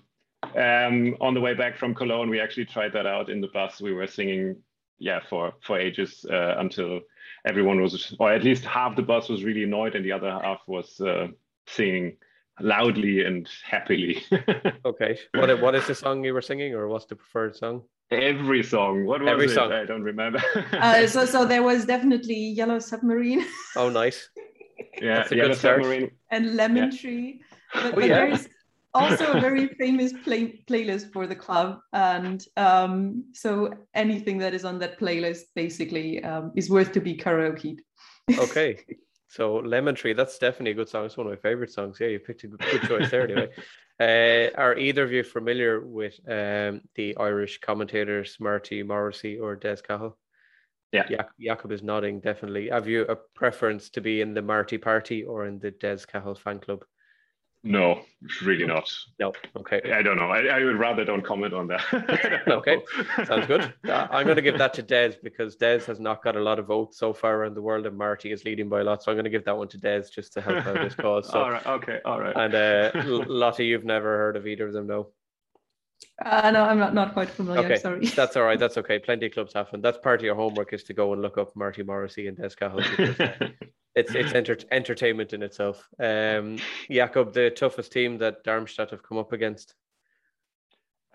um, 0.56 1.16
on 1.22 1.34
the 1.34 1.42
way 1.42 1.54
back 1.54 1.78
from 1.78 1.94
Cologne, 1.94 2.30
we 2.30 2.40
actually 2.40 2.66
tried 2.66 2.94
that 2.94 3.06
out 3.06 3.30
in 3.30 3.42
the 3.42 3.48
bus. 3.48 3.82
We 3.82 3.94
were 3.94 4.08
singing, 4.08 4.58
yeah, 5.00 5.20
for 5.30 5.54
for 5.62 5.80
ages 5.80 6.26
uh, 6.30 6.56
until 6.58 7.02
everyone 7.46 7.82
was, 7.82 8.16
or 8.20 8.34
at 8.34 8.44
least 8.44 8.66
half 8.66 8.96
the 8.96 9.04
bus 9.04 9.30
was 9.30 9.44
really 9.44 9.64
annoyed, 9.64 9.96
and 9.96 10.04
the 10.04 10.12
other 10.12 10.32
half 10.32 10.62
was 10.68 11.00
uh, 11.00 11.28
singing 11.68 12.18
loudly 12.60 13.26
and 13.26 13.48
happily. 13.64 14.24
okay, 14.86 15.18
what 15.34 15.62
what 15.62 15.76
is 15.76 15.88
the 15.88 15.96
song 15.96 16.24
you 16.24 16.34
were 16.34 16.42
singing, 16.42 16.74
or 16.74 16.88
what's 16.88 17.06
the 17.06 17.16
preferred 17.16 17.56
song? 17.56 17.84
Every 18.12 18.62
song. 18.62 19.06
What 19.06 19.22
was 19.22 19.30
Every 19.30 19.46
it? 19.46 19.52
Song. 19.52 19.72
I 19.72 19.86
don't 19.86 20.04
remember. 20.04 20.42
uh, 20.74 21.08
so 21.16 21.26
so 21.26 21.46
there 21.46 21.64
was 21.64 21.86
definitely 21.86 22.36
Yellow 22.36 22.80
Submarine. 22.80 23.46
oh, 23.76 23.90
nice. 23.90 24.30
Yeah, 25.00 25.28
Yellow 25.32 25.54
Submarine 25.54 26.10
and 26.32 26.56
Lemon 26.56 26.92
yeah. 26.92 27.00
Tree. 27.00 27.42
But, 27.74 27.86
oh, 27.86 27.92
but 27.96 28.04
yeah. 28.04 28.26
there's 28.26 28.48
also 28.94 29.34
a 29.34 29.40
very 29.40 29.68
famous 29.80 30.12
play- 30.24 30.64
playlist 30.68 31.14
for 31.14 31.28
the 31.28 31.36
club 31.36 31.80
and 31.94 32.44
um, 32.58 33.24
so 33.34 33.74
anything 33.94 34.38
that 34.40 34.54
is 34.54 34.66
on 34.66 34.80
that 34.80 35.00
playlist 35.00 35.44
basically 35.56 36.24
um, 36.24 36.52
is 36.56 36.70
worth 36.70 36.92
to 36.92 37.00
be 37.00 37.16
karaoke 37.16 37.78
okay 38.38 38.80
so 39.32 39.56
lemon 39.56 39.96
tree 39.96 40.14
that's 40.14 40.38
definitely 40.38 40.72
a 40.72 40.76
good 40.76 40.90
song 40.90 41.06
it's 41.06 41.18
one 41.18 41.26
of 41.26 41.32
my 41.32 41.38
favorite 41.38 41.72
songs 41.72 41.98
yeah 42.00 42.08
you 42.08 42.20
picked 42.20 42.44
a 42.44 42.48
good, 42.48 42.60
good 42.60 42.82
choice 42.84 43.10
there 43.10 43.24
anyway 43.24 43.50
uh, 44.00 44.60
are 44.60 44.78
either 44.78 45.04
of 45.04 45.12
you 45.12 45.24
familiar 45.24 45.80
with 45.80 46.20
um, 46.28 46.82
the 46.96 47.16
irish 47.18 47.60
commentators 47.60 48.38
marty 48.40 48.84
morrissey 48.84 49.40
or 49.40 49.56
des 49.56 49.78
cahill 49.78 50.18
yeah. 50.92 51.24
Jakob 51.40 51.72
is 51.72 51.84
nodding 51.84 52.20
definitely. 52.20 52.70
Have 52.70 52.88
you 52.88 53.04
a 53.04 53.16
preference 53.16 53.90
to 53.92 54.02
be 54.02 54.20
in 54.20 54.34
the 54.34 54.42
Marty 54.42 54.78
party 54.78 55.24
or 55.24 55.46
in 55.46 55.58
the 55.58 55.72
Des 55.72 56.00
Cahill 56.06 56.36
fan 56.36 56.60
club? 56.60 56.84
No, 57.64 58.02
really 58.44 58.66
not. 58.66 58.90
No. 59.20 59.34
Okay. 59.56 59.92
I 59.92 60.02
don't 60.02 60.18
know. 60.18 60.30
I, 60.30 60.46
I 60.46 60.64
would 60.64 60.78
rather 60.78 61.06
don't 61.06 61.22
comment 61.22 61.54
on 61.54 61.68
that. 61.68 62.44
okay. 62.48 62.78
Sounds 63.26 63.46
good. 63.46 63.72
Uh, 63.88 64.08
I'm 64.10 64.24
going 64.24 64.36
to 64.36 64.42
give 64.42 64.58
that 64.58 64.74
to 64.76 64.82
Des 64.82 65.14
because 65.22 65.56
Des 65.58 65.82
has 65.86 66.00
not 66.00 66.24
got 66.24 66.36
a 66.36 66.40
lot 66.40 66.58
of 66.58 66.66
votes 66.66 66.98
so 66.98 67.14
far 67.14 67.36
around 67.36 67.56
the 67.56 67.62
world, 67.62 67.86
and 67.86 67.96
Marty 67.96 68.32
is 68.32 68.46
leading 68.46 68.68
by 68.68 68.82
a 68.82 68.84
lot. 68.84 69.04
So 69.04 69.12
I'm 69.12 69.16
going 69.16 69.26
to 69.26 69.30
give 69.30 69.46
that 69.46 69.56
one 69.56 69.68
to 69.70 69.78
Des 69.78 70.04
just 70.14 70.34
to 70.34 70.42
help 70.42 70.66
out 70.66 70.76
this 70.76 70.96
cause. 71.00 71.30
So, 71.30 71.40
all 71.40 71.52
right. 71.52 71.66
Okay. 71.68 72.00
All 72.04 72.20
right. 72.20 72.36
And 72.36 72.56
uh, 72.56 72.92
Lottie, 73.28 73.68
you've 73.68 73.86
never 73.86 74.18
heard 74.18 74.38
of 74.38 74.48
either 74.48 74.68
of 74.68 74.74
them, 74.74 74.88
no? 74.88 75.10
Uh, 76.24 76.52
no, 76.52 76.64
I'm 76.64 76.78
not, 76.78 76.94
not 76.94 77.14
quite 77.14 77.30
familiar. 77.30 77.66
Okay, 77.66 77.78
sorry. 77.78 78.06
That's 78.06 78.36
all 78.36 78.44
right. 78.44 78.60
That's 78.64 78.78
okay. 78.78 79.00
Plenty 79.00 79.28
of 79.28 79.34
clubs 79.34 79.54
happen. 79.54 79.82
That's 79.82 79.98
part 79.98 80.20
of 80.20 80.26
your 80.26 80.36
homework 80.36 80.72
is 80.74 80.84
to 80.84 80.94
go 80.94 81.14
and 81.14 81.22
look 81.22 81.38
up 81.38 81.56
Marty 81.56 81.84
Morrissey 81.84 82.28
and 82.28 82.38
Des 82.38 82.50
Cahill. 82.50 82.80
it's 83.96 84.14
it's 84.14 84.34
enter- 84.34 84.58
entertainment 84.72 85.34
in 85.34 85.42
itself. 85.42 85.88
Um, 86.00 86.58
Jakob, 86.90 87.34
the 87.34 87.50
toughest 87.50 87.92
team 87.92 88.20
that 88.20 88.44
Darmstadt 88.44 88.92
have 88.92 89.04
come 89.04 89.18
up 89.18 89.34
against. 89.34 89.74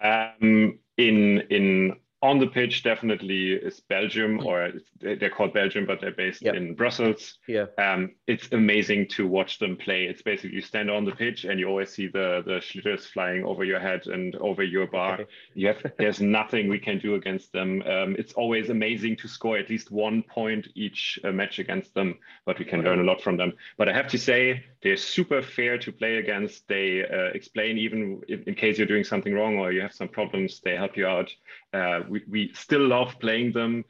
Um, 0.02 0.78
in 0.98 1.40
in 1.50 1.96
on 2.22 2.38
the 2.38 2.46
pitch 2.46 2.82
definitely 2.82 3.52
is 3.52 3.80
Belgium, 3.80 4.38
mm. 4.38 4.44
or 4.44 4.72
they're 5.00 5.30
called 5.30 5.52
Belgium, 5.52 5.84
but 5.84 6.00
they're 6.00 6.12
based 6.12 6.42
yep. 6.42 6.54
in 6.54 6.74
Brussels. 6.74 7.38
Yeah, 7.46 7.66
um, 7.78 8.14
it's 8.26 8.48
amazing 8.52 9.08
to 9.08 9.26
watch 9.26 9.58
them 9.58 9.76
play. 9.76 10.04
It's 10.04 10.22
basically 10.22 10.56
you 10.56 10.62
stand 10.62 10.90
on 10.90 11.04
the 11.04 11.12
pitch 11.12 11.44
and 11.44 11.60
you 11.60 11.68
always 11.68 11.90
see 11.90 12.06
the 12.08 12.42
the 12.44 12.60
sliotars 12.60 13.06
flying 13.06 13.44
over 13.44 13.64
your 13.64 13.80
head 13.80 14.06
and 14.06 14.34
over 14.36 14.62
your 14.62 14.86
bar. 14.86 15.14
Okay. 15.14 15.26
You 15.54 15.68
have 15.68 15.92
there's 15.98 16.20
nothing 16.20 16.68
we 16.68 16.78
can 16.78 16.98
do 16.98 17.14
against 17.16 17.52
them. 17.52 17.82
Um, 17.82 18.16
it's 18.18 18.32
always 18.32 18.70
amazing 18.70 19.16
to 19.16 19.28
score 19.28 19.58
at 19.58 19.68
least 19.68 19.90
one 19.90 20.22
point 20.22 20.68
each 20.74 21.18
uh, 21.22 21.32
match 21.32 21.58
against 21.58 21.92
them, 21.94 22.18
but 22.46 22.58
we 22.58 22.64
can 22.64 22.82
learn 22.82 23.00
a 23.00 23.04
lot 23.04 23.20
from 23.20 23.36
them. 23.36 23.52
But 23.76 23.88
I 23.88 23.92
have 23.92 24.08
to 24.08 24.18
say 24.18 24.64
they're 24.82 24.96
super 24.96 25.42
fair 25.42 25.78
to 25.78 25.92
play 25.92 26.16
against. 26.16 26.66
They 26.68 27.04
uh, 27.04 27.34
explain 27.34 27.76
even 27.78 28.22
in, 28.28 28.44
in, 28.46 28.54
case 28.54 28.78
you're 28.78 28.86
doing 28.86 29.04
something 29.04 29.34
wrong 29.34 29.58
or 29.58 29.72
you 29.72 29.80
have 29.80 29.92
some 29.92 30.08
problems, 30.08 30.60
they 30.60 30.76
help 30.76 30.96
you 30.96 31.06
out. 31.06 31.34
Uh, 31.72 32.00
we, 32.08 32.22
we 32.28 32.52
still 32.54 32.86
love 32.86 33.18
playing 33.20 33.52
them, 33.52 33.84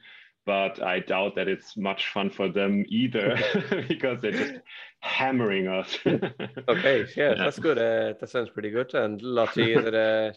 but 0.44 0.82
I 0.82 1.00
doubt 1.00 1.34
that 1.36 1.48
it's 1.48 1.76
much 1.76 2.08
fun 2.08 2.30
for 2.30 2.48
them 2.48 2.84
either 2.88 3.36
because 3.88 4.20
they're 4.20 4.32
just 4.32 4.54
hammering 5.00 5.66
us. 5.66 5.98
okay, 6.06 7.06
yeah, 7.16 7.30
yeah, 7.30 7.34
that's 7.34 7.58
good. 7.58 7.78
Uh, 7.78 8.14
that 8.18 8.28
sounds 8.28 8.50
pretty 8.50 8.70
good. 8.70 8.94
And 8.94 9.20
Lottie, 9.22 9.74
is 9.74 9.84
it 9.84 9.94
uh, 9.94 10.32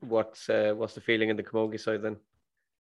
what's 0.00 0.48
uh, 0.48 0.74
what's 0.76 0.94
the 0.94 1.00
feeling 1.00 1.30
in 1.30 1.36
the 1.36 1.42
Camogie 1.42 1.80
side 1.80 2.02
then? 2.02 2.16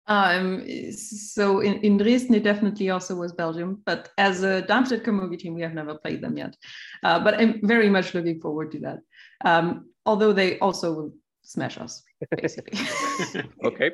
Um, 0.07 0.63
so 0.91 1.61
in, 1.61 1.79
in 1.79 1.97
Dresden, 1.97 2.35
it 2.35 2.43
definitely 2.43 2.91
also 2.91 3.15
was 3.15 3.33
Belgium, 3.33 3.81
but 3.85 4.09
as 4.17 4.43
a 4.43 4.61
Darmstadt 4.61 5.03
Camogie 5.03 5.39
team, 5.39 5.55
we 5.55 5.61
have 5.61 5.73
never 5.73 5.95
played 5.95 6.21
them 6.21 6.37
yet. 6.37 6.55
Uh, 7.03 7.19
but 7.19 7.39
I'm 7.39 7.59
very 7.63 7.89
much 7.89 8.13
looking 8.13 8.39
forward 8.39 8.71
to 8.73 8.79
that. 8.81 8.99
Um, 9.43 9.89
although 10.05 10.31
they 10.31 10.59
also 10.59 10.93
will 10.93 11.13
smash 11.45 11.77
us, 11.77 12.03
basically. 12.31 12.79
okay, 13.63 13.91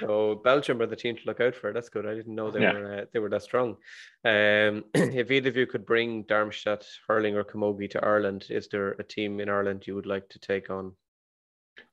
so 0.00 0.40
Belgium 0.44 0.82
are 0.82 0.86
the 0.86 0.96
team 0.96 1.16
to 1.16 1.22
look 1.26 1.40
out 1.40 1.54
for. 1.54 1.72
That's 1.72 1.88
good. 1.88 2.06
I 2.06 2.14
didn't 2.14 2.34
know 2.34 2.50
they 2.50 2.60
yeah. 2.60 2.72
were 2.72 2.98
uh, 2.98 3.04
they 3.12 3.18
were 3.18 3.30
that 3.30 3.42
strong. 3.42 3.76
Um, 4.24 4.84
if 4.94 5.30
either 5.30 5.48
of 5.48 5.56
you 5.56 5.66
could 5.66 5.86
bring 5.86 6.24
Darmstadt, 6.24 6.86
hurling, 7.06 7.36
or 7.36 7.44
Camogie 7.44 7.90
to 7.90 8.04
Ireland, 8.04 8.46
is 8.50 8.68
there 8.68 8.90
a 8.92 9.04
team 9.04 9.40
in 9.40 9.48
Ireland 9.48 9.86
you 9.86 9.94
would 9.94 10.06
like 10.06 10.28
to 10.30 10.38
take 10.38 10.70
on? 10.70 10.92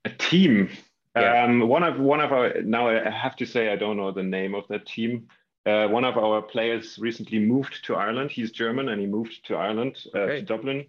A 0.04 0.10
team. 0.10 0.70
Yeah. 1.16 1.46
Um, 1.46 1.68
one 1.68 1.84
of 1.84 2.00
one 2.00 2.20
of 2.20 2.34
our 2.34 2.62
now 2.62 2.90
I 2.90 3.10
have 3.10 3.36
to 3.38 3.46
say 3.46 3.72
I 3.72 3.78
don't 3.78 3.98
know 3.98 4.12
the 4.12 4.24
name 4.24 4.54
of 4.54 4.68
that 4.68 4.86
team. 4.86 5.28
Uh, 5.66 5.88
one 5.88 6.04
of 6.04 6.16
our 6.16 6.44
players 6.44 7.00
recently 7.00 7.40
moved 7.40 7.84
to 7.86 7.96
Ireland. 7.96 8.30
He's 8.30 8.52
German 8.52 8.90
and 8.90 9.02
he 9.02 9.08
moved 9.08 9.44
to 9.46 9.56
Ireland, 9.56 9.98
uh, 10.14 10.20
okay. 10.20 10.40
to 10.40 10.46
Dublin. 10.46 10.86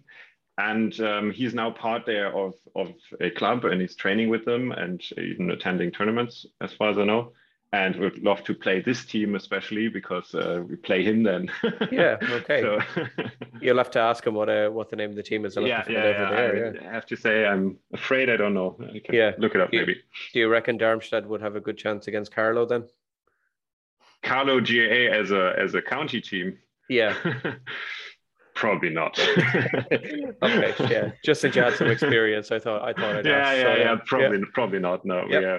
And 0.57 0.99
um, 1.01 1.31
he's 1.31 1.53
now 1.53 1.69
part 1.69 2.05
there 2.05 2.35
of, 2.35 2.55
of 2.75 2.93
a 3.21 3.29
club 3.29 3.65
and 3.65 3.79
he's 3.79 3.95
training 3.95 4.29
with 4.29 4.43
them 4.43 4.71
and 4.71 5.03
even 5.17 5.51
attending 5.51 5.91
tournaments, 5.91 6.47
as 6.61 6.73
far 6.73 6.89
as 6.89 6.97
I 6.97 7.03
know. 7.03 7.33
And 7.73 7.97
would 7.97 8.23
love 8.23 8.45
to 8.45 8.55
play 8.55 8.81
this 8.81 9.05
team, 9.05 9.35
especially 9.35 9.89
because 9.89 10.33
uh, 10.33 10.63
we 10.67 10.77
play 10.77 11.03
him 11.03 11.21
then. 11.21 11.51
yeah, 11.91 12.15
okay. 12.21 12.61
So, 12.61 12.79
You'll 13.61 13.77
have 13.77 13.91
to 13.91 13.99
ask 13.99 14.25
him 14.25 14.35
what 14.35 14.47
uh, 14.47 14.69
what 14.69 14.89
the 14.89 14.95
name 14.95 15.09
of 15.09 15.17
the 15.17 15.21
team 15.21 15.45
is. 15.45 15.57
Yeah, 15.57 15.63
yeah, 15.65 15.83
yeah. 15.89 16.29
There, 16.29 16.75
yeah. 16.75 16.89
I 16.89 16.93
have 16.93 17.05
to 17.07 17.17
say, 17.17 17.45
I'm 17.45 17.77
afraid 17.93 18.29
I 18.29 18.37
don't 18.37 18.53
know. 18.53 18.77
I 18.81 19.01
yeah, 19.11 19.31
look 19.37 19.53
it 19.53 19.59
up 19.59 19.71
do 19.71 19.79
maybe. 19.79 20.01
Do 20.31 20.39
you 20.39 20.47
reckon 20.47 20.77
Darmstadt 20.77 21.27
would 21.27 21.41
have 21.41 21.57
a 21.57 21.59
good 21.59 21.77
chance 21.77 22.07
against 22.07 22.33
Carlow 22.33 22.65
then? 22.65 22.85
Carlow 24.23 24.61
GAA 24.61 25.13
as 25.13 25.31
a 25.31 25.53
as 25.59 25.75
a 25.75 25.81
county 25.81 26.21
team. 26.21 26.57
Yeah. 26.89 27.15
Probably 28.57 28.89
not. 28.89 29.19
okay, 30.43 30.73
yeah. 30.89 31.11
Just 31.23 31.41
since 31.41 31.55
you 31.55 31.61
had 31.61 31.75
some 31.75 31.87
experience, 31.87 32.51
I 32.51 32.57
thought 32.57 32.81
I 32.81 32.91
thought 32.91 33.17
I'd 33.17 33.25
yeah, 33.25 33.37
ask. 33.37 33.57
Yeah, 33.57 33.63
so, 33.63 33.79
yeah, 33.79 33.95
Probably, 34.05 34.39
yeah. 34.39 34.45
probably 34.53 34.79
not. 34.79 35.05
No, 35.05 35.25
yep. 35.29 35.43
yeah. 35.43 35.55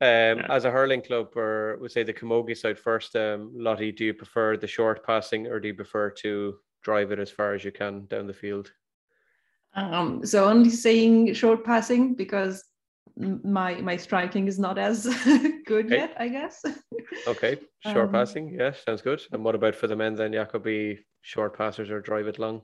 Um, 0.00 0.38
yeah. 0.38 0.46
As 0.50 0.64
a 0.64 0.70
hurling 0.72 1.02
club, 1.02 1.36
or 1.36 1.78
we 1.80 1.88
say 1.88 2.02
the 2.02 2.12
Camogie 2.12 2.56
side 2.56 2.80
first, 2.80 3.14
um, 3.14 3.52
Lottie, 3.54 3.92
do 3.92 4.04
you 4.04 4.14
prefer 4.14 4.56
the 4.56 4.66
short 4.66 5.06
passing, 5.06 5.46
or 5.46 5.60
do 5.60 5.68
you 5.68 5.74
prefer 5.74 6.10
to 6.22 6.56
drive 6.82 7.12
it 7.12 7.20
as 7.20 7.30
far 7.30 7.54
as 7.54 7.62
you 7.62 7.70
can 7.70 8.06
down 8.06 8.26
the 8.26 8.34
field? 8.34 8.72
Um, 9.74 10.26
so 10.26 10.48
only 10.48 10.70
saying 10.70 11.32
short 11.34 11.64
passing 11.64 12.14
because 12.14 12.64
my 13.16 13.80
my 13.80 13.96
striking 13.96 14.48
is 14.48 14.58
not 14.58 14.78
as 14.78 15.04
good 15.66 15.86
okay. 15.86 15.96
yet, 15.96 16.14
I 16.18 16.28
guess. 16.28 16.62
okay, 17.26 17.58
short 17.80 18.06
um, 18.06 18.12
passing, 18.12 18.56
yeah, 18.58 18.72
sounds 18.72 19.02
good. 19.02 19.22
And 19.32 19.44
what 19.44 19.54
about 19.54 19.74
for 19.74 19.86
the 19.86 19.96
men 19.96 20.14
then, 20.14 20.32
Jacobi? 20.32 20.98
Short 21.20 21.56
passers 21.56 21.90
or 21.90 22.00
drive 22.00 22.26
it 22.26 22.38
long? 22.38 22.62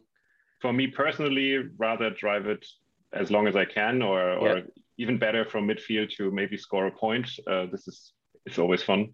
For 0.61 0.73
me 0.73 0.89
personally, 0.89 1.59
rather 1.77 2.11
drive 2.11 2.47
it 2.47 2.67
as 3.13 3.31
long 3.31 3.47
as 3.47 3.57
I 3.57 3.65
can, 3.65 4.03
or 4.03 4.33
or 4.33 4.59
yeah. 4.59 4.63
even 4.99 5.19
better 5.19 5.45
from 5.45 5.69
midfield 5.69 6.11
to 6.17 6.31
maybe 6.31 6.57
score 6.57 6.87
a 6.87 6.91
point. 6.91 7.31
Uh, 7.47 7.67
this 7.71 7.87
is 7.87 8.13
it's 8.47 8.59
always 8.59 8.83
fun. 8.83 9.11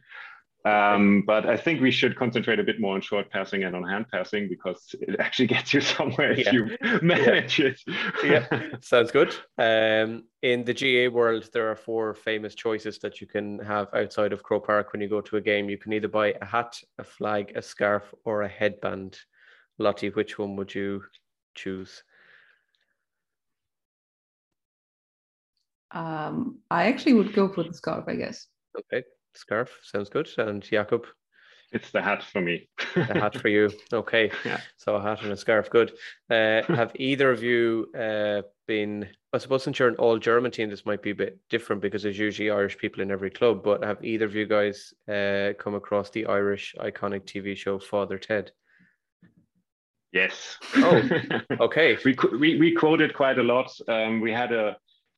Um, 0.65 1.25
but 1.27 1.47
I 1.47 1.59
think 1.59 1.83
we 1.83 1.91
should 1.91 2.17
concentrate 2.17 2.59
a 2.59 2.65
bit 2.65 2.81
more 2.81 2.95
on 2.95 3.03
short 3.03 3.31
passing 3.31 3.65
and 3.65 3.77
on 3.77 3.87
hand 3.87 4.07
passing 4.11 4.49
because 4.49 4.95
it 4.99 5.21
actually 5.21 5.47
gets 5.55 5.75
you 5.75 5.83
somewhere 5.83 6.33
if 6.33 6.47
yeah. 6.47 6.53
you 6.53 6.79
manage 7.03 7.59
yeah. 7.59 7.67
it. 7.67 7.81
yeah, 8.25 8.69
sounds 8.81 9.11
good. 9.11 9.37
Um, 9.59 10.25
in 10.43 10.65
the 10.65 10.73
GAA 10.73 11.15
world, 11.15 11.51
there 11.53 11.71
are 11.71 11.77
four 11.77 12.15
famous 12.15 12.55
choices 12.55 12.99
that 13.01 13.21
you 13.21 13.27
can 13.27 13.59
have 13.59 13.89
outside 13.93 14.33
of 14.33 14.43
Croke 14.43 14.67
Park 14.67 14.93
when 14.93 15.03
you 15.03 15.09
go 15.09 15.21
to 15.21 15.37
a 15.37 15.41
game. 15.41 15.69
You 15.69 15.77
can 15.77 15.93
either 15.93 16.09
buy 16.09 16.35
a 16.41 16.45
hat, 16.45 16.81
a 16.99 17.05
flag, 17.05 17.53
a 17.57 17.63
scarf, 17.63 18.15
or 18.25 18.43
a 18.43 18.49
headband. 18.49 19.19
Lottie, 19.79 20.11
which 20.11 20.39
one 20.39 20.57
would 20.57 20.75
you 20.75 21.03
choose? 21.55 22.05
Um, 25.91 26.59
I 26.71 26.87
actually 26.87 27.15
would 27.15 27.35
go 27.35 27.53
for 27.53 27.65
the 27.65 27.75
scarf, 27.75 28.05
I 28.09 28.17
guess. 28.17 28.47
Okay, 28.77 29.05
scarf 29.35 29.71
sounds 29.83 30.09
good. 30.09 30.29
And 30.39 30.63
Jakob? 30.63 31.07
It's 31.73 31.91
the 31.91 32.01
hat 32.01 32.23
for 32.23 32.41
me. 32.41 32.69
the 32.95 33.03
hat 33.05 33.37
for 33.41 33.49
you. 33.49 33.71
Okay. 33.93 34.31
Yeah. 34.45 34.61
So 34.77 34.95
a 34.95 35.03
hat 35.03 35.23
and 35.23 35.33
a 35.33 35.37
scarf. 35.37 35.69
Good. 35.71 35.93
Uh, 36.31 36.63
have 36.69 36.93
either 36.95 37.31
of 37.31 37.43
you 37.43 37.91
uh, 37.99 38.43
been, 38.69 39.09
I 39.33 39.39
suppose 39.39 39.65
since 39.65 39.79
you're 39.79 39.89
an 39.89 39.97
all 39.97 40.19
German 40.19 40.53
team, 40.53 40.71
this 40.71 40.87
might 40.87 41.03
be 41.03 41.11
a 41.11 41.15
bit 41.15 41.39
different 41.51 41.83
because 41.83 42.05
there's 42.05 42.19
usually 42.19 42.51
Irish 42.51 42.79
people 42.79 43.03
in 43.03 43.11
every 43.11 43.31
club, 43.31 43.65
but 43.65 43.83
have 43.83 44.05
either 44.05 44.25
of 44.25 44.35
you 44.37 44.47
guys 44.47 44.95
uh, 45.09 45.53
come 45.59 45.75
across 45.75 46.11
the 46.11 46.27
Irish 46.27 46.75
iconic 46.79 47.25
TV 47.25 47.57
show 47.57 47.81
Father 47.81 48.19
Ted? 48.19 48.53
Yes. 50.13 50.59
Oh, 50.77 51.03
okay. 51.61 51.99
we, 52.05 52.17
we, 52.39 52.57
we 52.61 52.73
quoted 52.73 53.15
quite 53.15 53.39
a 53.39 53.43
lot. 53.43 53.69
Um, 53.89 54.21
we 54.21 54.31
had 54.31 54.53
a, 54.53 54.77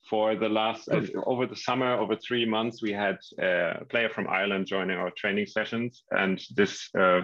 for 0.09 0.37
the 0.37 0.49
last 0.49 0.89
uh, 0.89 1.03
over 1.27 1.47
the 1.47 1.57
summer 1.57 1.95
over 1.95 2.17
three 2.17 2.47
months 2.47 2.83
we 2.83 2.93
had 2.93 3.19
a 3.41 3.85
player 3.89 4.09
from 4.09 4.29
ireland 4.29 4.67
joining 4.67 4.97
our 4.97 5.11
training 5.11 5.47
sessions. 5.47 6.05
And 6.11 6.41
this 6.55 6.89
uh, 6.99 7.23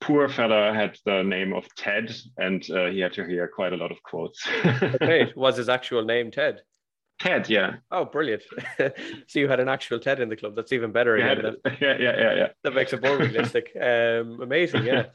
poor 0.00 0.28
fella 0.28 0.74
had 0.74 0.98
the 1.04 1.22
name 1.22 1.52
of 1.52 1.64
ted. 1.76 2.14
And 2.36 2.68
uh, 2.70 2.86
he 2.86 3.00
had 3.00 3.14
to 3.14 3.24
hear 3.24 3.48
quite 3.48 3.72
a 3.72 3.76
lot 3.76 3.90
of 3.90 4.02
quotes. 4.02 4.46
Okay 5.00 5.32
was 5.36 5.56
his 5.56 5.68
actual 5.68 6.04
name 6.04 6.30
ted? 6.30 6.62
Ted 7.18 7.48
yeah. 7.48 7.76
Oh 7.90 8.04
brilliant. 8.04 8.42
So 9.28 9.38
you 9.38 9.48
had 9.48 9.60
an 9.60 9.68
actual 9.68 9.98
ted 9.98 10.20
in 10.20 10.28
the 10.28 10.36
club. 10.36 10.54
That's 10.54 10.72
even 10.72 10.92
better 10.92 11.16
yeah 11.80 11.96
yeah 11.98 11.98
yeah 12.00 12.34
yeah. 12.34 12.48
that 12.62 12.74
makes 12.74 12.92
it 12.92 13.02
more 13.02 13.16
realistic. 13.16 13.72
Um, 13.80 14.40
amazing 14.42 14.84
yeah 14.84 15.06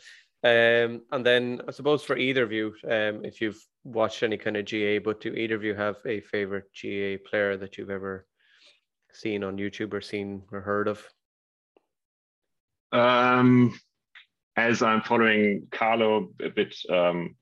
um, 0.44 1.02
and 1.12 1.26
then 1.26 1.62
I 1.68 1.72
suppose 1.72 2.04
for 2.04 2.18
either 2.18 2.44
of 2.44 2.52
you, 2.52 2.74
um, 2.86 3.24
if 3.24 3.42
you've 3.42 3.64
watched 3.84 4.24
any 4.24 4.38
kind 4.38 4.58
of 4.58 4.66
GAA, 4.66 5.00
but 5.04 5.22
do 5.22 5.34
either 5.34 5.56
of 5.56 5.64
you 5.64 5.76
have 5.76 5.98
a 6.06 6.22
favorite 6.22 6.66
GAA 6.74 7.30
player 7.30 7.58
that 7.58 7.78
you've 7.78 7.92
ever 7.92 8.26
seen 9.14 9.44
on 9.44 9.58
YouTube 9.58 9.94
or 9.94 10.02
seen 10.02 10.44
or 10.52 10.62
heard 10.62 10.88
of? 10.88 11.08
Um, 12.92 13.80
as 14.58 14.82
I'm 14.82 15.02
following 15.02 15.68
Carlow 15.72 16.30
a 16.42 16.50
bit 16.50 16.76
um, 16.90 17.36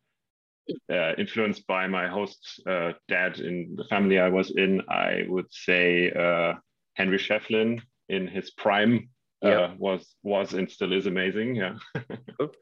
uh, 0.92 1.14
influenced 1.18 1.66
by 1.68 1.88
my 1.88 2.08
host 2.08 2.62
uh, 2.68 2.92
dad 3.08 3.40
in 3.40 3.76
the 3.76 3.86
family 3.86 4.20
I 4.20 4.30
was 4.30 4.52
in, 4.52 4.82
I 4.90 5.24
would 5.28 5.52
say 5.52 6.12
uh, 6.12 6.54
Henry 6.96 7.18
Shefflin 7.18 7.82
in 8.10 8.28
his 8.28 8.52
prime 8.52 9.10
uh, 9.42 9.70
was 9.78 10.16
was 10.24 10.54
and 10.54 10.70
still 10.70 10.94
is 10.94 11.06
amazing. 11.06 11.56
Yeah. 11.56 11.76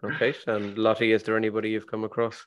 Okay. 0.04 0.34
And 0.48 0.78
Lottie, 0.78 1.12
is 1.12 1.24
there 1.24 1.38
anybody 1.38 1.70
you've 1.70 1.86
come 1.88 2.04
across? 2.04 2.46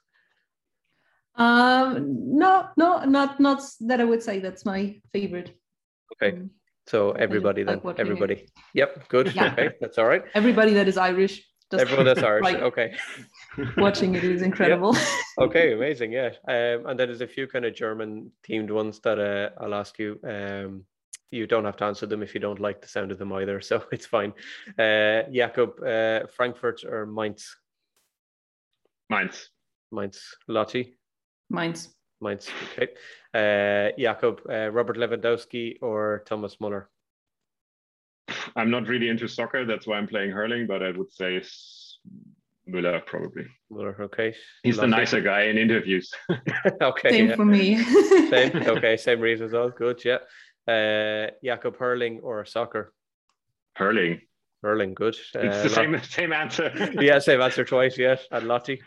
Um, 1.36 2.38
no, 2.38 2.68
no, 2.76 3.04
not 3.04 3.38
not 3.38 3.62
that 3.80 4.00
I 4.00 4.04
would 4.04 4.22
say 4.22 4.40
that's 4.40 4.64
my 4.64 5.00
favorite. 5.12 5.56
Okay. 6.14 6.36
Um, 6.36 6.50
so 6.86 7.12
everybody 7.12 7.62
then, 7.62 7.80
like 7.84 8.00
everybody. 8.00 8.48
Yep, 8.74 9.08
good. 9.08 9.34
Yeah. 9.34 9.52
Okay, 9.52 9.70
that's 9.80 9.98
all 9.98 10.06
right. 10.06 10.22
Everybody 10.34 10.74
that 10.74 10.88
is 10.88 10.96
Irish. 10.96 11.46
Everyone 11.72 12.04
that's 12.04 12.22
Irish. 12.32 12.42
Like, 12.42 12.56
okay. 12.56 12.96
watching 13.76 14.16
it 14.16 14.24
is 14.24 14.42
incredible. 14.50 14.94
Yep. 14.94 15.04
Okay, 15.38 15.72
amazing. 15.72 16.12
Yeah. 16.12 16.30
Um, 16.48 16.86
and 16.86 16.98
then 16.98 17.08
there's 17.08 17.20
a 17.20 17.28
few 17.28 17.46
kind 17.46 17.64
of 17.64 17.74
German 17.74 18.32
themed 18.48 18.70
ones 18.70 18.98
that 19.04 19.18
uh, 19.20 19.50
I'll 19.62 19.74
ask 19.74 19.98
you. 19.98 20.18
Um, 20.24 20.84
you 21.30 21.46
don't 21.46 21.64
have 21.64 21.76
to 21.76 21.84
answer 21.84 22.06
them 22.06 22.22
if 22.22 22.34
you 22.34 22.40
don't 22.40 22.60
like 22.60 22.80
the 22.80 22.88
sound 22.88 23.12
of 23.12 23.18
them 23.18 23.32
either. 23.32 23.60
So 23.70 23.84
it's 23.92 24.06
fine. 24.06 24.32
Uh, 24.78 25.22
Jakob, 25.32 25.82
uh, 25.82 26.26
Frankfurt 26.26 26.84
or 26.84 27.06
Mainz? 27.06 27.56
Mainz. 29.08 29.50
Mainz. 29.92 30.36
Lottie? 30.48 30.96
Mainz. 31.48 31.88
Mainz. 32.20 32.48
Okay. 32.72 32.92
Uh, 33.32 33.92
Jakob, 33.98 34.40
uh, 34.48 34.70
Robert 34.70 34.96
Lewandowski 34.96 35.76
or 35.82 36.22
Thomas 36.26 36.56
Müller? 36.56 36.86
I'm 38.56 38.70
not 38.70 38.86
really 38.88 39.08
into 39.08 39.28
soccer. 39.28 39.64
That's 39.64 39.86
why 39.86 39.98
I'm 39.98 40.06
playing 40.06 40.30
hurling, 40.30 40.66
but 40.66 40.82
I 40.82 40.90
would 40.90 41.12
say 41.12 41.42
Müller 42.68 43.04
probably. 43.04 43.46
Müller, 43.72 43.98
okay. 44.00 44.34
He's 44.62 44.76
Lottie. 44.76 44.90
the 44.90 44.96
nicer 44.96 45.20
guy 45.20 45.42
in 45.44 45.58
interviews. 45.58 46.12
okay. 46.82 47.10
Same 47.10 47.28
yeah. 47.28 47.36
for 47.36 47.44
me. 47.44 47.82
same. 48.30 48.62
Okay. 48.68 48.96
Same 48.96 49.20
reason 49.20 49.46
as 49.46 49.52
well. 49.52 49.70
Good. 49.70 50.04
Yeah. 50.04 50.18
Uh, 50.68 51.32
Jakob 51.42 51.76
hurling 51.76 52.20
or 52.20 52.44
soccer? 52.44 52.92
Hurling. 53.76 54.20
Hurling, 54.62 54.94
good. 54.94 55.16
It's 55.34 55.34
uh, 55.36 55.62
the 55.62 55.68
same 55.68 56.00
same 56.02 56.32
answer. 56.32 56.70
yeah, 57.00 57.18
same 57.18 57.40
answer 57.40 57.64
twice. 57.64 57.96
Yes, 57.96 58.26
and 58.30 58.46
Lottie. 58.46 58.82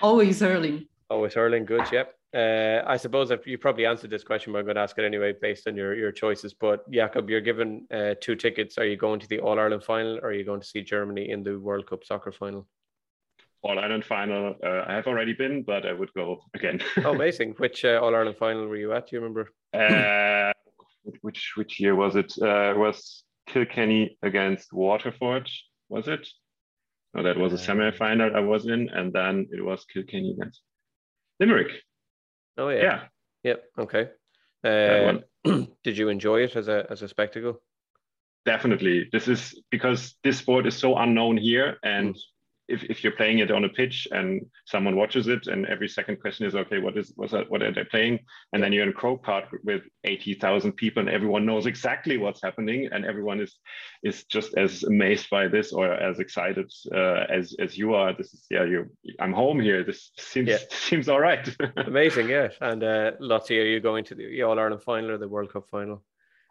Always 0.00 0.40
hurling. 0.40 0.86
Always 1.10 1.34
hurling, 1.34 1.64
good. 1.64 1.84
Yep. 1.92 2.14
Uh, 2.34 2.82
I 2.84 2.96
suppose 2.96 3.30
if 3.30 3.46
you 3.46 3.58
probably 3.58 3.86
answered 3.86 4.10
this 4.10 4.24
question, 4.24 4.52
but 4.52 4.58
I'm 4.58 4.64
going 4.64 4.74
to 4.74 4.80
ask 4.80 4.98
it 4.98 5.04
anyway 5.04 5.34
based 5.40 5.68
on 5.68 5.76
your, 5.76 5.94
your 5.94 6.10
choices. 6.10 6.52
But 6.52 6.90
Jakob, 6.90 7.30
you're 7.30 7.40
given 7.40 7.86
uh, 7.92 8.14
two 8.20 8.34
tickets. 8.34 8.76
Are 8.76 8.86
you 8.86 8.96
going 8.96 9.20
to 9.20 9.28
the 9.28 9.38
All 9.38 9.58
Ireland 9.58 9.84
final 9.84 10.18
or 10.18 10.28
are 10.28 10.32
you 10.32 10.44
going 10.44 10.60
to 10.60 10.66
see 10.66 10.82
Germany 10.82 11.30
in 11.30 11.44
the 11.44 11.60
World 11.60 11.86
Cup 11.86 12.04
soccer 12.04 12.32
final? 12.32 12.66
All 13.62 13.78
Ireland 13.78 14.04
final. 14.04 14.56
Uh, 14.62 14.82
I 14.86 14.94
have 14.94 15.06
already 15.06 15.32
been, 15.32 15.62
but 15.62 15.86
I 15.86 15.92
would 15.92 16.12
go 16.12 16.40
again. 16.54 16.80
oh, 17.04 17.12
amazing! 17.14 17.54
Which 17.56 17.84
uh, 17.84 17.98
All 18.02 18.14
Ireland 18.14 18.36
final 18.36 18.66
were 18.66 18.76
you 18.76 18.92
at? 18.92 19.08
Do 19.08 19.16
you 19.16 19.22
remember? 19.22 20.52
Which 21.20 21.52
which 21.56 21.80
year 21.80 21.94
was 21.94 22.16
it? 22.16 22.32
Uh, 22.40 22.74
was 22.76 23.24
Kilkenny 23.46 24.16
against 24.22 24.72
Waterford? 24.72 25.48
Was 25.88 26.08
it? 26.08 26.26
No, 27.14 27.22
that 27.22 27.38
was 27.38 27.52
a 27.52 27.58
semi-final 27.58 28.34
I 28.34 28.40
was 28.40 28.66
in, 28.66 28.88
and 28.88 29.12
then 29.12 29.46
it 29.52 29.62
was 29.64 29.84
Kilkenny 29.84 30.34
against 30.36 30.62
Limerick. 31.38 31.70
Oh 32.56 32.68
yeah. 32.70 32.82
Yeah. 32.82 33.00
Yep. 33.44 33.64
Okay. 33.78 34.08
Uh, 34.64 35.18
did 35.84 35.98
you 35.98 36.08
enjoy 36.08 36.40
it 36.40 36.56
as 36.56 36.68
a 36.68 36.86
as 36.90 37.02
a 37.02 37.08
spectacle? 37.08 37.60
Definitely. 38.46 39.08
This 39.12 39.28
is 39.28 39.62
because 39.70 40.16
this 40.24 40.38
sport 40.38 40.66
is 40.66 40.76
so 40.76 40.96
unknown 40.96 41.36
here, 41.36 41.78
and 41.82 42.14
mm 42.14 42.18
if, 42.68 42.82
if 42.84 43.04
you're 43.04 43.12
playing 43.12 43.38
it 43.38 43.50
on 43.50 43.64
a 43.64 43.68
pitch 43.68 44.08
and 44.10 44.44
someone 44.66 44.96
watches 44.96 45.28
it 45.28 45.46
and 45.46 45.66
every 45.66 45.88
second 45.88 46.20
question 46.20 46.46
is 46.46 46.54
okay 46.54 46.78
what 46.78 46.96
is 46.96 47.12
what's 47.16 47.32
that, 47.32 47.50
what 47.50 47.62
are 47.62 47.72
they 47.72 47.84
playing? 47.84 48.20
And 48.52 48.62
then 48.62 48.72
you're 48.72 48.86
in 48.86 48.92
Croke 48.92 49.22
Park 49.22 49.44
with 49.64 49.82
80,000 50.04 50.72
people 50.72 51.00
and 51.00 51.10
everyone 51.10 51.44
knows 51.44 51.66
exactly 51.66 52.16
what's 52.16 52.42
happening 52.42 52.88
and 52.92 53.04
everyone 53.04 53.40
is 53.40 53.58
is 54.02 54.24
just 54.24 54.56
as 54.56 54.84
amazed 54.84 55.28
by 55.30 55.48
this 55.48 55.72
or 55.72 55.92
as 55.92 56.18
excited 56.18 56.70
uh, 56.94 57.24
as 57.28 57.54
as 57.58 57.76
you 57.76 57.94
are. 57.94 58.14
This 58.16 58.32
is 58.32 58.46
yeah 58.50 58.64
you 58.64 58.90
I'm 59.20 59.32
home 59.32 59.60
here. 59.60 59.84
This 59.84 60.10
seems 60.18 60.48
yeah. 60.48 60.58
seems 60.70 61.08
all 61.08 61.20
right. 61.20 61.48
Amazing 61.76 62.28
yeah. 62.28 62.48
And 62.60 62.82
uh, 62.82 63.12
Lottie 63.20 63.60
are 63.60 63.64
you 63.64 63.80
going 63.80 64.04
to 64.04 64.14
the 64.14 64.42
All 64.42 64.58
Ireland 64.58 64.82
final 64.82 65.10
or 65.10 65.18
the 65.18 65.28
World 65.28 65.52
Cup 65.52 65.68
final 65.70 66.02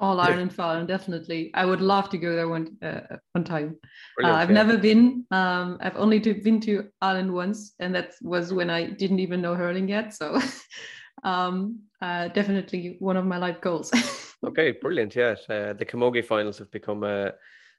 all 0.04 0.20
Ireland 0.20 0.54
final, 0.54 0.86
definitely. 0.86 1.50
I 1.54 1.64
would 1.66 1.80
love 1.80 2.10
to 2.10 2.18
go 2.18 2.36
there 2.36 2.50
one 2.50 2.76
uh, 2.82 3.16
one 3.32 3.46
time. 3.46 3.78
Uh, 4.22 4.34
I've 4.34 4.50
yeah. 4.50 4.64
never 4.64 4.78
been. 4.78 5.26
Um, 5.32 5.78
I've 5.80 5.96
only 5.96 6.20
to, 6.20 6.34
been 6.34 6.60
to 6.62 6.90
Ireland 7.02 7.34
once, 7.34 7.74
and 7.80 7.96
that 7.96 8.16
was 8.22 8.52
when 8.52 8.70
I 8.70 8.88
didn't 8.88 9.20
even 9.20 9.42
know 9.42 9.56
hurling 9.56 9.88
yet. 9.88 10.14
So, 10.14 10.38
um, 11.24 11.80
uh, 12.02 12.28
definitely 12.28 12.98
one 13.00 13.16
of 13.16 13.26
my 13.26 13.38
life 13.38 13.62
goals. 13.62 13.92
okay, 14.46 14.72
brilliant. 14.72 15.16
Yes, 15.16 15.50
uh, 15.50 15.74
the 15.80 15.86
Camogie 15.86 16.26
finals 16.26 16.58
have 16.58 16.70
become, 16.70 17.04
uh, 17.04 17.30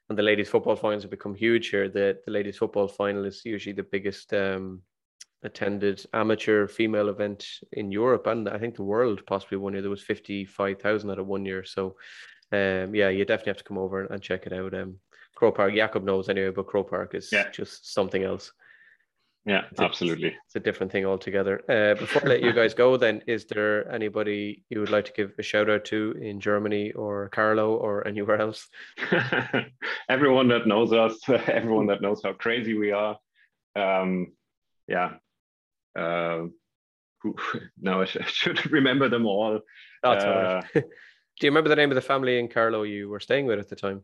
and 0.09 0.17
the 0.17 0.23
ladies 0.23 0.49
football 0.49 0.75
finals 0.75 1.03
have 1.03 1.11
become 1.11 1.35
huge 1.35 1.69
here. 1.69 1.89
The 1.89 2.17
the 2.25 2.31
ladies 2.31 2.57
football 2.57 2.87
final 2.87 3.23
is 3.25 3.45
usually 3.45 3.75
the 3.75 3.89
biggest. 3.91 4.33
Um, 4.33 4.81
attended 5.45 6.05
amateur 6.13 6.67
female 6.67 7.09
event 7.09 7.45
in 7.71 7.91
Europe 7.91 8.27
and 8.27 8.49
I 8.49 8.57
think 8.57 8.75
the 8.75 8.83
world 8.83 9.25
possibly 9.25 9.57
one 9.57 9.73
year. 9.73 9.81
There 9.81 9.91
was 9.91 10.01
55,000 10.01 11.09
at 11.09 11.19
a 11.19 11.23
one 11.23 11.45
year. 11.45 11.63
So, 11.63 11.95
um, 12.51 12.93
yeah, 12.93 13.09
you 13.09 13.25
definitely 13.25 13.51
have 13.51 13.57
to 13.57 13.63
come 13.63 13.77
over 13.77 14.05
and 14.05 14.21
check 14.21 14.45
it 14.45 14.53
out. 14.53 14.73
Um, 14.73 14.97
Croke 15.35 15.55
Park, 15.57 15.75
Jakob 15.75 16.03
knows 16.03 16.29
anyway, 16.29 16.51
but 16.51 16.67
Croke 16.67 16.89
Park 16.89 17.13
is 17.13 17.29
yeah. 17.31 17.49
just 17.51 17.93
something 17.93 18.23
else. 18.23 18.51
Yeah, 19.45 19.65
it's 19.69 19.79
absolutely. 19.79 20.29
A, 20.29 20.37
it's 20.47 20.55
a 20.55 20.59
different 20.59 20.91
thing 20.91 21.05
altogether. 21.05 21.61
Uh, 21.69 21.93
before 21.99 22.23
I 22.25 22.29
let 22.29 22.41
you 22.41 22.51
guys 22.51 22.73
go, 22.73 22.97
then, 22.97 23.21
is 23.27 23.45
there 23.45 23.87
anybody 23.91 24.63
you 24.69 24.79
would 24.79 24.89
like 24.89 25.05
to 25.05 25.11
give 25.11 25.33
a 25.37 25.43
shout 25.43 25.69
out 25.69 25.85
to 25.85 26.15
in 26.19 26.39
Germany 26.39 26.93
or 26.93 27.29
Carlow 27.29 27.75
or 27.75 28.07
anywhere 28.07 28.41
else? 28.41 28.67
everyone 30.09 30.47
that 30.47 30.65
knows 30.65 30.93
us, 30.93 31.17
everyone 31.29 31.85
that 31.87 32.01
knows 32.01 32.21
how 32.23 32.33
crazy 32.33 32.73
we 32.75 32.91
are. 32.91 33.19
Um, 33.75 34.33
yeah, 34.87 35.13
uh, 35.95 36.43
who 37.21 37.35
now 37.81 38.01
I 38.01 38.05
should 38.27 38.71
remember 38.71 39.09
them 39.09 39.25
all. 39.25 39.59
That's 40.03 40.23
uh, 40.23 40.61
Do 40.73 41.47
you 41.47 41.51
remember 41.51 41.69
the 41.69 41.75
name 41.75 41.91
of 41.91 41.95
the 41.95 42.01
family 42.01 42.39
in 42.39 42.47
Carlow 42.47 42.83
you 42.83 43.09
were 43.09 43.19
staying 43.19 43.45
with 43.45 43.59
at 43.59 43.67
the 43.67 43.75
time? 43.75 44.03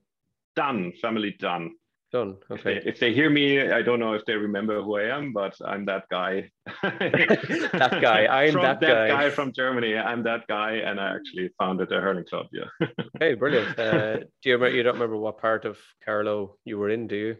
Dunn, 0.56 0.92
family 1.02 1.36
Dunn. 1.40 1.72
Dunn, 2.12 2.36
okay. 2.52 2.76
If 2.76 2.84
they, 2.84 2.90
if 2.90 3.00
they, 3.00 3.14
hear 3.14 3.30
me, 3.30 3.72
I 3.72 3.82
don't 3.82 4.02
know 4.02 4.12
if 4.16 4.26
they 4.26 4.34
remember 4.34 4.82
who 4.82 4.98
I 4.98 5.16
am, 5.16 5.32
but 5.32 5.56
I'm 5.66 5.86
that 5.86 6.10
guy. 6.12 6.52
that 6.84 8.00
guy, 8.02 8.26
I'm 8.26 8.54
that, 8.56 8.82
that 8.82 8.82
guy. 8.82 9.08
guy. 9.08 9.30
from 9.30 9.54
Germany. 9.54 9.96
I'm 9.96 10.22
that 10.24 10.46
guy, 10.48 10.74
and 10.74 11.00
I 11.00 11.16
actually 11.16 11.52
founded 11.58 11.90
a 11.94 12.02
hurling 12.02 12.26
club. 12.26 12.48
Yeah. 12.52 12.88
hey, 13.18 13.36
brilliant. 13.36 13.80
Uh, 13.80 14.18
do 14.18 14.26
you 14.44 14.56
remember? 14.56 14.76
You 14.76 14.84
don't 14.84 14.96
remember 14.96 15.16
what 15.16 15.38
part 15.38 15.64
of 15.64 15.78
Carlow 16.04 16.58
you 16.66 16.78
were 16.78 16.90
in, 16.90 17.08
do 17.08 17.16
you? 17.16 17.38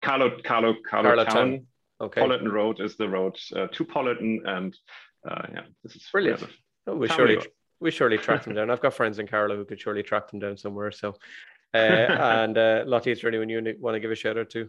Carlow, 0.00 0.38
Carlow, 0.44 0.76
Carlow, 0.88 1.08
Carlow 1.08 1.24
town. 1.24 1.34
town. 1.34 1.66
Okay. 2.00 2.20
Pollerton 2.20 2.52
Road 2.52 2.80
is 2.80 2.96
the 2.96 3.08
road 3.08 3.38
uh, 3.54 3.68
to 3.68 3.84
Pollerton, 3.84 4.46
and 4.46 4.76
uh, 5.28 5.42
yeah, 5.52 5.62
this 5.82 5.96
is 5.96 6.06
brilliant. 6.12 6.44
Oh, 6.86 6.94
we 6.94 7.08
surely 7.08 7.38
we 7.80 7.90
surely 7.90 8.18
track 8.18 8.44
them 8.44 8.54
down. 8.58 8.70
I've 8.70 8.82
got 8.82 8.94
friends 8.94 9.18
in 9.18 9.26
Carlow 9.26 9.56
who 9.56 9.64
could 9.64 9.80
surely 9.80 10.02
track 10.02 10.30
them 10.30 10.40
down 10.40 10.56
somewhere. 10.56 10.92
So, 10.92 11.10
uh, 11.74 11.78
and 11.78 12.58
uh, 12.58 12.84
Lottie, 12.86 13.12
is 13.12 13.20
there 13.20 13.28
anyone 13.28 13.48
you 13.48 13.76
want 13.80 13.94
to 13.94 14.00
give 14.00 14.10
a 14.10 14.14
shout 14.14 14.38
out 14.38 14.50
to? 14.50 14.68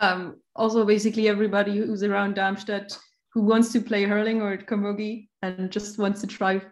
Um, 0.00 0.40
also, 0.56 0.84
basically 0.84 1.28
everybody 1.28 1.76
who's 1.76 2.02
around 2.02 2.34
Darmstadt 2.34 2.98
who 3.34 3.42
wants 3.42 3.72
to 3.72 3.80
play 3.80 4.04
hurling 4.04 4.40
or 4.40 4.56
camogie 4.56 5.28
and 5.42 5.70
just 5.70 5.98
wants 5.98 6.20
to 6.20 6.26
try. 6.26 6.62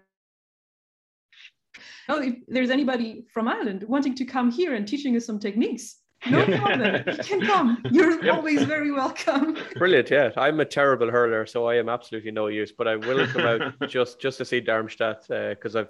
Oh, 2.08 2.22
if 2.22 2.36
there's 2.46 2.70
anybody 2.70 3.26
from 3.32 3.48
Ireland 3.48 3.84
wanting 3.88 4.14
to 4.16 4.24
come 4.24 4.50
here 4.50 4.74
and 4.74 4.86
teaching 4.86 5.16
us 5.16 5.26
some 5.26 5.40
techniques, 5.40 6.01
no 6.30 6.44
problem. 6.44 7.04
You 7.06 7.24
can 7.24 7.40
come. 7.42 7.82
You're 7.90 8.24
yep. 8.24 8.34
always 8.34 8.62
very 8.64 8.92
welcome. 8.92 9.56
Brilliant. 9.76 10.10
Yeah, 10.10 10.30
I'm 10.36 10.60
a 10.60 10.64
terrible 10.64 11.10
hurler, 11.10 11.46
so 11.46 11.66
I 11.66 11.76
am 11.76 11.88
absolutely 11.88 12.30
no 12.30 12.46
use. 12.46 12.72
But 12.72 12.88
I 12.88 12.96
will 12.96 13.26
come 13.26 13.42
out 13.42 13.74
just 13.88 14.20
just 14.20 14.38
to 14.38 14.44
see 14.44 14.60
Darmstadt 14.60 15.26
because 15.28 15.76
uh, 15.76 15.80
I've 15.80 15.88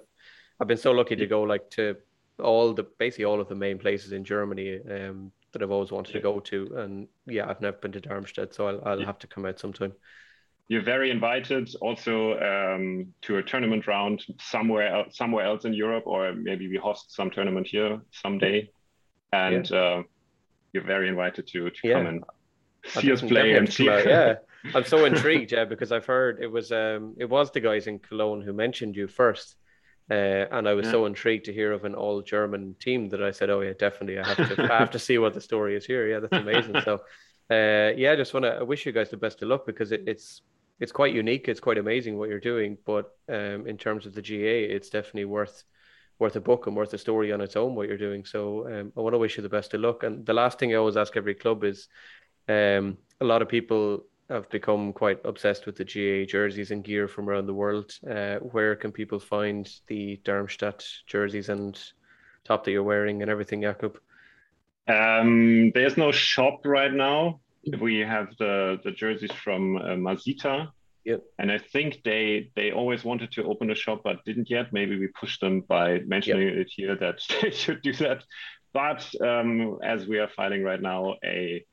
I've 0.59 0.67
been 0.67 0.77
so 0.77 0.91
lucky 0.91 1.15
to 1.15 1.27
go 1.27 1.43
like 1.43 1.69
to 1.71 1.95
all 2.39 2.73
the 2.73 2.83
basically 2.97 3.25
all 3.25 3.39
of 3.39 3.47
the 3.47 3.55
main 3.55 3.77
places 3.77 4.11
in 4.11 4.23
Germany 4.23 4.79
um, 4.89 5.31
that 5.51 5.61
I've 5.61 5.71
always 5.71 5.91
wanted 5.91 6.13
to 6.13 6.19
go 6.19 6.39
to, 6.39 6.77
and 6.77 7.07
yeah, 7.27 7.49
I've 7.49 7.61
never 7.61 7.77
been 7.77 7.91
to 7.91 8.01
Darmstadt, 8.01 8.53
so 8.53 8.67
I'll 8.67 8.81
I'll 8.85 8.99
yeah. 8.99 9.05
have 9.05 9.19
to 9.19 9.27
come 9.27 9.45
out 9.45 9.59
sometime. 9.59 9.93
You're 10.69 10.81
very 10.81 11.11
invited 11.11 11.75
also 11.81 12.39
um, 12.39 13.13
to 13.23 13.37
a 13.37 13.43
tournament 13.43 13.85
round 13.85 14.25
somewhere 14.39 14.87
else, 14.87 15.17
somewhere 15.17 15.45
else 15.45 15.65
in 15.65 15.73
Europe, 15.73 16.05
or 16.07 16.33
maybe 16.33 16.69
we 16.69 16.77
host 16.77 17.13
some 17.13 17.29
tournament 17.29 17.67
here 17.67 17.99
someday. 18.11 18.71
And 19.33 19.69
yeah. 19.69 19.77
uh, 19.77 20.03
you're 20.73 20.83
very 20.83 21.07
invited 21.07 21.47
to 21.47 21.69
to 21.69 21.87
yeah. 21.87 21.93
come 21.93 22.07
and 22.07 22.23
see 22.85 23.11
us 23.11 23.21
play 23.21 23.53
and 23.53 23.71
see. 23.71 23.85
yeah, 23.85 24.35
I'm 24.75 24.85
so 24.85 25.05
intrigued. 25.05 25.51
Yeah, 25.51 25.65
because 25.65 25.91
I've 25.91 26.05
heard 26.05 26.39
it 26.41 26.51
was 26.51 26.71
um 26.71 27.15
it 27.17 27.29
was 27.29 27.51
the 27.51 27.59
guys 27.61 27.87
in 27.87 27.99
Cologne 27.99 28.41
who 28.41 28.53
mentioned 28.53 28.95
you 28.95 29.07
first. 29.07 29.55
Uh, 30.11 30.45
and 30.51 30.67
I 30.67 30.73
was 30.73 30.85
yeah. 30.85 30.91
so 30.91 31.05
intrigued 31.05 31.45
to 31.45 31.53
hear 31.53 31.71
of 31.71 31.85
an 31.85 31.95
all 31.95 32.21
German 32.21 32.75
team 32.77 33.07
that 33.09 33.23
I 33.23 33.31
said, 33.31 33.49
"Oh 33.49 33.61
yeah, 33.61 33.71
definitely, 33.71 34.19
I 34.19 34.27
have 34.27 34.37
to, 34.49 34.73
I 34.73 34.77
have 34.77 34.91
to 34.91 34.99
see 34.99 35.17
what 35.17 35.33
the 35.33 35.39
story 35.39 35.77
is 35.77 35.85
here." 35.85 36.09
Yeah, 36.09 36.19
that's 36.19 36.33
amazing. 36.33 36.75
so, 36.83 36.95
uh, 37.49 37.93
yeah, 37.95 38.11
I 38.11 38.15
just 38.17 38.33
want 38.33 38.43
to 38.43 38.55
I 38.55 38.63
wish 38.63 38.85
you 38.85 38.91
guys 38.91 39.09
the 39.09 39.17
best 39.17 39.41
of 39.41 39.47
luck 39.47 39.65
because 39.65 39.93
it, 39.93 40.03
it's 40.05 40.41
it's 40.81 40.91
quite 40.91 41.13
unique. 41.13 41.47
It's 41.47 41.61
quite 41.61 41.77
amazing 41.77 42.17
what 42.17 42.27
you're 42.27 42.41
doing. 42.41 42.77
But 42.85 43.11
um, 43.29 43.65
in 43.65 43.77
terms 43.77 44.05
of 44.05 44.13
the 44.13 44.21
GAA, 44.21 44.75
it's 44.75 44.89
definitely 44.89 45.25
worth 45.25 45.63
worth 46.23 46.37
a 46.37 46.41
book 46.41 46.67
and 46.67 46.75
worth 46.75 46.93
a 46.93 46.97
story 46.97 47.33
on 47.33 47.41
its 47.41 47.57
own 47.57 47.75
what 47.75 47.87
you're 47.87 48.05
doing. 48.07 48.23
So 48.23 48.65
um, 48.67 48.93
I 48.97 49.01
want 49.01 49.13
to 49.13 49.23
wish 49.23 49.35
you 49.35 49.43
the 49.43 49.55
best 49.57 49.73
of 49.73 49.81
luck. 49.81 50.03
And 50.03 50.25
the 50.25 50.33
last 50.41 50.57
thing 50.57 50.71
I 50.71 50.77
always 50.77 50.97
ask 50.97 51.17
every 51.17 51.35
club 51.35 51.63
is 51.65 51.89
um, 52.47 52.97
a 53.19 53.25
lot 53.25 53.41
of 53.41 53.49
people 53.49 54.05
have 54.29 54.49
become 54.49 54.93
quite 54.93 55.19
obsessed 55.25 55.65
with 55.65 55.75
the 55.75 55.83
GAA 55.83 56.25
jerseys 56.25 56.71
and 56.71 56.81
gear 56.83 57.09
from 57.09 57.29
around 57.29 57.47
the 57.47 57.59
world. 57.63 57.91
Uh, 58.09 58.37
where 58.55 58.73
can 58.75 58.91
people 58.91 59.19
find 59.19 59.69
the 59.87 60.19
Darmstadt 60.23 60.85
jerseys 61.05 61.49
and 61.49 61.77
top 62.45 62.63
that 62.63 62.71
you're 62.71 62.83
wearing 62.83 63.21
and 63.21 63.29
everything, 63.29 63.61
Jakob? 63.61 63.99
Um, 64.87 65.71
there's 65.75 65.97
no 65.97 66.11
shop 66.11 66.61
right 66.65 66.93
now. 66.93 67.41
We 67.79 67.99
have 67.99 68.27
the, 68.39 68.79
the 68.85 68.91
jerseys 68.91 69.31
from 69.43 69.77
uh, 69.77 69.95
Mazita, 70.05 70.71
Yep. 71.05 71.21
And 71.37 71.51
I 71.51 71.57
think 71.57 72.01
they 72.03 72.51
they 72.55 72.71
always 72.71 73.03
wanted 73.03 73.31
to 73.33 73.43
open 73.43 73.71
a 73.71 73.75
shop 73.75 74.01
but 74.03 74.23
didn't 74.25 74.49
yet. 74.49 74.71
Maybe 74.71 74.97
we 74.97 75.07
pushed 75.07 75.41
them 75.41 75.61
by 75.61 75.99
mentioning 75.99 76.47
yep. 76.47 76.57
it 76.57 76.71
here 76.73 76.95
that 76.95 77.19
they 77.41 77.51
should 77.51 77.81
do 77.81 77.93
that. 77.95 78.23
But 78.73 79.07
um, 79.21 79.79
as 79.83 80.07
we 80.07 80.19
are 80.19 80.29
filing 80.29 80.63
right 80.63 80.81
now, 80.81 81.15
a 81.23 81.63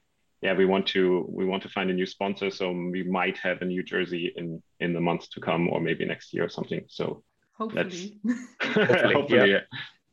yeah, 0.42 0.54
we 0.54 0.64
want 0.64 0.86
to 0.88 1.26
we 1.28 1.44
want 1.44 1.62
to 1.62 1.68
find 1.68 1.90
a 1.90 1.94
new 1.94 2.06
sponsor, 2.06 2.50
so 2.50 2.72
we 2.72 3.02
might 3.02 3.38
have 3.38 3.62
a 3.62 3.64
new 3.64 3.82
jersey 3.82 4.32
in 4.36 4.62
in 4.80 4.92
the 4.92 5.00
months 5.00 5.28
to 5.28 5.40
come, 5.40 5.68
or 5.68 5.80
maybe 5.80 6.04
next 6.04 6.32
year 6.32 6.44
or 6.44 6.48
something. 6.48 6.82
So 6.88 7.22
hopefully, 7.56 8.18
hopefully, 8.62 9.14
hopefully, 9.14 9.50
yeah. 9.50 9.60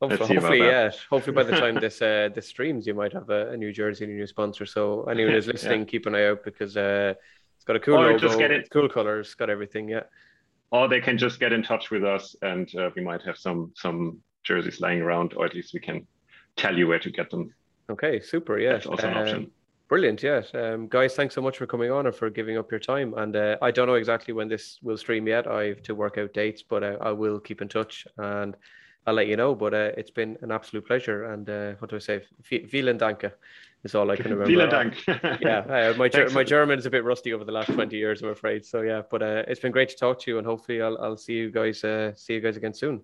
Hopefully, 0.02 0.36
hopefully 0.36 0.60
yeah. 0.60 0.92
Hopefully, 1.10 1.36
by 1.36 1.44
the 1.44 1.58
time 1.58 1.76
this 1.76 2.02
uh, 2.02 2.30
this 2.36 2.48
streams, 2.48 2.86
you 2.86 2.94
might 2.94 3.14
have 3.14 3.30
a, 3.30 3.52
a 3.52 3.58
new 3.58 3.72
jersey 3.72 4.04
and 4.04 4.14
a 4.14 4.16
new 4.16 4.28
sponsor. 4.28 4.66
So 4.66 5.04
anyone 5.06 5.34
who's 5.34 5.48
listening, 5.48 5.82
yeah. 5.82 5.86
keep 5.86 6.06
an 6.06 6.16
eye 6.16 6.28
out 6.28 6.44
because 6.44 6.76
uh, 6.76 7.14
got 7.68 7.76
a 7.76 7.80
cool 7.80 7.96
or 7.96 8.14
logo, 8.14 8.18
just 8.18 8.40
get 8.40 8.52
it, 8.52 8.70
cool 8.72 8.90
colors, 8.90 9.36
got 9.36 9.50
everything. 9.50 9.90
Yeah. 9.90 10.04
Or 10.72 10.88
they 10.88 11.02
can 11.02 11.18
just 11.18 11.40
get 11.40 11.54
in 11.54 11.64
touch 11.64 11.92
with 11.92 12.04
us, 12.04 12.36
and 12.42 12.74
uh, 12.76 12.90
we 12.96 13.04
might 13.04 13.22
have 13.22 13.38
some 13.38 13.72
some 13.76 14.20
jerseys 14.44 14.82
lying 14.82 15.02
around, 15.02 15.34
or 15.36 15.46
at 15.46 15.54
least 15.54 15.74
we 15.74 15.80
can 15.80 16.08
tell 16.56 16.78
you 16.78 16.88
where 16.88 17.00
to 17.00 17.12
get 17.12 17.30
them. 17.30 17.54
Okay, 17.90 18.20
super. 18.20 18.58
Yeah, 18.58 18.74
That's 18.74 18.86
also 18.86 19.08
an 19.08 19.18
option. 19.18 19.38
Um, 19.38 19.52
brilliant. 19.88 20.24
Yes, 20.24 20.52
um, 20.54 20.88
guys, 20.88 21.16
thanks 21.16 21.36
so 21.36 21.42
much 21.42 21.58
for 21.58 21.68
coming 21.68 21.92
on 21.92 22.06
and 22.06 22.16
for 22.16 22.30
giving 22.30 22.58
up 22.58 22.72
your 22.72 22.80
time. 22.80 23.14
And 23.14 23.36
uh, 23.36 23.58
I 23.62 23.72
don't 23.72 23.88
know 23.88 23.96
exactly 23.96 24.34
when 24.34 24.50
this 24.50 24.80
will 24.82 24.98
stream 24.98 25.28
yet. 25.28 25.48
I 25.48 25.68
have 25.68 25.84
to 25.84 25.96
work 25.96 26.18
out 26.18 26.34
dates, 26.34 26.64
but 26.64 26.84
uh, 26.84 26.98
I 27.00 27.12
will 27.12 27.40
keep 27.40 27.62
in 27.62 27.70
touch 27.70 28.06
and 28.18 28.56
I'll 29.06 29.14
let 29.14 29.28
you 29.28 29.38
know. 29.38 29.56
But 29.56 29.74
uh, 29.74 29.92
it's 29.96 30.12
been 30.12 30.38
an 30.42 30.52
absolute 30.52 30.86
pleasure. 30.86 31.26
And 31.32 31.50
uh, 31.50 31.74
what 31.80 31.90
do 31.90 31.96
I 31.96 32.00
say? 32.00 32.24
Vielen 32.44 32.98
Dank 32.98 33.24
is 33.84 33.96
all 33.96 34.10
I 34.12 34.16
can 34.16 34.32
remember. 34.36 34.46
Vielen 34.46 34.70
Dank. 34.70 34.96
yeah, 35.42 35.60
uh, 35.60 35.94
my 35.98 36.10
my 36.34 36.44
German 36.44 36.80
is 36.80 36.86
a 36.86 36.90
bit 36.90 37.04
rusty 37.04 37.34
over 37.34 37.44
the 37.44 37.52
last 37.52 37.72
twenty 37.74 37.98
years, 37.98 38.22
I'm 38.22 38.30
afraid. 38.30 38.66
So 38.66 38.82
yeah, 38.82 39.02
but 39.10 39.22
uh, 39.22 39.44
it's 39.48 39.60
been 39.60 39.72
great 39.72 39.90
to 39.90 39.96
talk 39.96 40.20
to 40.22 40.32
you, 40.32 40.38
and 40.38 40.48
hopefully 40.48 40.82
I'll 40.82 40.98
I'll 40.98 41.18
see 41.18 41.34
you 41.34 41.52
guys 41.52 41.84
uh, 41.84 42.14
see 42.16 42.34
you 42.34 42.42
guys 42.42 42.58
again 42.58 42.74
soon. 42.74 43.02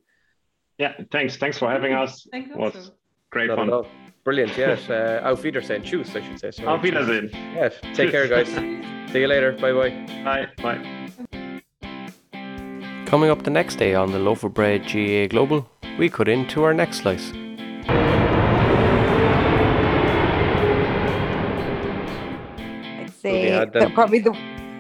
Yeah, 0.78 0.94
thanks. 1.12 1.38
Thanks 1.38 1.58
for 1.58 1.70
having 1.70 1.94
us. 1.94 2.28
Thank 2.32 2.48
you. 2.48 2.58
Was 2.58 2.92
great 3.30 3.48
Not 3.48 3.58
fun. 3.58 3.86
Brilliant. 4.24 4.58
Yes. 4.58 4.90
Uh, 4.90 5.22
auf 5.24 5.44
Wiedersehen. 5.44 5.84
Tschüss, 5.84 6.16
I 6.16 6.22
should 6.22 6.40
say. 6.40 6.52
Sorry. 6.52 6.68
Auf 6.68 6.82
Wiedersehen. 6.82 7.30
Yes. 7.56 7.74
Take 7.94 8.12
care, 8.12 8.28
guys. 8.28 8.48
see 9.12 9.20
you 9.20 9.28
later. 9.28 9.52
Bye 9.52 9.74
bye. 9.74 9.92
Bye. 10.24 10.48
Bye. 10.62 11.04
Coming 13.06 13.30
up 13.30 13.44
the 13.44 13.52
next 13.52 13.76
day 13.76 13.94
on 13.94 14.12
the 14.12 14.18
Loaf 14.18 14.44
of 14.44 14.54
Bread 14.54 14.84
GAA 14.88 15.28
Global, 15.28 15.70
we 16.00 16.10
cut 16.10 16.28
into 16.28 16.64
our 16.64 16.74
next 16.74 16.98
slice. 17.02 17.32
I'd 23.64 23.74
say 23.74 23.92
probably 23.94 24.20
the 24.20 24.38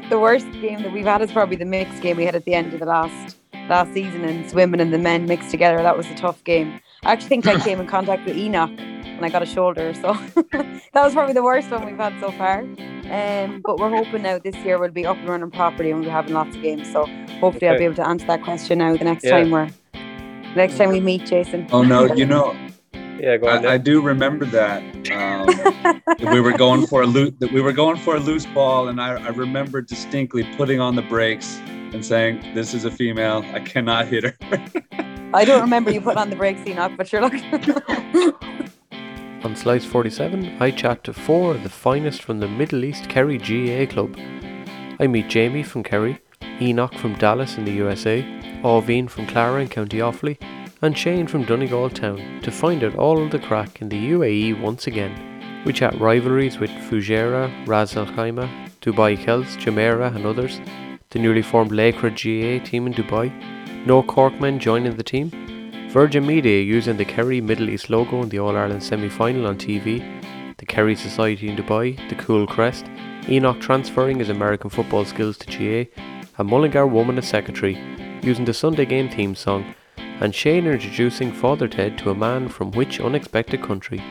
the 0.09 0.19
worst 0.19 0.51
game 0.53 0.81
that 0.84 0.91
we've 0.91 1.05
had 1.05 1.21
is 1.21 1.31
probably 1.31 1.55
the 1.55 1.65
mixed 1.65 2.01
game 2.01 2.17
we 2.17 2.25
had 2.25 2.36
at 2.36 2.45
the 2.45 2.53
end 2.53 2.73
of 2.73 2.79
the 2.79 2.86
last 2.86 3.38
last 3.69 3.93
season 3.93 4.25
and 4.25 4.49
swimming 4.49 4.81
and 4.81 4.93
the 4.93 4.97
men 4.97 5.25
mixed 5.25 5.49
together. 5.49 5.81
That 5.81 5.97
was 5.97 6.07
a 6.07 6.15
tough 6.15 6.43
game. 6.43 6.79
I 7.03 7.13
actually 7.13 7.29
think 7.29 7.47
I 7.47 7.59
came 7.63 7.79
in 7.79 7.88
contact 7.88 8.25
with 8.25 8.36
Enoch 8.36 8.71
and 8.77 9.25
I 9.25 9.29
got 9.29 9.41
a 9.41 9.45
shoulder, 9.45 9.93
so 9.93 10.13
that 10.51 10.81
was 10.93 11.13
probably 11.13 11.34
the 11.34 11.43
worst 11.43 11.71
one 11.71 11.86
we've 11.86 11.97
had 11.97 12.19
so 12.19 12.31
far. 12.31 12.59
Um, 12.59 13.61
but 13.63 13.79
we're 13.79 13.89
hoping 13.89 14.23
now 14.23 14.39
this 14.39 14.55
year 14.57 14.79
we'll 14.79 14.91
be 14.91 15.05
up 15.05 15.17
and 15.17 15.29
running 15.29 15.51
properly 15.51 15.91
and 15.91 15.99
we'll 15.99 16.09
be 16.09 16.11
having 16.11 16.34
lots 16.34 16.55
of 16.55 16.61
games. 16.61 16.91
So 16.91 17.05
hopefully 17.39 17.67
okay. 17.67 17.69
I'll 17.69 17.77
be 17.77 17.86
able 17.86 17.95
to 17.95 18.07
answer 18.07 18.27
that 18.27 18.43
question 18.43 18.79
now 18.79 18.95
the 18.97 19.05
next 19.05 19.23
yeah. 19.23 19.31
time 19.31 19.51
we're 19.51 19.69
next 20.55 20.77
time 20.77 20.89
we 20.89 20.99
meet, 20.99 21.25
Jason. 21.25 21.67
Oh 21.71 21.84
no, 21.84 22.13
you 22.13 22.25
know. 22.34 22.55
Yeah, 23.20 23.38
go 23.38 23.47
on. 23.47 23.66
I, 23.66 23.74
I 23.74 23.78
do 23.78 24.01
remember 24.01 24.45
that. 24.45 24.82
Um, 25.11 26.01
we 26.32 26.41
were 26.41 26.57
going 26.57 26.88
for 26.88 27.03
a 27.03 27.05
loose 27.05 27.34
that 27.39 27.51
we 27.51 27.61
were 27.61 27.74
going 27.74 27.97
for 27.97 28.16
a 28.16 28.20
loose 28.20 28.45
ball, 28.47 28.88
and 28.89 29.01
I, 29.01 29.14
I 29.24 29.30
remember 29.30 29.82
distinctly 29.82 30.43
putting 30.57 30.80
on 30.80 30.95
the 30.95 31.01
brakes 31.03 31.59
and 31.93 32.05
saying, 32.05 32.53
"This 32.53 32.74
is 32.74 32.86
a 32.86 32.91
female. 32.91 33.45
I 33.53 33.59
cannot 33.59 34.07
hit 34.07 34.24
her." 34.24 34.38
I 35.34 35.45
don't 35.45 35.61
remember 35.61 35.91
you 35.91 36.01
putting 36.01 36.20
on 36.20 36.30
the 36.30 36.36
brakes, 36.36 36.61
Enoch, 36.68 36.93
but 36.97 37.11
you're 37.11 37.22
looking. 37.22 37.43
on 39.43 39.55
Slice 39.55 39.84
47, 39.84 40.57
I 40.59 40.72
chat 40.72 41.03
to 41.03 41.14
four 41.14 41.55
of 41.55 41.64
the 41.64 41.70
finest 41.70 42.24
from 42.24 42.39
the 42.39 42.47
Middle 42.47 42.86
East 42.86 43.09
Kerry 43.09 43.38
GAA 43.38 43.91
club. 43.91 44.16
I 44.99 45.07
meet 45.07 45.30
Jamie 45.30 45.64
from 45.64 45.84
Kerry, 45.84 46.22
Enoch 46.61 46.93
from 46.95 47.16
Dallas 47.16 47.57
in 47.57 47.66
the 47.66 47.72
USA, 47.72 48.22
Oveen 48.64 49.09
from 49.09 49.28
Clara 49.28 49.61
in 49.61 49.68
County 49.68 49.97
Offaly, 49.97 50.38
and 50.84 50.97
Shane 50.97 51.27
from 51.27 51.45
Donegal 51.45 51.91
Town 51.91 52.41
to 52.43 52.51
find 52.51 52.84
out 52.84 52.95
all 52.95 53.23
of 53.23 53.31
the 53.31 53.39
crack 53.39 53.81
in 53.81 53.88
the 53.88 54.11
UAE 54.11 54.59
once 54.59 54.86
again. 54.86 55.63
We 55.65 55.71
chat 55.71 55.97
rivalries 55.97 56.59
with 56.59 56.71
Fujairah, 56.71 57.65
Ras 57.65 57.95
Al 57.95 58.05
Khaimah, 58.05 58.69
Dubai 58.81 59.17
Celts, 59.17 59.55
Jumeirah, 59.55 60.13
and 60.13 60.25
others, 60.25 60.59
the 61.11 61.19
newly 61.19 61.41
formed 61.41 61.71
Lycra 61.71 62.11
GAA 62.11 62.65
team 62.65 62.86
in 62.86 62.93
Dubai, 62.93 63.31
no 63.86 64.03
Corkmen 64.03 64.59
joining 64.59 64.97
the 64.97 65.03
team, 65.03 65.31
Virgin 65.89 66.27
Media 66.27 66.61
using 66.61 66.97
the 66.97 67.05
Kerry 67.05 67.39
Middle 67.39 67.69
East 67.69 67.89
logo 67.89 68.21
in 68.21 68.27
the 68.27 68.39
All 68.39 68.57
Ireland 68.57 68.84
semi 68.84 69.07
final 69.07 69.47
on 69.47 69.57
TV, 69.57 70.01
the 70.57 70.65
Kerry 70.65 70.97
Society 70.97 71.47
in 71.47 71.55
Dubai, 71.55 71.97
the 72.09 72.15
cool 72.15 72.45
crest, 72.45 72.88
Enoch 73.29 73.61
transferring 73.61 74.19
his 74.19 74.27
American 74.27 74.69
football 74.69 75.05
skills 75.05 75.38
to 75.38 75.47
GAA, 75.47 76.03
and 76.38 76.49
Mullingar 76.49 76.88
Woman 76.88 77.17
as 77.17 77.25
secretary, 77.29 77.79
using 78.21 78.43
the 78.43 78.53
Sunday 78.53 78.86
game 78.86 79.09
theme 79.09 79.34
song 79.34 79.73
and 80.24 80.34
Shane 80.34 80.67
introducing 80.67 81.34
Father 81.34 81.67
Ted 81.67 81.97
to 81.97 82.09
a 82.09 82.15
man 82.15 82.47
from 82.47 82.71
which 82.71 83.01
unexpected 83.01 83.61
country. 83.61 84.01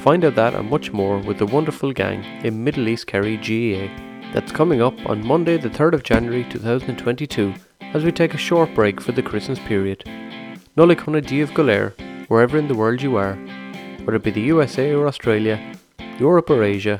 Find 0.00 0.22
out 0.22 0.34
that 0.34 0.54
and 0.54 0.68
much 0.68 0.92
more 0.92 1.18
with 1.18 1.38
the 1.38 1.46
wonderful 1.46 1.90
gang 1.90 2.22
in 2.44 2.62
Middle 2.62 2.86
East 2.86 3.06
Kerry 3.06 3.38
GAA. 3.38 3.88
That's 4.34 4.52
coming 4.52 4.82
up 4.82 4.94
on 5.06 5.26
Monday, 5.26 5.56
the 5.56 5.70
3rd 5.70 5.94
of 5.94 6.02
January 6.02 6.44
2022, 6.50 7.54
as 7.94 8.04
we 8.04 8.12
take 8.12 8.34
a 8.34 8.38
short 8.38 8.74
break 8.74 9.00
for 9.00 9.12
the 9.12 9.22
Christmas 9.22 9.58
period. 9.60 10.04
Nullagh 10.76 11.26
Div 11.26 11.50
Golair, 11.52 11.98
wherever 12.28 12.58
in 12.58 12.68
the 12.68 12.76
world 12.76 13.00
you 13.00 13.16
are, 13.16 13.32
whether 14.04 14.16
it 14.16 14.24
be 14.24 14.30
the 14.30 14.42
USA 14.42 14.92
or 14.92 15.06
Australia, 15.06 15.58
Europe 16.18 16.50
or 16.50 16.62
Asia, 16.62 16.98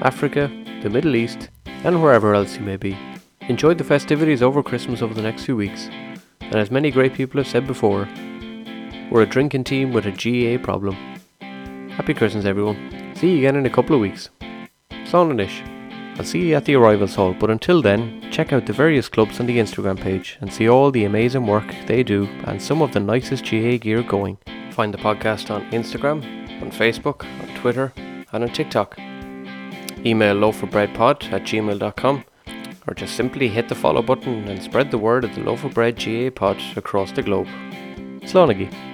Africa, 0.00 0.48
the 0.84 0.90
Middle 0.90 1.16
East, 1.16 1.50
and 1.66 2.00
wherever 2.00 2.34
else 2.34 2.54
you 2.54 2.62
may 2.62 2.76
be. 2.76 2.96
Enjoy 3.48 3.74
the 3.74 3.82
festivities 3.82 4.44
over 4.44 4.62
Christmas 4.62 5.02
over 5.02 5.12
the 5.12 5.22
next 5.22 5.44
few 5.44 5.56
weeks 5.56 5.90
and 6.50 6.58
as 6.58 6.70
many 6.70 6.90
great 6.90 7.14
people 7.14 7.40
have 7.40 7.46
said 7.46 7.66
before, 7.66 8.08
we're 9.10 9.22
a 9.22 9.26
drinking 9.26 9.64
team 9.64 9.92
with 9.92 10.04
a 10.06 10.10
GAA 10.10 10.62
problem. 10.62 10.94
Happy 11.90 12.12
Christmas, 12.14 12.44
everyone. 12.44 13.14
See 13.16 13.32
you 13.32 13.38
again 13.38 13.56
in 13.56 13.66
a 13.66 13.70
couple 13.70 13.94
of 13.94 14.00
weeks. 14.00 14.30
Sonanish. 15.04 15.66
I'll 16.18 16.24
see 16.24 16.48
you 16.48 16.54
at 16.54 16.64
the 16.64 16.74
arrivals 16.74 17.14
hall, 17.14 17.34
but 17.38 17.50
until 17.50 17.80
then, 17.80 18.30
check 18.30 18.52
out 18.52 18.66
the 18.66 18.72
various 18.72 19.08
clubs 19.08 19.40
on 19.40 19.46
the 19.46 19.58
Instagram 19.58 19.98
page 19.98 20.38
and 20.40 20.52
see 20.52 20.68
all 20.68 20.90
the 20.90 21.04
amazing 21.04 21.46
work 21.46 21.74
they 21.86 22.02
do 22.02 22.26
and 22.44 22.60
some 22.60 22.82
of 22.82 22.92
the 22.92 23.00
nicest 23.00 23.44
GAA 23.44 23.78
gear 23.78 24.02
going. 24.02 24.36
Find 24.72 24.92
the 24.92 24.98
podcast 24.98 25.50
on 25.50 25.70
Instagram, 25.70 26.22
on 26.60 26.70
Facebook, 26.70 27.24
on 27.40 27.60
Twitter, 27.60 27.92
and 28.32 28.44
on 28.44 28.50
TikTok. 28.50 28.98
Email 28.98 30.36
loafofbreadpod 30.36 31.32
at 31.32 31.42
gmail.com 31.42 32.24
or 32.90 32.94
just 32.94 33.16
simply 33.16 33.48
hit 33.48 33.68
the 33.68 33.74
follow 33.74 34.02
button 34.02 34.48
and 34.48 34.60
spread 34.60 34.90
the 34.90 34.98
word 34.98 35.24
of 35.24 35.32
the 35.36 35.42
Loaf 35.42 35.62
of 35.62 35.74
Bread 35.74 35.96
GAA 35.96 36.30
pod 36.30 36.60
across 36.76 37.12
the 37.12 37.22
globe. 37.22 37.46
Slánigi. 38.22 38.89